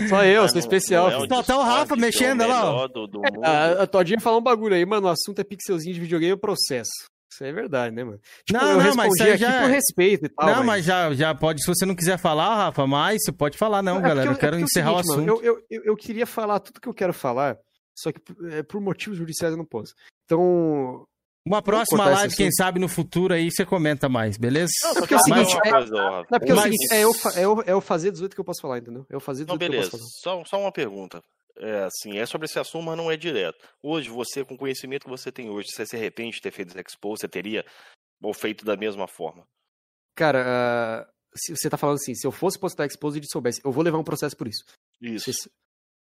[0.09, 1.11] Só eu, sou especial.
[1.11, 3.45] não é o tá o Rafa Discord, mexendo, é o olha lá, do- do mundo.
[3.45, 5.07] A, a Todinha falou um bagulho aí, mano.
[5.07, 6.91] O assunto é pixelzinho de videogame e processo.
[7.33, 8.19] Isso é verdade, né, mano?
[8.45, 10.47] Tipo, Não, eu não, mas isso aí aqui já por é- respeito e tal.
[10.57, 13.83] não, mas já, já pode, se você não quiser falar, Rafa, mas você pode falar,
[13.83, 14.29] não, É galera.
[14.29, 15.27] Eu é quero é encerrar o seguinte, assunto.
[15.37, 17.57] mano, eu, eu, eu, eu queria falar tudo que eu quero falar,
[17.97, 18.21] só que
[18.51, 19.95] é, por motivos judiciais eu não posso.
[20.25, 21.05] Então.
[21.47, 24.73] Uma próxima live, quem sabe no futuro aí você comenta mais, beleza?
[24.85, 27.63] Não, porque é o seguinte, é- é porque é o seguinte, é eu, é, eu,
[27.63, 29.07] é eu fazer 18 que eu posso falar, entendeu?
[29.09, 29.91] É eu fazer Não, 18 que eu beleza.
[29.93, 30.37] posso falar.
[30.37, 31.23] Só, só uma pergunta.
[31.59, 33.59] É assim, é sobre esse assunto, mas não é direto.
[33.83, 36.69] Hoje, você, com o conhecimento que você tem hoje, você se arrepende de ter feito
[36.71, 37.65] esse expo, você teria
[38.23, 39.47] ou feito da mesma forma?
[40.15, 43.73] Cara, ah, se você tá falando assim, se eu fosse postar Exposed e soubesse, eu
[43.73, 44.65] vou levar um processo por isso.
[45.01, 45.33] Isso.
[45.33, 45.51] Se-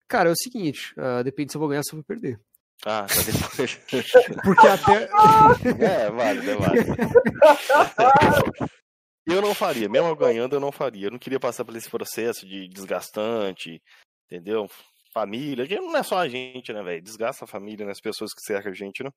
[0.08, 2.40] Cara, é o seguinte, ah, depende se eu vou ganhar ou se eu vou perder.
[2.86, 3.74] Ah, tá depois.
[4.44, 5.04] Porque até.
[5.84, 6.94] é, válido, é válido.
[9.26, 11.06] Eu não faria, mesmo ganhando, eu não faria.
[11.06, 13.82] Eu não queria passar por esse processo de desgastante,
[14.26, 14.66] entendeu?
[15.12, 17.02] Família, que não é só a gente, né, velho?
[17.02, 17.92] Desgasta a família, né?
[17.92, 19.10] As pessoas que cercam a gente, né?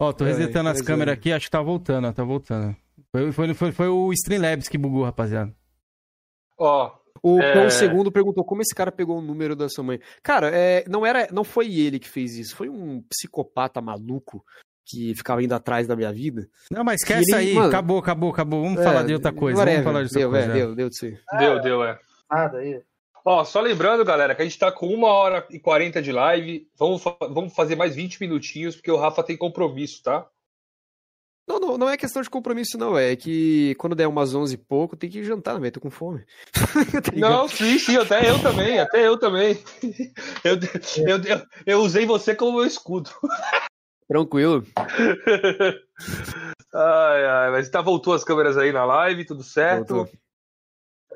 [0.00, 1.18] Ó, tô É, resetando as pois câmeras é.
[1.18, 2.76] aqui, acho que tá voltando, ó, tá voltando.
[3.10, 5.54] Foi, foi, foi, foi o Streamlabs que bugou, rapaziada.
[6.58, 6.96] Ó.
[7.28, 10.00] O é, Pão Segundo perguntou como esse cara pegou o número da sua mãe.
[10.22, 14.44] Cara, é, não era, não foi ele que fez isso, foi um psicopata maluco
[14.88, 16.48] que ficava indo atrás da minha vida.
[16.70, 17.54] Não, mas Que esquece ele- aí.
[17.54, 18.62] mano, Acabou, acabou, acabou.
[18.62, 19.58] Vamos É, falar de outra coisa.
[19.58, 19.82] whatever.
[19.82, 20.46] Vamos falar de outra Deu, coisa.
[20.46, 21.20] é, deu, deu de ser.
[21.38, 21.98] Deu, deu, é.
[22.30, 22.80] Nada aí.
[23.24, 26.68] Ó, só lembrando, galera, que a gente tá com uma hora e 40 de live.
[26.78, 30.24] Vamos, fa- vamos fazer mais 20 minutinhos, porque o Rafa tem compromisso, tá?
[31.46, 32.98] Não, não, não é questão de compromisso, não.
[32.98, 35.72] É que quando der umas 11 e pouco, tem que jantar, velho.
[35.72, 36.24] Tô com fome.
[37.02, 37.12] Tá?
[37.14, 39.58] Não, sim, sim, até eu também, até eu também.
[40.42, 40.54] Eu,
[41.06, 43.10] eu, eu, eu usei você como meu escudo.
[44.08, 44.64] Tranquilo.
[46.74, 49.94] Ai, ai, mas tá, voltou as câmeras aí na live, tudo certo.
[49.94, 50.14] Voltou.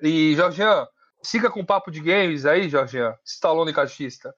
[0.02, 0.86] E, Jorgian,
[1.22, 3.14] siga com o papo de games aí, Jorgian.
[3.24, 4.34] Stallone Cachista.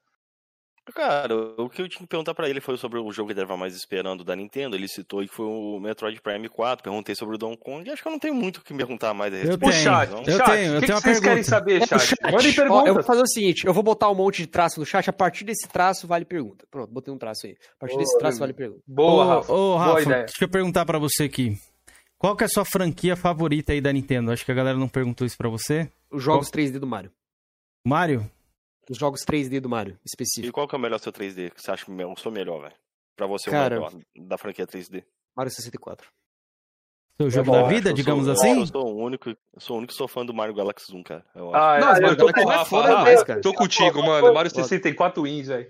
[0.93, 3.47] Cara, o que eu tinha que perguntar pra ele foi sobre o jogo que ele
[3.47, 4.75] tava mais esperando da Nintendo.
[4.75, 6.83] Ele citou que foi o Metroid Prime 4.
[6.83, 7.87] Perguntei sobre o Donkey Kong.
[7.89, 9.59] E acho que eu não tenho muito o que perguntar mais a Eu respeito.
[9.71, 10.19] tenho, chat, Não?
[10.23, 11.49] eu chat, tenho, eu o que, tenho que uma vocês querem pergunta.
[11.49, 11.99] saber, É, chat?
[12.07, 12.21] chat.
[12.23, 12.93] Mandem Ó, eu perguntas.
[12.95, 15.45] vou fazer o seguinte, eu vou botar um monte de traço no chat, a partir
[15.45, 16.65] desse traço vale pergunta.
[16.69, 17.55] Pronto, botei um traço aí.
[17.77, 18.81] A partir desse traço vale pergunta.
[18.85, 19.53] Boa, ô, Rafa.
[19.53, 20.23] Ô, Boa Rafa, ideia.
[20.25, 21.57] deixa eu perguntar pra você aqui.
[22.17, 24.31] Qual que é a sua franquia favorita aí da Nintendo?
[24.31, 25.89] Acho que a galera não perguntou isso pra você.
[26.11, 27.11] Os jogos 3D do Mario.
[27.87, 28.29] Mario?
[28.89, 30.53] Os jogos 3D do Mario, E específico.
[30.53, 31.51] qual que é o melhor seu 3D?
[31.51, 32.75] Que você acha que eu sou melhor, velho?
[33.15, 35.03] Pra você Cara- o melhor da franquia 3D.
[35.35, 36.07] Mario 64.
[37.21, 38.65] Seu jogo da acho vida, Eu sou- digamos eu assim?
[38.65, 41.23] sou o único, eu sou o único que sou fã do Mario Galaxy 1, cara.
[41.35, 41.63] Eu acho.
[41.63, 42.81] Ah, Não, mas eu tô com Rafa.
[42.81, 43.41] demais, cara.
[43.41, 44.33] Tô contigo, mano.
[44.33, 45.69] Mario 64 wins, velho.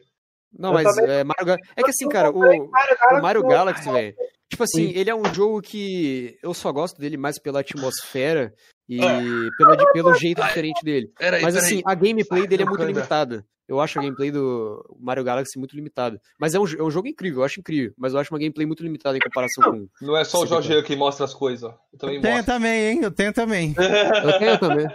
[0.58, 3.92] Não, mas é, Mario é que assim, cara, o, Mario o Galaxy Mario não- Galaxy,
[3.92, 4.16] velho.
[4.50, 8.54] Tipo assim, ele é um jogo que eu só gosto dele mais pela atmosfera
[8.90, 9.00] e
[9.58, 11.12] pela, de- pelo jeito diferente dele.
[11.18, 13.46] Peraí, Mas assim, a gameplay dele é muito limitada.
[13.66, 16.20] Eu acho a gameplay do Mario Galaxy muito limitada.
[16.38, 17.94] Mas é um, é um jogo incrível, eu acho incrível.
[17.98, 19.88] Mas eu acho uma gameplay muito limitada em comparação com.
[20.06, 21.78] Não é só o Jorge que mostra as coisas, ó.
[21.94, 22.54] Eu também Eu tenho mostro.
[22.54, 23.00] também, hein?
[23.02, 23.74] Eu tenho também.
[24.24, 24.88] Eu tenho também.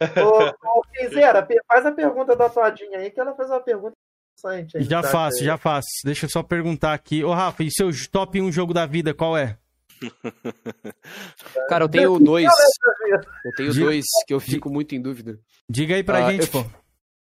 [0.00, 3.92] Ô, ô Fizeira, pe- faz a pergunta da Todinha aí, que ela fez uma pergunta
[4.38, 4.76] interessante.
[4.78, 5.44] aí Já chat faço, aí.
[5.44, 5.88] já faço.
[6.04, 7.22] Deixa eu só perguntar aqui.
[7.24, 9.58] Ô, Rafa, e seu top 1 jogo da vida, qual é?
[11.68, 12.48] Cara, eu tenho dois.
[13.44, 15.40] Eu tenho Diga- dois que eu fico muito em dúvida.
[15.68, 16.70] Diga aí pra Ah, gente, eu, pô.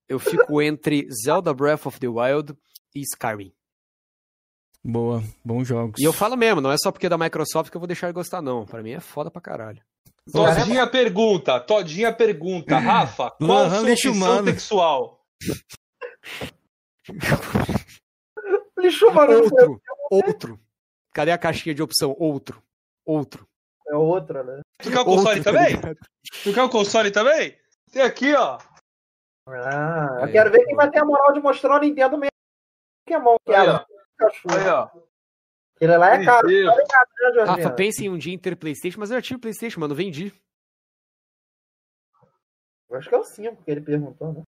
[0.10, 2.54] eu fico entre Zelda Breath of the Wild
[2.96, 3.54] e Skyrim.
[4.84, 6.02] Boa, bons jogos.
[6.02, 8.08] E eu falo mesmo, não é só porque é da Microsoft que eu vou deixar
[8.08, 8.66] de gostar, não.
[8.66, 9.82] Pra mim é foda pra caralho.
[10.32, 12.76] Todinha pergunta, Todinha pergunta.
[12.80, 14.48] Rafa, qual Lohan, sua lixo opção humano.
[14.50, 15.26] sexual?
[18.78, 19.34] Lixo, mano.
[19.44, 19.82] Outro,
[20.12, 20.60] outro.
[21.14, 22.16] Cadê a caixinha de opção?
[22.18, 22.62] Outro.
[23.06, 23.48] Outro.
[23.88, 24.62] É outra, né?
[24.82, 25.76] Tu quer o console Outro, tá também?
[25.76, 26.00] ligado?
[26.44, 27.60] Tu quer o console também?
[27.92, 28.58] Tem aqui, ó.
[29.48, 32.32] Ah, eu Aí, quero ver quem vai ter a moral de mostrar o Nintendo mesmo.
[33.06, 33.72] Pokémon, que Aí, é.
[33.72, 34.90] Aí, ó.
[35.76, 36.48] Aquele lá é caro.
[36.48, 39.22] Meu Tá ligado, né, Rafa, pensa em um dia em ter Playstation, mas eu já
[39.22, 40.34] tive Playstation, mano, vendi.
[42.90, 44.44] Eu Acho que é o 5 que ele perguntou, né?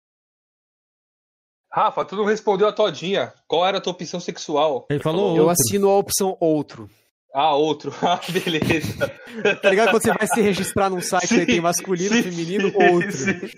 [1.74, 3.34] Rafa, tu não respondeu a Todinha.
[3.48, 4.86] Qual era a tua opção sexual?
[4.90, 5.50] Ele falou Eu outro.
[5.50, 6.90] assino a opção outro.
[7.34, 7.92] Ah, outro.
[8.04, 9.12] Ah, beleza.
[9.60, 12.70] Tá ligado quando você vai se registrar num site Sim, aí tem masculino, sim, feminino,
[12.70, 13.12] sim, outro.
[13.12, 13.50] sim.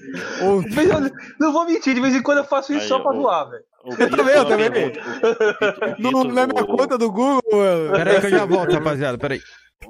[0.45, 0.71] Outro.
[0.73, 1.11] Mas eu
[1.41, 3.63] não vou mentir, de vez em quando eu faço isso Aí, só pra zoar, velho.
[3.83, 4.69] O Eu também, eu não também.
[4.69, 7.91] o- o Não, não é minha o- conta do Google, mano.
[7.91, 9.17] Pera aí que eu já volto, rapaziada.
[9.17, 9.41] Pera aí.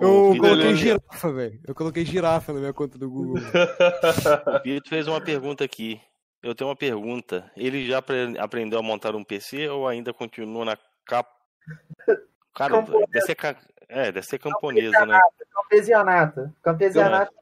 [0.02, 1.60] Eu o coloquei girafa, velho.
[1.68, 3.36] Eu coloquei girafa na minha conta do Google.
[3.38, 6.02] O Vitor fez uma pergunta aqui.
[6.46, 7.52] Eu tenho uma pergunta.
[7.58, 11.32] Ele já apre- aprendeu a montar um PC ou ainda continua na capa?
[12.54, 13.58] Cara, deve ser, ca-
[13.90, 15.20] é, deve ser camponesa, né?
[15.52, 16.54] Campesianata.
[16.62, 17.34] Campesianata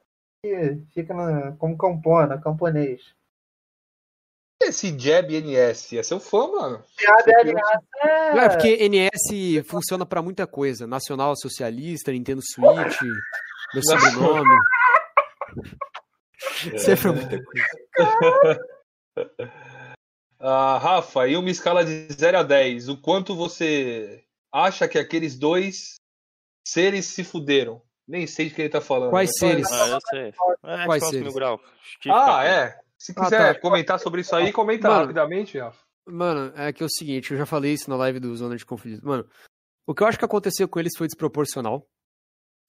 [0.41, 3.01] que fica na, como campona, camponês.
[4.61, 6.81] Esse Jab NS, é seu fã, mano.
[7.27, 10.87] É, Não, é porque NS funciona pra muita coisa.
[10.87, 13.01] Nacional Socialista, Nintendo Switch,
[13.73, 14.55] meu sobrenome.
[16.77, 18.59] Serve pra muita coisa.
[20.39, 25.37] Ah, Rafa, em uma escala de 0 a 10, o quanto você acha que aqueles
[25.37, 25.95] dois
[26.67, 27.81] seres se fuderam?
[28.05, 29.09] Nem sei de quem ele tá falando.
[29.11, 29.71] Quais É só seres?
[29.71, 30.27] Ah, eu sei.
[30.29, 31.35] É, Quais Xbox seres?
[32.09, 32.79] Ah, é.
[32.97, 33.59] Se Ah, quiser tá.
[33.61, 35.01] comentar sobre isso aí, comenta Mano.
[35.01, 35.79] rapidamente, Rafa.
[36.05, 38.65] Mano, é que é o seguinte, eu já falei isso na live do Zona de
[38.65, 39.05] Conflito.
[39.05, 39.25] Mano,
[39.87, 41.87] o que eu acho que aconteceu com eles foi desproporcional.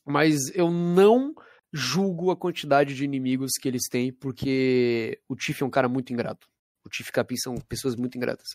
[0.06, 1.34] Mas eu não
[1.76, 6.12] julgo a quantidade de inimigos que eles têm, porque o Tiff é um cara muito
[6.12, 6.46] ingrato.
[6.84, 8.46] O Tiff e Capim são pessoas muito ingratas.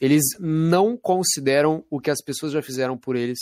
[0.00, 3.38] Eles não consideram o que as pessoas já fizeram por eles,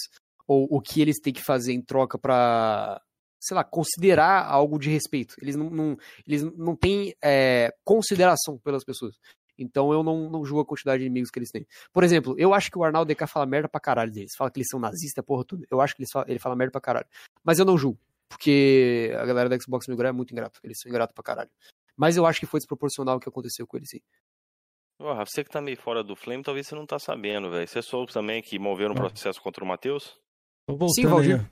[0.47, 3.01] ou o que eles têm que fazer em troca pra,
[3.41, 5.35] sei lá, considerar algo de respeito.
[5.41, 5.97] Eles não, não-
[6.27, 9.17] eles não têm é, consideração pelas pessoas.
[9.57, 11.67] Então eu não, não julgo a quantidade de inimigos que eles têm.
[11.93, 14.33] Por exemplo, eu acho que o Arnaldo DK fala merda pra caralho deles.
[14.37, 15.65] Fala que eles são nazistas, porra, tudo.
[15.71, 17.07] Eu acho que eles ele fala merda pra caralho.
[17.45, 17.99] Mas eu não julgo.
[18.33, 20.59] Porque a galera da Xbox Mil Grau é muito ingrato.
[20.65, 21.51] Eles são ingratos pra caralho.
[21.97, 24.01] Mas eu acho que foi desproporcional o que aconteceu com ele, sim.
[24.99, 27.67] Porra, você que tá meio fora do Flame, talvez você não tá sabendo, velho.
[27.67, 30.17] Você soube também que moveram um processo contra o Matheus?
[30.95, 31.45] Sim, Valdir.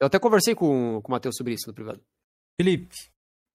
[0.00, 2.00] Eu até conversei com, com o Matheus sobre isso no privado.
[2.60, 2.94] Felipe.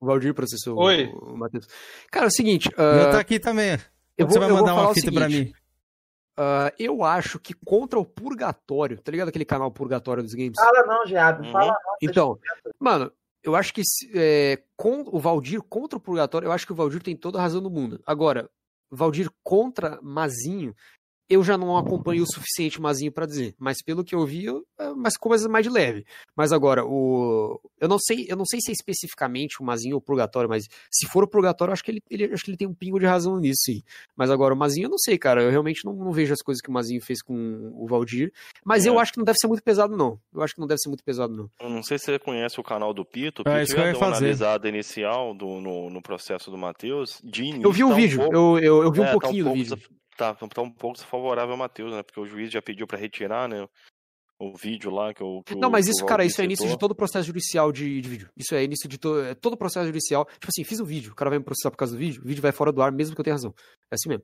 [0.01, 1.05] O Valdir processou Oi.
[1.05, 1.65] o, o Matheus.
[2.11, 2.67] Cara, é o seguinte.
[2.77, 3.73] Eu ah, tá aqui também.
[4.17, 5.53] eu Você vou- vai eu vou mandar falar uma fita pra mim.
[6.43, 10.59] Ah, eu acho que contra o Purgatório, tá ligado aquele canal Purgatório dos Games?
[10.59, 11.43] Fala não, Giado.
[11.43, 11.51] Uhum.
[11.51, 11.95] Fala não.
[12.01, 12.39] Então,
[12.79, 13.11] mano,
[13.43, 13.83] eu acho que
[14.15, 17.41] é, com o Valdir contra o Purgatório, eu acho que o Valdir tem toda a
[17.43, 18.01] razão do mundo.
[18.07, 18.49] Agora,
[18.89, 20.73] Valdir contra Mazinho,
[21.33, 23.55] eu já não acompanho o suficiente o Mazinho pra dizer.
[23.59, 26.05] Mas pelo que eu vi, eu, é, mas coisas mais de leve.
[26.35, 29.99] Mas agora, o eu não sei, eu não sei se é especificamente o Mazinho ou
[29.99, 32.57] o Purgatório, mas se for o Purgatório, eu acho que ele, ele- acho que ele
[32.57, 33.81] tem um pingo de razão nisso, sim.
[34.15, 35.41] Mas agora o Mazinho eu não sei, cara.
[35.41, 38.31] Eu realmente não, não vejo as coisas que o Mazinho fez com o Valdir.
[38.65, 38.89] Mas É.
[38.89, 40.19] eu acho que não deve ser muito pesado, não.
[40.33, 41.49] Eu acho que não deve ser muito pesado, não.
[41.59, 43.41] Eu não sei se você conhece o canal do Pito.
[43.45, 44.25] O É, Pito isso que eu ia deu uma fazer.
[44.25, 47.19] analisada inicial do, no, no processo do Matheus.
[47.23, 49.11] De início, Eu vi o tá um vídeo, pouco- eu- eu- eu vi um tá
[49.11, 49.77] pouquinho do pouco vídeo.
[50.21, 52.03] Tá, tá um pouco desfavorável ao Matheus, né?
[52.03, 53.67] Porque o juiz já pediu pra retirar, né?
[54.39, 55.41] O vídeo lá que o.
[55.43, 58.09] que Não, mas isso, cara, isso é início de todo o processo judicial de, de
[58.09, 58.29] vídeo.
[58.37, 60.25] Isso é início de to, é todo o processo judicial.
[60.25, 62.27] Tipo assim, fiz um vídeo, o cara vai me processar por causa do vídeo, o
[62.27, 63.53] vídeo vai fora do ar, mesmo que eu tenha razão.
[63.91, 64.23] É assim mesmo.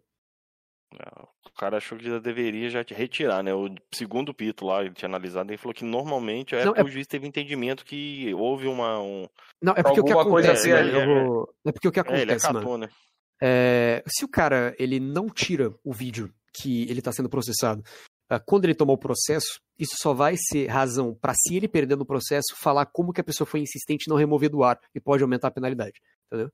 [1.45, 3.53] O cara achou que já deveria já te retirar, né?
[3.53, 6.87] O segundo Pito lá, ele tinha analisado, ele falou que normalmente é Não, é- o
[6.87, 8.99] juiz teve entendimento que houve uma.
[9.01, 9.27] Um...
[9.61, 11.87] Não, é porque o que alguma coisa acontece, assim, mano, é, eu vou- é porque
[11.87, 12.85] o que É, ele acontece, acatou, mano.
[12.85, 12.89] né?
[13.41, 17.83] É, se o cara ele não tira o vídeo que ele tá sendo processado
[18.29, 21.95] ah, quando ele tomou o processo, isso só vai ser razão pra se ele perder
[21.95, 24.99] no processo, falar como que a pessoa foi insistente em não remover do ar e
[24.99, 25.99] pode aumentar a penalidade.
[26.27, 26.51] Entendeu?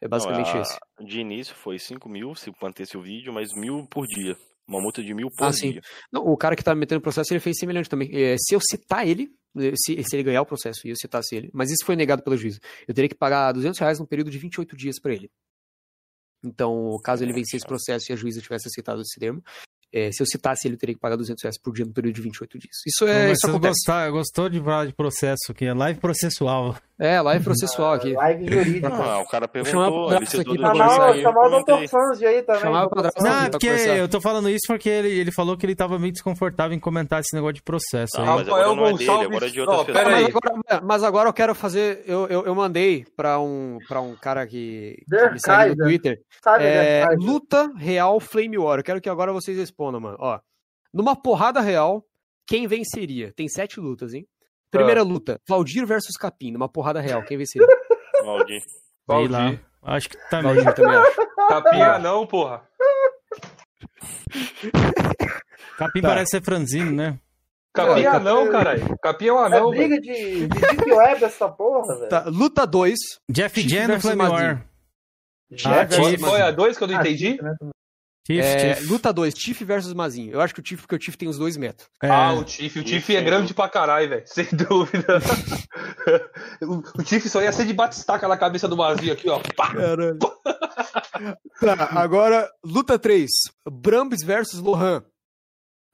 [0.00, 0.78] É basicamente Não, a- esse.
[1.00, 4.36] De início foi 5 mil se mantesse o vídeo, mas mil por dia.
[4.68, 5.72] Uma multa de mil por Ah, sim.
[5.72, 5.80] dia.
[6.12, 8.10] Não, o cara que tá me metendo processo, ele fez semelhante também.
[8.12, 11.34] É, se eu citar ele, eh, se, se ele ganhar o processo e eu citasse
[11.34, 14.30] ele, mas isso foi negado pelo juiz, eu teria que pagar 200 reais num período
[14.30, 15.30] de 28 dias pra ele.
[16.42, 19.42] Então, caso ele vencesse o processo e a juíza tivesse aceitado esse termo,
[19.92, 22.14] eh, se eu citasse ele, eu teria que pagar 200 reais por dia no período
[22.14, 22.76] de 28 dias.
[22.86, 23.28] Isso é.
[23.28, 26.76] mas Isso gostar, gostou de falar de processo aqui, é live processual.
[27.00, 28.12] É, live processual aqui.
[28.12, 28.88] Live jurídica.
[28.88, 31.18] Não, o cara chamar perguntou, o ele Padrasto citou aqui pra dois conversar aí, aí.
[31.18, 31.62] eu Chamar o.
[31.62, 31.88] Dr.
[31.88, 32.60] Fanzi aí também.
[32.60, 33.08] Chamar o Dr.
[33.20, 36.12] Não, é porque eu tô falando isso porque ele, ele falou que ele tava meio
[36.12, 38.16] desconfortável em comentar esse negócio de processo.
[38.16, 38.28] Não, aí.
[38.38, 39.86] mas agora não é dele, agora é de pessoas.
[39.86, 42.02] pera Mas agora, mas agora eu quero fazer.
[42.04, 45.84] Eu, eu, eu mandei pra um, pra um cara que, que me segue no.
[45.84, 46.20] Twitter.
[46.42, 48.80] Sabe, é, luta real Flame War.
[48.80, 50.16] Eu quero que agora vocês respondam, mano.
[50.20, 50.40] Ó,
[50.92, 52.04] numa porrada real,
[52.46, 53.32] quem venceria?
[53.34, 54.26] Tem sete lutas, hein?
[54.70, 56.50] Primeira luta: Valdir versus Capim.
[56.52, 57.66] Numa porrada real, quem venceria?
[58.24, 58.60] Valdir.
[59.08, 59.58] Sei lá.
[59.82, 60.54] Acho que também.
[60.54, 61.28] Valdir também acho.
[61.48, 62.68] Capinha não, porra.
[65.78, 66.08] Capim Tá.
[66.08, 67.18] parece ser franzino, né?
[67.72, 68.98] Capinha Pô, não, Capinha- caralho.
[69.00, 70.02] Capinha é um É anão, briga velho.
[70.02, 72.08] de, de Deep Web essa porra, velho.
[72.08, 72.94] Tá, luta 2.
[73.30, 74.30] Jeff Chief Jen no versus Flame.
[74.30, 74.64] War.
[75.64, 77.38] Ah, é a dois que eu não Ah, entendi?
[78.30, 78.90] Chief, É, Chief.
[78.90, 80.32] luta 2, Tiff versus Mazinho.
[80.32, 81.88] Eu acho que o Tiff, porque o Tiff tem os dois metros.
[82.02, 82.78] É, Ah, o Tiff.
[82.78, 84.22] O Tiff é grande pra caralho, velho.
[84.28, 85.18] Sem dúvida.
[86.62, 89.40] o, o Tiff só ia ser de batistaca na cabeça do Mazinho aqui, ó.
[89.56, 89.72] Pá.
[89.74, 90.18] Caralho.
[91.60, 93.28] Tá, agora, luta 3.
[93.68, 95.02] Brambis versus Lohan.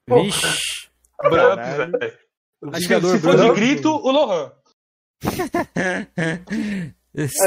[0.07, 0.89] Vixe.
[1.19, 1.91] Caralho.
[1.97, 2.17] velho.
[2.75, 4.51] Se, for de grito, o Lohan.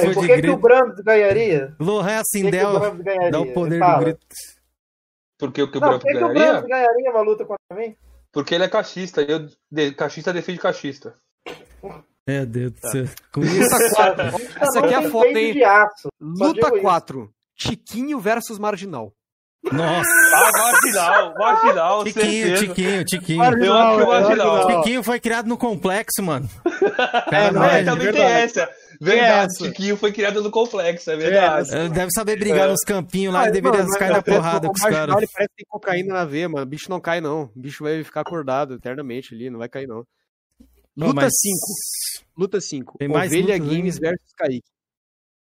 [0.01, 0.57] Foi por de que, que o grito.
[0.59, 1.77] Brams ganharia?
[1.79, 3.31] Lohan assim o dá, Brams ganharia?
[3.31, 3.99] dá o poder Fala.
[3.99, 4.27] do grito.
[5.39, 6.53] Porque o que o Não, Branco por que, que o ganharia?
[6.53, 7.95] Brams ganharia uma luta contra mim?
[8.33, 9.23] Porque ele é cachista.
[9.23, 11.15] E eu, de, cachista defende cachista.
[12.27, 12.89] Meu Deus Tá.
[12.89, 13.05] do céu.
[13.33, 13.61] Com isso.
[13.61, 14.25] Luta 4.
[14.61, 15.55] Essa aqui é a foto, hein?
[16.21, 16.83] Luta digo isso.
[16.83, 17.31] 4.
[17.57, 19.13] Tiquinho versus Marginal.
[19.73, 20.09] Nossa.
[20.35, 22.67] Ah, marginal, marginal, Tiquinho, certeza.
[22.67, 23.43] Tiquinho, Tiquinho.
[23.43, 24.67] Eu acho que o marginal.
[24.67, 26.49] Tiquinho foi criado no complexo, mano.
[27.31, 28.69] É, não é, é, também tem essa.
[29.01, 29.65] Verdade, essa.
[29.69, 31.75] Tiquinho foi criado no complexo, é verdade.
[31.75, 32.71] Ele Deve saber brigar É.
[32.71, 35.17] nos campinhos lá e Mas, deveria mano, cair na mas, é, porrada com os caras.
[35.17, 36.63] Ele parece que tem cocaína na veia, mano.
[36.65, 37.51] O bicho não cai, não.
[37.55, 40.05] O bicho vai ficar acordado eternamente ali, não vai cair, não.
[40.97, 41.57] Luta mas 5.
[42.37, 42.99] Luta 5.
[42.99, 44.11] Tem mais Ovelha Games ainda.
[44.11, 44.63] versus Kaique.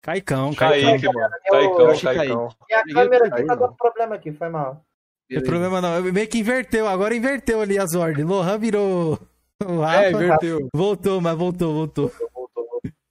[0.02, 0.90] Caicão, Caicão.
[0.90, 1.30] Kaique, mano.
[1.50, 2.48] Caicão, Caicão.
[2.68, 4.84] E a câmera aqui tá dando problema aqui, foi mal.
[5.30, 6.02] Não tem problema não.
[6.12, 6.86] Meio que inverteu.
[6.86, 8.26] Agora inverteu ali as ordens.
[8.26, 9.18] Lohan virou
[9.64, 10.02] o Rafa.
[10.04, 10.68] É, inverteu.
[10.72, 12.12] Voltou, mas voltou, voltou.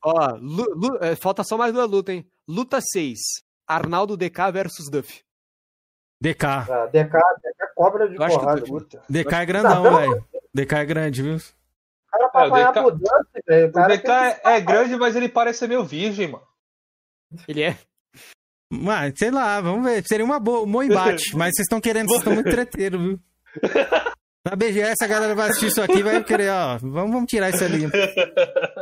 [0.06, 2.30] Ó, lu- lu- é, falta só mais duas lutas, hein?
[2.48, 3.18] Luta 6.
[3.68, 5.24] Arnaldo DK versus Duff.
[6.22, 6.46] DK.
[6.46, 8.62] Ah, DK, DK cobra de porrada.
[8.62, 10.26] tô- O DK é grandão, velho.
[10.54, 11.38] DK é grande, viu?
[12.12, 13.66] cara pra É, o apanhar DK pro Dante, velho.
[13.66, 16.46] O O cara DK é, é grande, mas ele parece ser meio virgem, mano.
[17.48, 17.78] Ele é?
[18.72, 20.04] Mas, sei lá, vamos ver.
[20.08, 20.84] Seria uma boa, um bom
[21.24, 21.36] embate.
[21.36, 23.20] mas vocês estão querendo, vocês estão muito treteiros, viu?
[24.46, 26.78] Na BGS a galera vai assistir isso aqui e vai querer, ó.
[26.78, 27.86] Vamos, vamos tirar isso ali.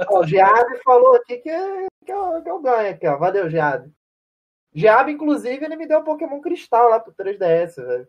[0.10, 1.50] Ó, o Giab falou aqui que,
[2.06, 3.18] que, eu, que eu ganho aqui, ó.
[3.18, 3.90] Valeu, Giab.
[4.76, 8.08] Giab, inclusive, ele me deu um Pokémon Cristal lá pro 3DS, velho.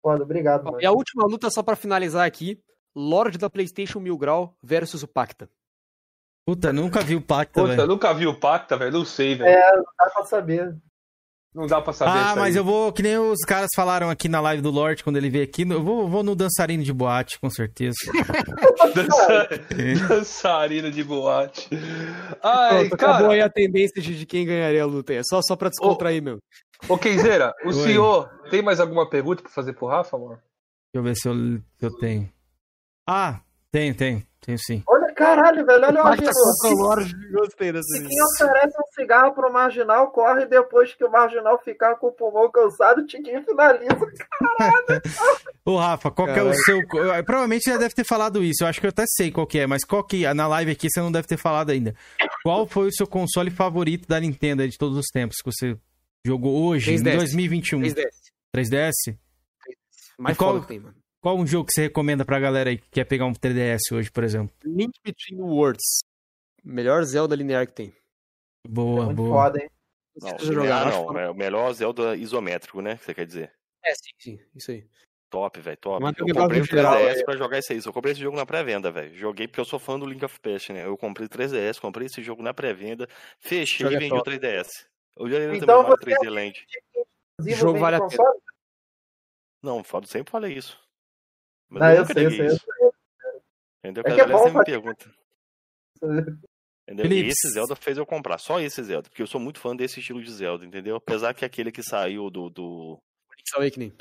[0.00, 0.80] Foda, obrigado, mano.
[0.80, 2.60] E a última luta, só pra finalizar aqui:
[2.94, 5.50] Lorde da PlayStation Mil Grau versus o Pacta.
[6.46, 7.88] Puta, nunca vi o Pacta, Puta, velho.
[7.88, 8.92] nunca vi o Pacta, velho.
[8.92, 9.48] Não sei, velho.
[9.50, 10.76] É, não dá pra saber.
[11.54, 12.60] Não dá pra saber Ah, isso mas aí.
[12.60, 15.44] eu vou, que nem os caras falaram aqui na live do Lorde quando ele veio
[15.44, 17.96] aqui, eu vou, vou no dançarino de boate, com certeza.
[18.94, 19.48] Dança-
[20.08, 21.68] Dançarina de boate.
[22.42, 23.12] Ai, Pronto, cara.
[23.12, 25.18] acabou aí a tendência de, de quem ganharia a luta aí.
[25.18, 26.38] É só, só pra descontrair, meu.
[26.88, 27.72] Ô, Kenzeira, o Oi.
[27.72, 30.36] senhor tem mais alguma pergunta pra fazer pro Rafa, amor?
[30.92, 32.30] Deixa eu ver se eu, se eu tenho.
[33.06, 33.40] Ah,
[33.72, 34.22] tenho, tenho.
[34.40, 34.82] Tenho sim.
[34.86, 40.10] Olha, caralho, velho, olha o Lorde, gostei dessa Se quem oferece um cigarro pro marginal,
[40.10, 43.88] corre depois que o marginal ficar com o pulmão cansado, o Tiquinho finaliza.
[45.64, 46.78] Ô, Rafa, qual que é o seu.
[46.78, 48.62] eu- Provavelmente você já deve ter falado isso.
[48.64, 50.32] Eu acho que eu até sei qual que é, mas qual que.
[50.32, 51.94] Na live aqui você não deve ter falado ainda.
[52.42, 55.76] Qual foi o seu console favorito da Nintendo de todos os tempos que você
[56.24, 56.98] jogou hoje, 3DS.
[57.00, 57.80] em 2021?
[57.82, 58.04] 3DS.
[58.54, 58.92] 3DS?
[60.18, 60.94] Mais E qual, foda que tem, mano.
[61.20, 64.10] Qual um jogo que você recomenda pra galera aí que quer pegar um 3DS hoje,
[64.10, 64.54] por exemplo?
[64.64, 66.00] Link Between Worlds.
[66.64, 67.94] Melhor Zelda linear que tem.
[68.68, 69.44] Boa, boa.
[69.44, 69.70] Foda, hein?
[70.20, 71.06] Não, linear não.
[71.06, 71.20] foda.
[71.20, 72.96] É o melhor Zelda isométrico, né?
[72.96, 73.52] Que você quer dizer.
[73.84, 74.38] É, sim, sim.
[74.54, 74.86] Isso aí.
[75.30, 76.02] Top, velho, top.
[76.02, 77.80] Mas eu comprei o negócio geral, 3DS é- pra jogar isso aí.
[77.84, 79.14] Eu comprei esse jogo na pré-venda, velho.
[79.14, 80.84] Joguei porque eu sou fã do Link of Past, né?
[80.86, 83.06] Eu comprei o 3DS, comprei esse jogo na pré-venda,
[83.38, 84.30] fechei e é vendi o top.
[84.30, 84.86] 3DS.
[85.16, 86.66] Eu já Então também você- 3D Land.
[87.40, 88.24] Inclusive, jogo vale a pena.
[89.62, 90.78] Não, falo- sempre falei isso.
[91.68, 92.66] Mas Não, eu eu sei, eu sei, eu isso.
[93.84, 94.02] Entendeu?
[94.06, 95.10] É que é bom sempre me pergunta.
[96.02, 97.04] Entendeu?
[97.04, 97.28] E Felipe.
[97.28, 100.22] esse Zelda fez eu comprar, só esse Zelda, porque eu sou muito fã desse estilo
[100.22, 100.96] de Zelda, entendeu?
[100.96, 102.48] Apesar que aquele que saiu do.
[102.48, 102.98] do...
[103.36, 103.92] Link's Awakening.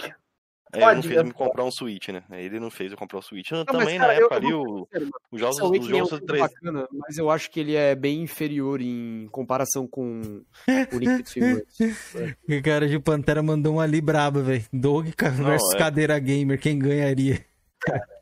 [0.73, 1.23] É, ele não fez é.
[1.23, 2.23] me comprar um Switch, né?
[2.31, 3.51] Ele não fez eu comprar o Switch.
[3.51, 4.87] mas, Também cara, na eu- época eu ali, o-
[5.31, 7.49] os jogos, Link's os Awakening é um jogos do jogo 3 bacana, mas eu acho
[7.51, 11.77] que ele é bem inferior em comparação com o Link Between Worlds.
[12.49, 14.65] O cara de Pantera mandou um ali braba, velho.
[14.73, 15.77] Dog Não, versus é.
[15.77, 17.45] cadeira gamer, quem ganharia?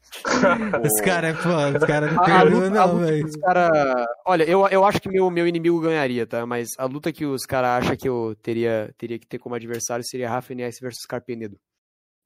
[0.85, 3.39] Os caras é foda, os caras não A, a luta, não, velho.
[3.41, 4.05] cara...
[4.25, 6.45] Olha, eu, eu acho que meu, meu inimigo ganharia, tá?
[6.45, 10.05] Mas a luta que os caras acham que eu teria, teria que ter como adversário
[10.05, 11.57] seria Rafa NS versus Carpenedo.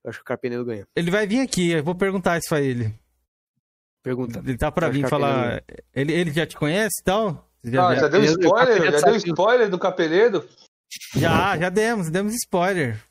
[0.03, 0.85] Eu acho que o Carpenedo ganha.
[0.95, 2.93] Ele vai vir aqui, eu vou perguntar isso pra ele.
[4.03, 4.39] Pergunta.
[4.39, 5.63] Ele tá pra vir falar.
[5.93, 7.49] Ele, ele já te conhece e tal?
[7.63, 8.91] Você Já, Ah, já, já deu spoiler?
[8.91, 10.47] Já deu spoiler do Capeledo?
[11.15, 13.03] já, já demos, demos spoiler.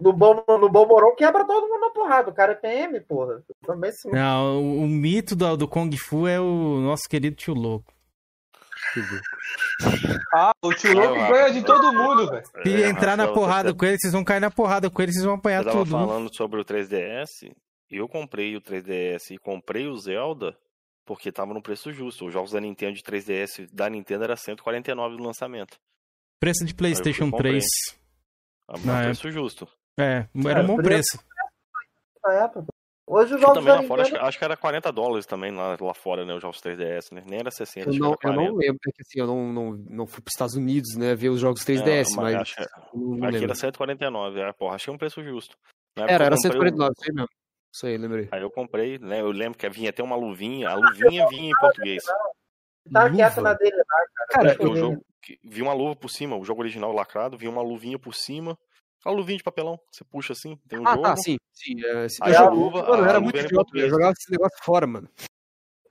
[0.00, 2.30] No bom, no bom Moron quebra todo mundo porrada.
[2.30, 3.42] O cara é PM, porra.
[3.64, 7.54] Também se Não, o, o mito do, do Kung Fu é o nosso querido tio
[7.54, 7.92] louco.
[10.34, 12.44] Ah, o tio louco Ah, ganha de todo mundo, velho.
[12.62, 15.12] Se É, entrar na porrada você- com ele, vocês vão cair na porrada com ele,
[15.12, 15.90] vocês vão apanhar Você tava tudo.
[15.90, 17.50] falando sobre o 3DS,
[17.90, 20.56] eu comprei o 3DS e comprei o Zelda
[21.06, 22.26] porque tava no preço justo.
[22.26, 25.76] Os jogos da Nintendo de 3DS da Nintendo era 149 no lançamento.
[26.40, 27.52] Preço de PlayStation Aí eu fui, comprei.
[27.52, 27.64] 3.
[28.68, 29.68] Ah, Na no preço justo.
[29.98, 31.18] É, era um bom preço.
[32.24, 32.66] Na época.
[33.06, 35.76] Hoje os Acho jogos também lá fora, acho, acho que era 40 dólares também lá,
[35.78, 36.32] lá fora, né?
[36.34, 37.22] Os jogos 3DS, né?
[37.26, 38.42] Nem era 60, Eu acho não, eu era 40.
[38.50, 41.28] não lembro, é que assim, eu não, não, não fui pros Estados Unidos, né, ver
[41.28, 42.54] os jogos 3DS, É, mas, acho
[42.94, 43.44] não, não Aqui lembro.
[43.44, 45.54] era 149, é, porra, achei um preço justo.
[45.96, 47.28] Na Era, era comprei o- 149, isso aí mesmo.
[47.74, 48.28] Isso aí, lembrei.
[48.32, 49.20] Aí eu comprei, né?
[49.20, 52.04] Eu lembro que vinha até uma luvinha, a luvinha vinha em português.
[52.92, 53.16] Tá Luva?
[53.16, 53.84] quieto na dele lá,
[54.14, 54.28] cara.
[54.30, 55.04] Cara, Deixa eu jogo,
[55.42, 58.56] vi uma luva por cima, o jogo original lacrado, vi uma luvinha por cima.
[59.04, 61.02] A luvinha de papelão, você puxa assim, tem um Ah, jogo.
[61.02, 61.74] tá, sim, sim.
[61.84, 62.18] É, sim.
[62.22, 65.08] Aí a luva- mano, eu era muito idiota, eu jogava esse negócio fora, mano.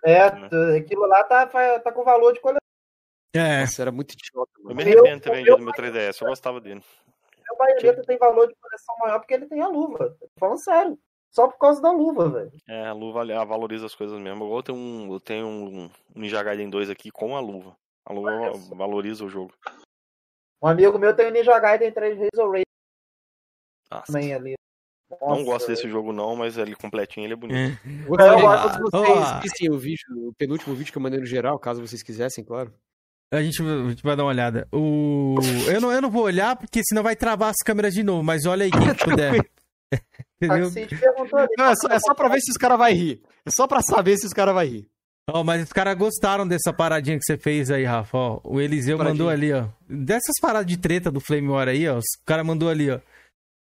[0.03, 0.77] É, Né?
[0.77, 1.45] aquilo lá tá,
[1.79, 2.59] tá com valor de coleção.
[3.35, 4.75] É, Nossa, era muito idiota, Eu mano.
[4.75, 6.83] me Eu- arrependo de ter vendido meu 3DS, eu gostava dele.
[7.51, 10.15] O baioneta tem valor de coleção maior porque ele tem a luva.
[10.19, 10.99] Tô falando sério.
[11.31, 12.51] Só por causa da luva, velho.
[12.67, 14.43] É, a luva ela valoriza as coisas mesmo.
[14.45, 17.75] Igual eu tenho um, eu tenho um Ninja Gaiden 2 aqui com a luva.
[18.05, 19.51] A luva va- valoriza o jogo.
[20.61, 22.63] Um amigo meu tem o Ninja Gaiden 3 Razor Ray
[23.93, 24.53] Nossa, também ali.
[25.09, 25.75] não Nossa, gosto velho.
[25.77, 27.57] desse jogo não, mas ele completinho, ele é bonito.
[27.57, 27.77] é.
[27.95, 31.57] Eu gosto de- vocês vissem o vídeo, o penúltimo vídeo que eu mandei no geral,
[31.59, 32.73] caso vocês quisessem, claro.
[33.31, 34.67] A gente, a gente vai dar uma olhada.
[34.71, 35.35] O...
[35.67, 38.45] Eu, não, eu não vou olhar, porque senão vai travar as câmeras de novo, mas
[38.45, 39.33] olha aí quem puder.
[40.41, 40.71] Entendeu?
[40.71, 41.49] Taxi perguntou ali.
[41.57, 43.21] Não, é só, é só pra ver se os caras vão rir.
[43.45, 44.87] É só pra saber se os caras vão rir.
[45.29, 48.17] Ó, mas os caras gostaram dessa paradinha que você fez aí, Rafa.
[48.17, 49.23] Ó, o Eliseu Paradinha.
[49.25, 49.67] mandou ali, ó.
[49.89, 51.97] Dessas paradas de treta do Flame War aí, ó.
[51.97, 52.99] Os caras mandou ali, ó.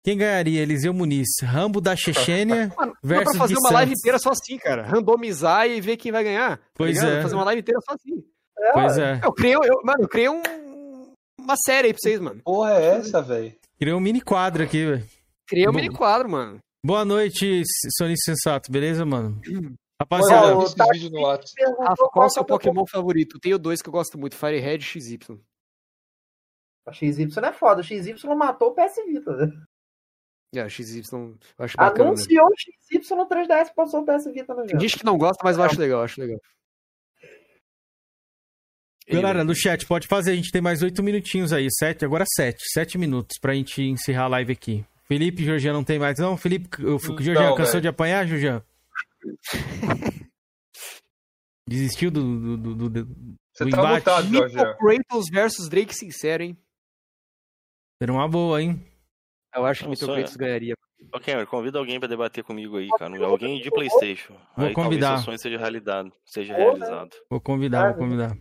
[0.04, 0.60] Quem ganharia?
[0.62, 1.28] Eliseu Muniz.
[1.42, 4.82] Rambo da Chechênia Mano, dá versus pra fazer uma live inteira só assim, cara.
[4.82, 6.56] Randomizar e ver quem vai ganhar.
[6.58, 7.12] tá Pois ligado?
[7.18, 7.22] é.
[7.22, 8.24] Fazer uma live inteira só assim.
[8.72, 9.20] Pois é.
[9.24, 10.42] Eu criei, eu, mano, eu criei um,
[11.38, 12.40] uma série aí pra vocês, mano.
[12.44, 13.54] Porra, é essa, velho?
[13.78, 15.04] Criou um mini quadro aqui, velho.
[15.48, 15.76] Criei um Bom.
[15.80, 16.58] mini quadro, mano.
[16.84, 17.62] Boa noite,
[17.96, 19.40] Sonista Sensato, beleza, mano?
[20.00, 21.76] Rapaziada, eu esses vídeos no WhatsApp.
[21.80, 23.38] Rafa, qual é o seu que eu tô- Pokémon favorito?
[23.38, 25.18] Tenho dois que eu gosto muito, Firehead e XY.
[26.86, 27.80] A XY é foda.
[27.80, 29.52] O XY matou o PS Vita, velho.
[30.54, 32.10] É, XY eu acho bacana.
[32.10, 32.24] mesmo.
[32.38, 34.80] Anunciou o XY no 3DS e passou o PS Vita no jogo.
[34.80, 36.38] gente que não gosta, mas eu acho legal, eu acho legal.
[39.08, 42.62] galera do chat, pode fazer, a gente tem mais oito minutinhos aí, sete, agora sete,
[42.70, 44.84] sete minutos pra gente encerrar a live aqui.
[45.06, 46.36] Felipe, Georgian não tem mais não?
[46.36, 47.82] Felipe, o Georgian cansou velho.
[47.82, 48.62] de apanhar, Georgian?
[51.68, 54.30] Desistiu do, do, do, do, do Você tá embate?
[54.30, 54.76] mutado.
[54.78, 56.58] Kratos versus Drake sincero, hein?
[58.00, 58.84] Era uma boa, hein?
[59.54, 60.38] Eu acho que Não Mito sou, Kratos é.
[60.38, 60.74] ganharia.
[61.14, 63.12] Ô, Cameron, convida alguém pra debater comigo aí, cara.
[63.26, 64.34] Alguém de Playstation.
[64.56, 65.06] Vou aí convidar.
[65.08, 66.58] talvez seu sonho seja realidade, seja né?
[66.58, 67.10] realizado.
[67.30, 68.36] Vou convidar, vou convidar.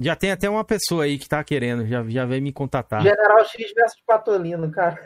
[0.00, 3.00] Já tem até uma pessoa aí que tá querendo, já, já veio me contatar.
[3.02, 4.98] General X versus Patolino, cara.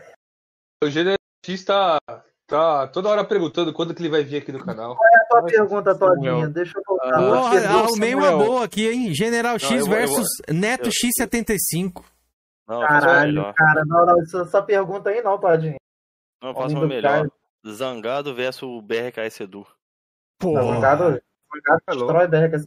[0.83, 1.99] O General X tá,
[2.47, 4.97] tá toda hora perguntando quando que ele vai vir aqui no canal.
[4.97, 6.49] Qual é a tua pergunta, Todinha?
[6.49, 7.19] Deixa eu voltar.
[7.19, 9.13] Porra, arrumei uma boa aqui, hein?
[9.15, 12.03] General Não, X eu vou- eu versus Neto eu- X75.
[12.69, 13.83] Não, Caralho, cara.
[13.87, 15.77] Não, não, essa, essa pergunta aí não, Todinho.
[16.43, 17.11] Não, eu faço uma melhor.
[17.11, 17.33] cara.
[17.67, 19.67] Zangado versus BRKS Edu.
[20.43, 22.67] Não, Zangado, Zangado destrói Bergas.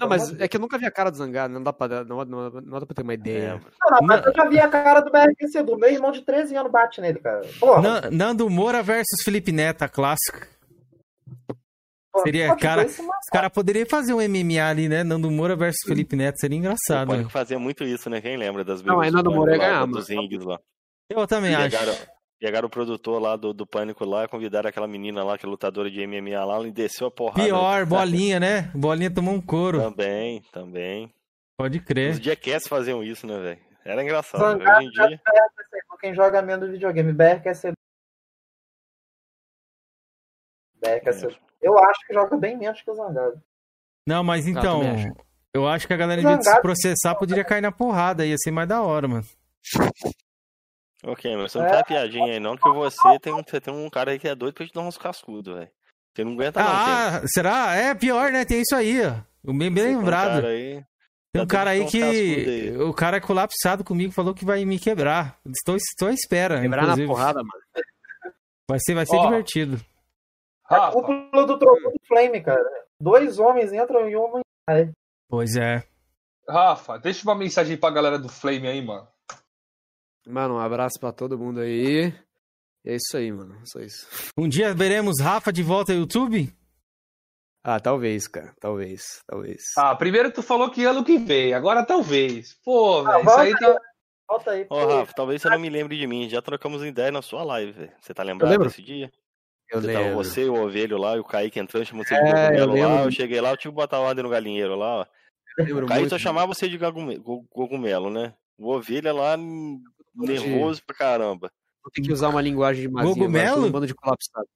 [0.00, 2.24] Não, mas é que eu nunca vi a cara do Zangado, não dá pra, não,
[2.24, 3.60] não, não dá pra ter uma ideia.
[3.80, 5.76] Não, não, mas eu já vi a cara do BRQC Edu.
[5.78, 7.42] Meu irmão de 13 anos bate nele, cara.
[7.60, 7.82] Porra.
[7.82, 10.48] Nan- Nando Moura versus Felipe Neto, a clássica.
[10.60, 10.61] Pô,
[12.22, 15.02] Seria, cara, os caras poderiam fazer um MMA ali, né?
[15.02, 17.08] Nando Moura versus Felipe Neto, seria engraçado.
[17.08, 17.30] Pode né?
[17.30, 18.20] fazer muito isso, né?
[18.20, 20.08] Quem lembra das Não, aí do Nando Moura dos
[20.44, 20.60] lá.
[21.08, 21.70] Eu também acho.
[21.70, 21.98] Pegaram,
[22.38, 25.90] pegaram o produtor lá do, do Pânico lá, convidaram aquela menina lá, que é lutadora
[25.90, 27.44] de MMA lá, ela desceu a porrada.
[27.44, 28.70] Pior, bolinha, né?
[28.74, 29.80] Bolinha tomou um couro.
[29.80, 31.12] Também, também.
[31.56, 32.20] Pode Os crer.
[32.20, 33.60] Jackass faziam isso, né, velho?
[33.84, 34.40] Era engraçado.
[34.40, 35.04] Zangado Hoje em dia.
[35.04, 35.98] Edu.
[36.00, 37.76] Quem joga menos videogame, BRQC Edu.
[40.80, 41.51] BRQC Edu.
[41.62, 43.40] Eu acho que joga bem menos que o Zangado.
[44.06, 45.14] Não, mas então, também acho.
[45.54, 48.26] eu acho que a galera, em vez de se processar, poderia cair na porrada.
[48.26, 49.24] Ia ser mais da hora, mano.
[51.04, 51.70] Ok, mas você não É.
[51.70, 54.34] tá piadinha aí, não, que você tem, um, você tem um cara aí que é
[54.34, 55.68] doido pra te dar uns cascudos, velho.
[56.14, 57.16] Você não aguenta, não, Cameron.
[57.16, 57.74] Ah, será?
[57.74, 58.44] É pior, né?
[58.44, 59.14] Tem isso aí, ó.
[59.44, 60.34] O Bem, bem Tem um lembrado.
[60.42, 60.84] cara aí-
[61.32, 62.02] Tem um tá cara aí que.
[62.02, 62.76] aí.
[62.78, 65.38] O cara é colapsado comigo falou que vai me quebrar.
[65.46, 66.60] Estou, estou à espera.
[66.60, 67.08] Quebrar na inclusive.
[67.08, 67.84] porrada, mano.
[68.68, 69.24] Vai ser, vai ser Ó.
[69.24, 69.80] divertido.
[70.72, 72.64] A Rafa, cúpula do trovão do Flame, cara.
[73.00, 74.90] Dois homens entram e uma sai.
[75.28, 75.82] Pois é.
[76.48, 79.06] Rafa, deixa uma mensagem pra galera do Flame aí, mano.
[80.26, 82.12] Mano, um abraço pra todo mundo aí.
[82.84, 83.60] E é isso aí, mano.
[83.64, 84.06] Só isso.
[84.36, 86.52] Um dia veremos Rafa de volta ao YouTube?
[87.64, 88.52] Ah, talvez, cara.
[88.60, 89.62] Talvez, talvez.
[89.76, 92.56] Ah, primeiro tu falou que ano que vem, agora talvez.
[92.64, 93.80] Pô, velho, isso volta aí tá.
[94.28, 94.66] Volta aí.
[94.68, 96.28] Ô, Rafa, talvez você não me lembre de mim.
[96.28, 97.92] Já trocamos ideia na sua live, velho.
[98.00, 99.12] Você tá lembrado desse dia?
[99.72, 100.16] Eu Você tava lembro.
[100.22, 102.74] você, o Ovelho lá, e o Kaique entrando, chamou você de É, eu cogumelo lá.
[102.74, 103.04] lembro.
[103.06, 105.02] Eu cheguei lá, eu tive que botar ordem no galinheiro lá, ó.
[105.02, 105.06] O
[105.56, 106.10] Kaique muito.
[106.10, 106.78] só chamava você de
[107.50, 108.34] cogumelo, né?
[108.58, 109.82] O Ovelha lá, hum,
[110.14, 111.50] nervoso pra caramba.
[111.82, 113.12] Vou ter que usar uma linguagem de magia.
[113.14, 113.66] Cogumelo?
[113.66, 114.46] um bando de colapsado.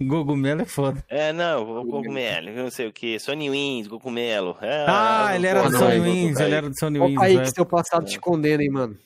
[0.00, 1.02] Gogumelo é foda.
[1.08, 3.18] É, não, o cogumelo, não sei o que.
[3.18, 4.56] Sony Wins, cogumelo.
[4.60, 7.18] É, Ah, é, ele era do Sony Wins, ele era do Sony Wins.
[7.20, 8.98] aí que seu passado te condena, hein, mano.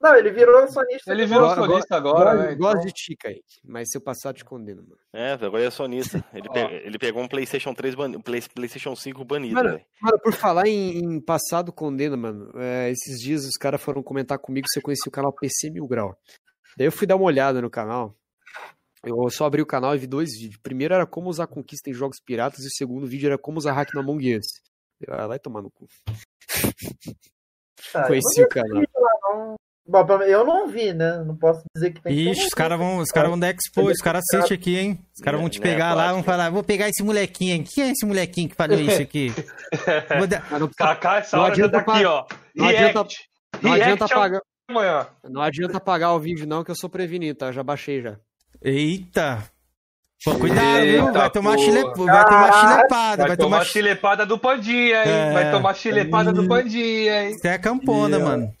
[0.00, 1.12] Não, ele virou sonista.
[1.12, 2.54] Ele virou sonista agora, gosto, né?
[2.56, 2.86] gosto então.
[2.86, 3.60] de ti, Kaique.
[3.62, 4.96] Mas seu passado te condena, mano.
[5.12, 6.24] É, agora ele é sonista.
[6.32, 9.84] Ele, pe- ele pegou um PlayStation 3 banido, Play- PlayStation 5 banido, Mano, velho.
[10.00, 14.38] Mano, por falar em, em passado condena, mano, é, esses dias os caras foram comentar
[14.38, 16.16] comigo se eu conhecia o canal PC Mil Grau.
[16.78, 18.16] Daí eu fui dar uma olhada no canal.
[19.04, 20.56] Eu só abri o canal e vi dois vídeos.
[20.56, 23.58] O primeiro era como usar conquista em jogos piratas e o segundo vídeo era como
[23.58, 24.46] usar hack no Among Us.
[25.00, 25.86] Eu, ah, vai tomar no cu.
[27.92, 28.82] Tá, Conheci o canal.
[29.88, 30.02] Lá.
[30.04, 31.22] Bom, eu não vi, né?
[31.26, 33.82] Não posso dizer que tem que Ixi, os caras vão, os caras vão dar expo,
[33.90, 34.98] os caras assistem aqui, hein?
[35.16, 36.14] Os caras vão te né, pegar lá, plástico.
[36.14, 37.74] vão falar, vou pegar esse molequinho aqui.
[37.74, 39.32] Quem é esse molequinho que falou isso aqui?
[40.18, 40.42] Vou dar-
[40.76, 42.24] Kaká, essa Não hora já adianta tá aqui, ó.
[42.56, 43.06] não adianta-
[43.62, 44.40] não adianta React pagar.
[44.68, 45.06] amanhã.
[45.28, 47.52] Não adianta apagar o vídeo, não, que eu sou prevenido, tá?
[47.52, 48.16] Já baixei já.
[48.62, 49.42] Eita!
[50.24, 51.06] Pô, cuidado, viu?
[51.06, 51.80] Eita, Vai tomar, chile...
[51.82, 55.10] vai tomar chilepada, Vai, vai tomar tomar chilepada do Pandinha, hein?
[55.12, 55.32] É.
[55.32, 57.38] Vai tomar chilepada do Pandinha, hein?
[57.38, 58.30] Você é campona, Yeah.
[58.36, 58.52] mano.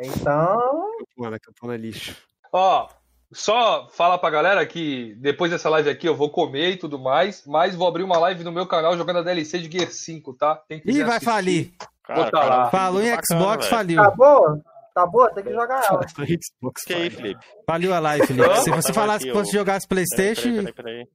[0.00, 0.90] Então.
[1.16, 2.16] Mano, campana é lixo.
[2.52, 2.88] Ó,
[3.32, 7.44] só fala pra galera que depois dessa live aqui eu vou comer e tudo mais,
[7.46, 10.62] mas vou abrir uma live no meu canal jogando a DLC de Gear 5, tá?
[10.68, 11.72] Quem Ih, vai assistir, falir.
[12.08, 12.70] Vou tá lá.
[12.70, 13.76] Falou em bacana, Xbox, velho.
[13.76, 14.02] faliu.
[14.02, 14.60] Tá boa?
[14.94, 15.30] Tá boa?
[15.34, 16.06] Tem que jogar ela.
[16.08, 17.44] Xbox, Que aí, Felipe?
[17.66, 18.56] Faliu a live, Felipe.
[18.60, 19.58] Se você falasse aqui, que fosse ó.
[19.58, 21.08] jogar as Playstation, Peraí, peraí, peraí.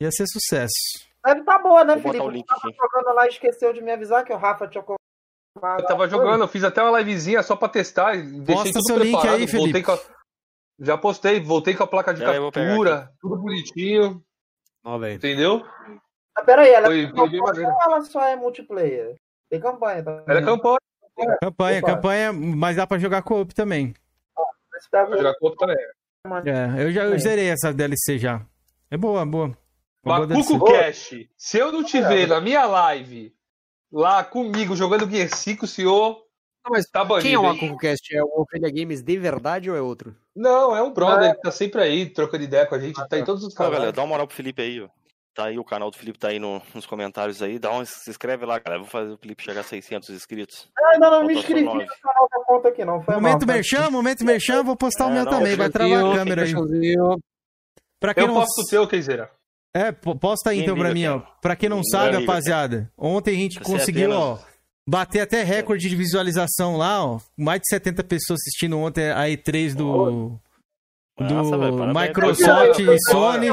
[0.00, 0.72] ia ser sucesso.
[1.24, 2.24] Deve tá boa, né, Vou Felipe?
[2.24, 4.84] o link Eu tava jogando lá e esqueceu de me avisar que o Rafa tinha.
[5.56, 8.16] Eu tava jogando, eu fiz até uma livezinha só pra testar.
[8.16, 9.56] Deixei Posta tudo seu link preparado, aí, Felipe.
[9.58, 10.14] voltei com a-
[10.80, 14.20] Já postei, voltei com a placa de Pera aí, captura, tudo bonitinho.
[14.84, 14.96] Ó.
[15.06, 15.64] Entendeu?
[16.36, 19.14] Ah, peraí, ela Foi- é campanha ela só é multiplayer?
[19.48, 20.24] Tem campanha, tá?
[20.26, 20.78] Era campanha.
[21.40, 21.86] Campanha, Opa.
[21.94, 23.94] campanha, mas dá pra jogar co-op também.
[24.90, 25.76] Tá Pra jogar corpo também.
[26.46, 27.18] É, eu já eu Bem.
[27.20, 28.44] zerei essa DLC já.
[28.90, 29.56] É boa, boa.
[30.04, 30.58] DLC.
[30.58, 33.32] Cash, se eu não te ver na minha live
[33.94, 36.22] lá comigo jogando Gear 5, senhor.
[36.64, 37.22] Não, mas tá banido.
[37.26, 37.56] Quem é o hein?
[37.56, 38.16] AcucoCast?
[38.16, 40.16] É o Ofelia Games de verdade ou é outro?
[40.34, 43.24] Não, é um brother que tá sempre aí, trocando ideia com a gente, tá em
[43.24, 43.74] todos os canais.
[43.74, 44.88] galera, dá uma moral pro Felipe aí, ó.
[45.34, 47.58] Tá aí, o canal do Felipe tá aí no- nos comentários aí.
[47.58, 48.80] Dá um, se inscreve lá, galera.
[48.80, 50.68] Vou fazer o Felipe chegar a 600 inscritos.
[50.78, 53.02] Ah, não me Falta só inscrevi no canal da conta aqui, não.
[53.02, 53.46] Foi Momento mal, tá?
[53.46, 56.54] merchan, momento merchan, vou postar o É, meu não, também, vai travar a câmera aí.
[57.98, 59.28] Pra quem Eu não posto o teu, Keizeira.
[59.74, 61.20] É, po- posta aí então pra mim, ó.
[61.42, 64.38] Pra quem não sabe, rapaziada, ontem a gente Você é conseguiu, apenas- ó,
[64.88, 67.18] bater até recorde de visualização lá, ó.
[67.36, 70.38] Mais de 70 pessoas assistindo ontem a E3 do,
[71.18, 71.56] do Nossa.
[71.92, 73.48] Microsoft e Sony.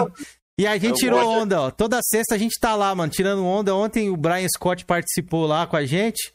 [0.60, 1.72] E a gente tirou onda, ó.
[1.72, 3.74] Toda sexta a gente tá lá, mano, tirando onda.
[3.76, 6.32] Ontem o Brian Scott participou lá com a gente.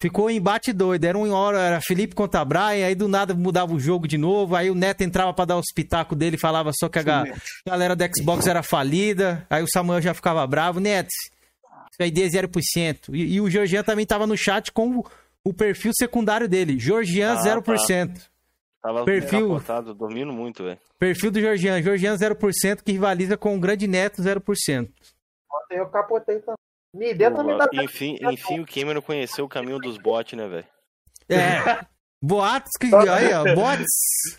[0.00, 1.04] Ficou um embate doido.
[1.04, 4.54] Era uma hora, era Felipe contra Brian, aí do nada mudava o jogo de novo.
[4.54, 7.24] Aí o Neto entrava pra dar os pitacos dele e falava só que a ga-
[7.66, 9.46] galera do Xbox era falida.
[9.48, 10.80] Aí o Samuel já ficava bravo.
[10.80, 13.08] Neto, isso aí é 0%.
[13.14, 15.04] E, e o Georgian também tava no chat com o,
[15.42, 16.78] o perfil secundário dele.
[16.78, 18.20] Georgian Ah, 0%.
[18.82, 19.58] Tava Perfil.
[19.98, 20.78] dormindo muito, velho.
[20.98, 21.82] Perfil do Georgian.
[21.82, 24.40] Georgian 0% que rivaliza com o grande Neto 0%.
[25.50, 26.54] Ontem eu capotei também.
[26.96, 30.66] Me dê também dá Enfim, enfim, o Cameron conheceu o caminho dos bots, né, velho?
[31.28, 31.84] É.
[32.22, 32.86] Boatos que.
[32.86, 33.54] Aí, ó.
[33.54, 34.36] Bots.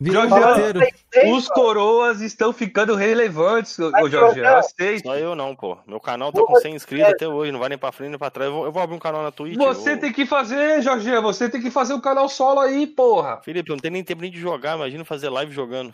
[0.00, 0.94] Virou Jorge,
[1.32, 4.44] os coroas estão ficando relevantes, ô ô, Jorge.
[4.44, 5.08] Aceita.
[5.08, 5.76] Só eu não, pô.
[5.88, 8.30] Meu canal tá com 100 inscritos até hoje, não vai nem pra frente nem pra
[8.30, 8.48] trás.
[8.48, 9.56] Eu vou, eu vou abrir um canal na Twitch.
[9.56, 11.10] Você eu- tem que fazer, Jorge.
[11.20, 13.40] Você tem que fazer um canal solo aí, porra.
[13.42, 15.92] Felipe, eu não tenho nem tempo nem de jogar, imagina fazer live jogando.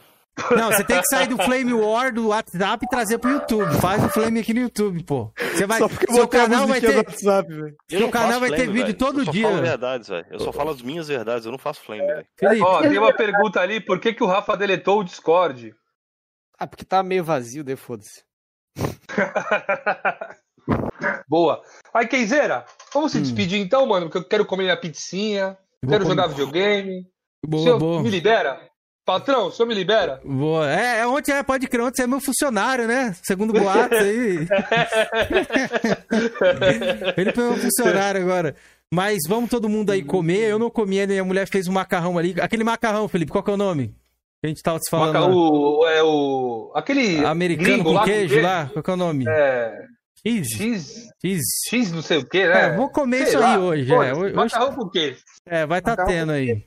[0.50, 3.72] Não, você tem que sair do Flame War do WhatsApp e trazer pro YouTube.
[3.80, 5.32] Faz o Flame aqui no YouTube, pô.
[5.38, 5.78] Você vai.
[5.78, 6.90] Só porque eu Seu canal vai ter.
[6.90, 7.76] do WhatsApp, velho.
[7.90, 8.98] Eu Seu canal vai ter flame, vídeo velho.
[8.98, 9.48] todo eu só dia.
[9.48, 10.26] falo verdades, velho.
[10.30, 12.26] Eu só falo as minhas verdades, eu não faço flame, velho.
[12.62, 15.74] Ó, tem uma pergunta ali, por que, que o Rafa deletou o Discord?
[16.56, 18.22] Ah, porque tá meio vazio, daí foda-se.
[21.28, 21.60] Boa.
[21.92, 26.10] Aí, Keizeira, vamos se despedir então, mano, porque eu quero comer minha pizzinha, quero comer.
[26.10, 27.04] jogar videogame.
[27.44, 28.02] Boa, o senhor boa.
[28.02, 28.70] me libera?
[29.04, 30.18] Patrão, o senhor me libera?
[30.24, 30.70] Boa.
[30.70, 33.14] É, é, ontem é, pode crer, ontem você é meu funcionário, né?
[33.22, 34.46] Segundo boatos aí.
[37.16, 38.54] Ele foi meu funcionário agora.
[38.92, 40.50] Mas vamos todo mundo aí comer.
[40.50, 42.34] Eu não comi ainda, minha mulher fez um macarrão ali.
[42.40, 43.88] Aquele macarrão, Felipe, qual que é o nome?
[44.40, 45.12] Que a gente tava se falando.
[45.14, 45.34] Maca- lá.
[45.34, 46.72] o, é o.
[46.74, 47.24] Aquele.
[47.24, 48.70] Americano com lá queijo lá?
[48.72, 49.24] Qual que é o nome?
[49.28, 49.72] É.
[50.26, 50.54] Cheese.
[50.56, 50.94] X.
[51.22, 51.40] X.
[51.68, 52.68] X não sei o que, né?
[52.68, 53.52] É, vou comer Sei isso lá.
[53.54, 53.86] aí hoje.
[53.86, 54.14] Pô, é.
[54.14, 55.18] Hoje- Macarrão com queijo.
[55.46, 56.64] É, vai tá Macarrão tendo aí.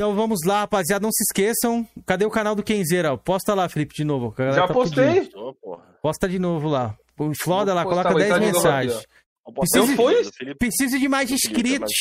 [0.00, 1.02] Então vamos lá, rapaziada.
[1.02, 1.86] Não se esqueçam.
[2.06, 3.18] Cadê o canal do Kenzeira?
[3.18, 4.34] Posta lá, Felipe, de novo.
[4.38, 5.20] Já tá postei.
[5.20, 5.54] pedindo.
[6.00, 6.96] Posta de novo lá.
[7.18, 10.34] O Floda lá, coloca postar, 10 vai estar de novo mensagens.
[10.38, 10.54] fui?
[10.54, 11.92] Preciso de mais inscritos.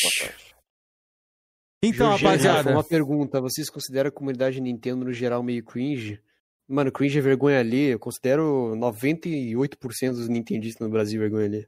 [1.83, 2.71] Então, rapaziada.
[2.71, 6.21] Uma pergunta: vocês consideram a comunidade Nintendo no geral meio cringe?
[6.69, 7.87] Mano, cringe é vergonha ali.
[7.87, 11.67] Eu considero 98% dos nintendistas no Brasil vergonha ali.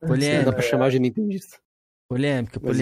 [0.00, 0.46] Polêmica.
[0.46, 1.60] Dá pra chamar de nintendista.
[2.08, 2.76] Polêmica, Mas,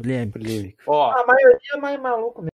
[0.00, 0.30] enfim.
[0.30, 0.38] polêmica.
[0.38, 0.82] Polêmica.
[0.86, 2.50] Ó, A maioria é mais maluco mesmo.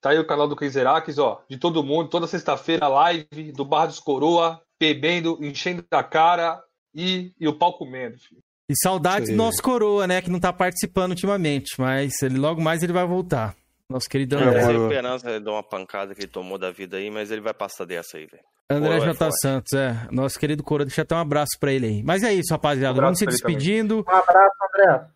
[0.00, 1.42] tá aí o canal do Keizerax, ó.
[1.48, 6.62] De todo mundo, toda sexta-feira, live do Bar dos Coroa, bebendo, enchendo a cara
[6.94, 8.18] e, e o pau comendo.
[8.18, 8.40] filho.
[8.68, 10.22] E saudades do nosso coroa, né?
[10.22, 11.78] Que não tá participando ultimamente.
[11.78, 13.54] Mas ele, logo mais ele vai voltar.
[13.90, 14.66] Nosso querido Eu André.
[14.66, 17.52] tenho esperança de dar uma pancada que ele tomou da vida aí, mas ele vai
[17.52, 18.42] passar dessa aí, velho.
[18.70, 19.14] André é J.
[19.14, 19.38] forte.
[19.40, 20.08] Santos, é.
[20.10, 22.02] Nosso querido Coroa, deixa até um abraço pra ele aí.
[22.02, 22.98] Mas é isso, rapaziada.
[22.98, 23.54] Um Vamos se ele também.
[23.56, 23.98] despedindo.
[24.08, 25.06] Um abraço, André.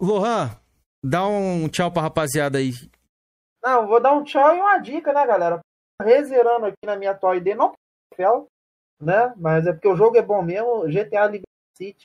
[0.00, 0.50] Lohan,
[1.02, 2.72] dá um tchau pra rapaziada aí.
[3.64, 5.60] Não, vou dar um tchau e uma dica, né, galera?
[6.00, 7.72] Rezerando aqui na minha atual ID, não
[8.10, 8.46] troféu,
[9.00, 9.32] né?
[9.36, 10.86] Mas é porque o jogo é bom mesmo.
[10.86, 11.46] GTA Liberty
[11.76, 12.04] City,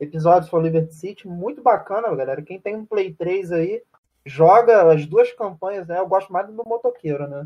[0.00, 2.42] episódios for Liberty City, muito bacana, galera.
[2.42, 3.82] Quem tem um Play 3 aí,
[4.24, 5.98] joga as duas campanhas, né?
[5.98, 7.44] Eu gosto mais do motoqueiro, né?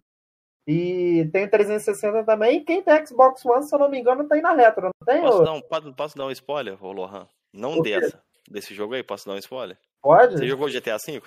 [0.66, 2.58] E tem o 360 também.
[2.58, 5.20] E quem tem Xbox One, se eu não me engano, tem na retro, não tem?
[5.20, 5.44] Posso ô?
[5.44, 5.60] dar um,
[5.92, 7.26] posso, dar um spoiler, ô Lohan?
[7.52, 8.22] Não dessa.
[8.48, 9.76] Desse jogo aí, posso dar um spoiler?
[10.02, 10.36] Pode?
[10.38, 11.22] Você jogou GTA V?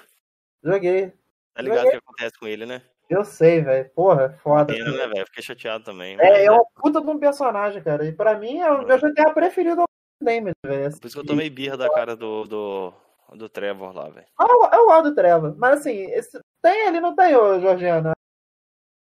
[0.63, 1.11] Joguei.
[1.53, 2.81] Tá ligado o que acontece com ele, né?
[3.09, 3.89] Eu sei, velho.
[3.91, 4.73] Porra, é foda.
[4.73, 5.25] Pena, né, velho?
[5.27, 6.17] Fiquei chateado também.
[6.19, 8.05] É, é uma puta de um personagem, cara.
[8.05, 9.87] E pra mim é o meu GTA preferido ao
[10.21, 10.99] Damon, velho.
[10.99, 12.93] Por isso que eu tomei birra da cara do, do,
[13.33, 14.27] do Trevor lá, velho.
[14.39, 15.55] É o, é o Aldo Treva.
[15.57, 18.11] Mas assim, esse- tem ele, não tem, ô Georgiana?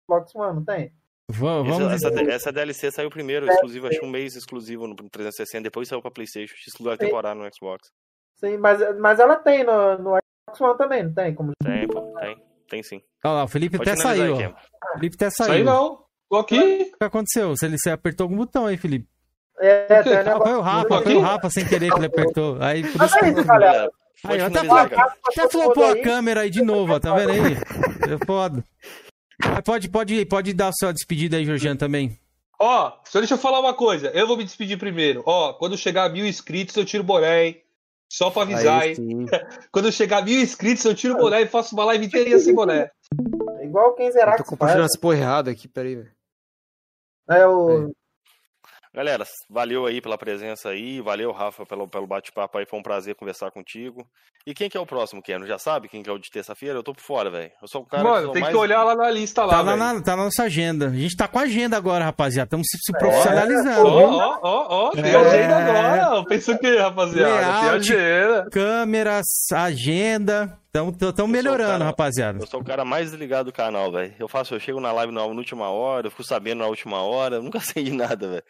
[0.05, 0.93] Xbox One, não tem?
[1.29, 5.87] Vamos essa, essa DLC saiu primeiro, exclusivo, acho que um mês exclusivo no 360, depois
[5.87, 7.89] saiu pra Playstation, exclusivo temporário no Xbox.
[8.37, 11.35] Sim, mas, mas ela tem no, no Xbox One também, não tem?
[11.35, 11.51] Como...
[11.61, 12.37] Tem, pô, tem.
[12.69, 13.01] Tem sim.
[13.23, 14.37] Olha lá, o Felipe Pode até saiu.
[14.37, 14.57] Kemba.
[14.95, 15.47] O Felipe até saiu.
[15.47, 16.03] Sai não.
[16.29, 16.91] Tô aqui.
[16.93, 17.49] O que aconteceu?
[17.49, 19.07] Você, você apertou algum botão aí, Felipe?
[19.59, 22.57] É, tem um Ah, foi o Rafa, foi o Rafa sem querer que ele apertou.
[22.61, 23.43] Aí por Mas isso é que...
[23.43, 23.89] galera.
[24.25, 27.53] Aí, até, até flopou a câmera aí de novo, ó, tá vendo aí?
[27.53, 28.63] É foda.
[29.39, 32.19] Mas Pode, pode, pode dar a sua despedida aí, Georgiano, também.
[32.59, 34.07] Ó, só deixa eu falar uma coisa.
[34.09, 35.21] Eu vou me despedir primeiro.
[35.25, 37.61] Ó, quando chegar a mil inscritos, eu tiro o boné, hein?
[38.11, 39.25] Só pra avisar, Aí hein?
[39.71, 42.39] Quando eu chegar a mil inscritos, eu tiro o boné e faço uma live inteirinha
[42.39, 42.89] sem boné.
[43.61, 46.11] Igual quem Eu zerar tô que compartilhando essa porra errada aqui, peraí, velho.
[47.29, 47.91] É o.
[48.97, 53.13] Galera, valeu aí pela presença aí, valeu, Rafa, pelo, pelo bate-papo aí, foi um prazer
[53.13, 54.03] conversar contigo.
[54.43, 55.45] E quem que é o próximo, Keno?
[55.45, 56.79] Já sabe quem que é o de terça-feira?
[56.79, 57.51] Eu tô por fora, velho.
[57.61, 58.55] Eu sou o cara que Mano, sou tem mais...
[58.55, 60.87] que olhar lá na lista lá, Tá, lá na, tá na nossa agenda.
[60.87, 62.47] A gente tá com a agenda agora, rapaziada.
[62.47, 63.83] Estamos se, se Ó, profissionalizando.
[63.83, 64.07] viu?
[64.07, 65.15] ó, ó, ó, tem É.
[65.15, 66.25] agenda agora.
[66.25, 67.29] Pensou o que, rapaziada?
[67.29, 67.93] Tem Layout.
[67.93, 68.49] agenda.
[68.51, 70.57] Câmeras, agenda.
[70.85, 72.39] Estão melhorando, cara- rapaziada.
[72.39, 74.13] Eu sou o cara mais desligado do canal, velho.
[74.19, 77.01] Eu faço, eu chego na live na, na última hora, eu fico sabendo na última
[77.01, 78.43] hora, eu nunca sei de nada, velho.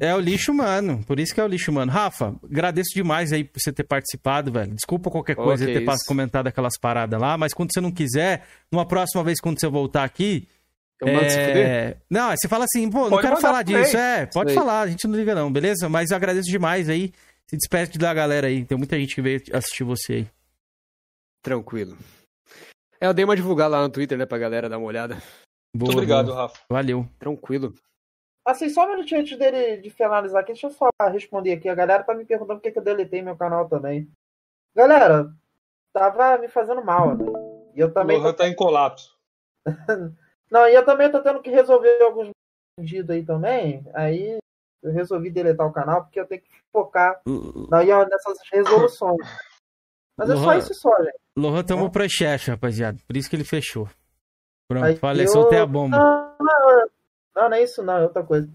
[0.00, 1.90] É o lixo humano, por isso que é o lixo humano.
[1.90, 4.74] Rafa, agradeço demais aí por você ter participado, velho.
[4.74, 6.04] Desculpa qualquer coisa que ter isso.
[6.06, 10.04] comentado aquelas paradas lá, mas quando você não quiser, numa próxima vez quando você voltar
[10.04, 10.48] aqui.
[11.04, 11.96] É...
[12.08, 13.96] Não, você fala assim, pô, não Pode quero mandar falar disso.
[13.96, 14.54] É, pode aí.
[14.54, 15.88] falar, a gente não liga não, beleza?
[15.88, 17.12] Mas eu agradeço demais aí.
[17.48, 18.64] Se despede da galera aí.
[18.64, 20.26] Tem muita gente que veio assistir você aí.
[21.42, 21.96] Tranquilo.
[23.00, 25.16] É, eu dei uma divulgada lá no Twitter, né, pra galera dar uma olhada.
[25.74, 26.42] Boa, Muito obrigado, boa.
[26.42, 26.60] Rafa.
[26.70, 27.06] Valeu.
[27.18, 27.74] Tranquilo.
[28.46, 31.68] Assim, só um minutinho antes dele de finalizar aqui, deixa eu só responder aqui.
[31.68, 34.10] A galera tá me perguntando por que, que eu deletei meu canal também.
[34.74, 35.32] Galera,
[35.92, 37.24] tava me fazendo mal, né?
[37.74, 38.18] E eu O também.
[38.18, 39.16] Lohan tá em colapso.
[40.50, 42.30] Não, e eu também tô tendo que resolver alguns
[42.76, 43.84] pedidos aí também.
[43.94, 44.38] Aí
[44.82, 47.20] eu resolvi deletar o canal porque eu tenho que focar
[47.70, 49.16] daí, ó, nessas resoluções.
[50.28, 50.58] Mas é só Lohan.
[50.58, 51.18] isso só, gente.
[51.36, 52.98] Lohan tomou pra chefe, rapaziada.
[53.06, 53.88] Por isso que ele fechou.
[54.68, 55.96] Pronto, Aí falei, eu- soltei a bomba.
[55.98, 56.86] Não, não,
[57.36, 58.48] não, não é isso não, é outra coisa.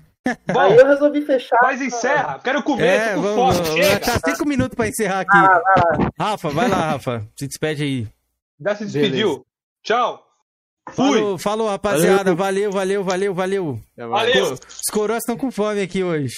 [0.52, 1.58] Bom, Aí eu resolvi fechar.
[1.62, 2.40] mas encerra.
[2.44, 3.68] Quero comer, É, tô com vamos, fome.
[3.70, 4.00] vamos, Chega.
[4.00, 5.38] tá cinco minutos pra encerrar aqui.
[5.38, 6.12] Ah, vai lá.
[6.20, 7.28] Rafa, vai lá, Rafa.
[7.36, 8.08] Se despede aí.
[8.60, 9.46] Já se despediu?
[9.84, 10.24] Tchau.
[10.90, 11.18] Fui.
[11.20, 12.34] Falou, falou rapaziada.
[12.34, 13.80] Valeu, valeu, valeu, valeu.
[13.94, 14.08] Até.
[14.08, 14.54] Valeu.
[14.54, 16.34] Os coroas estão com fome aqui hoje.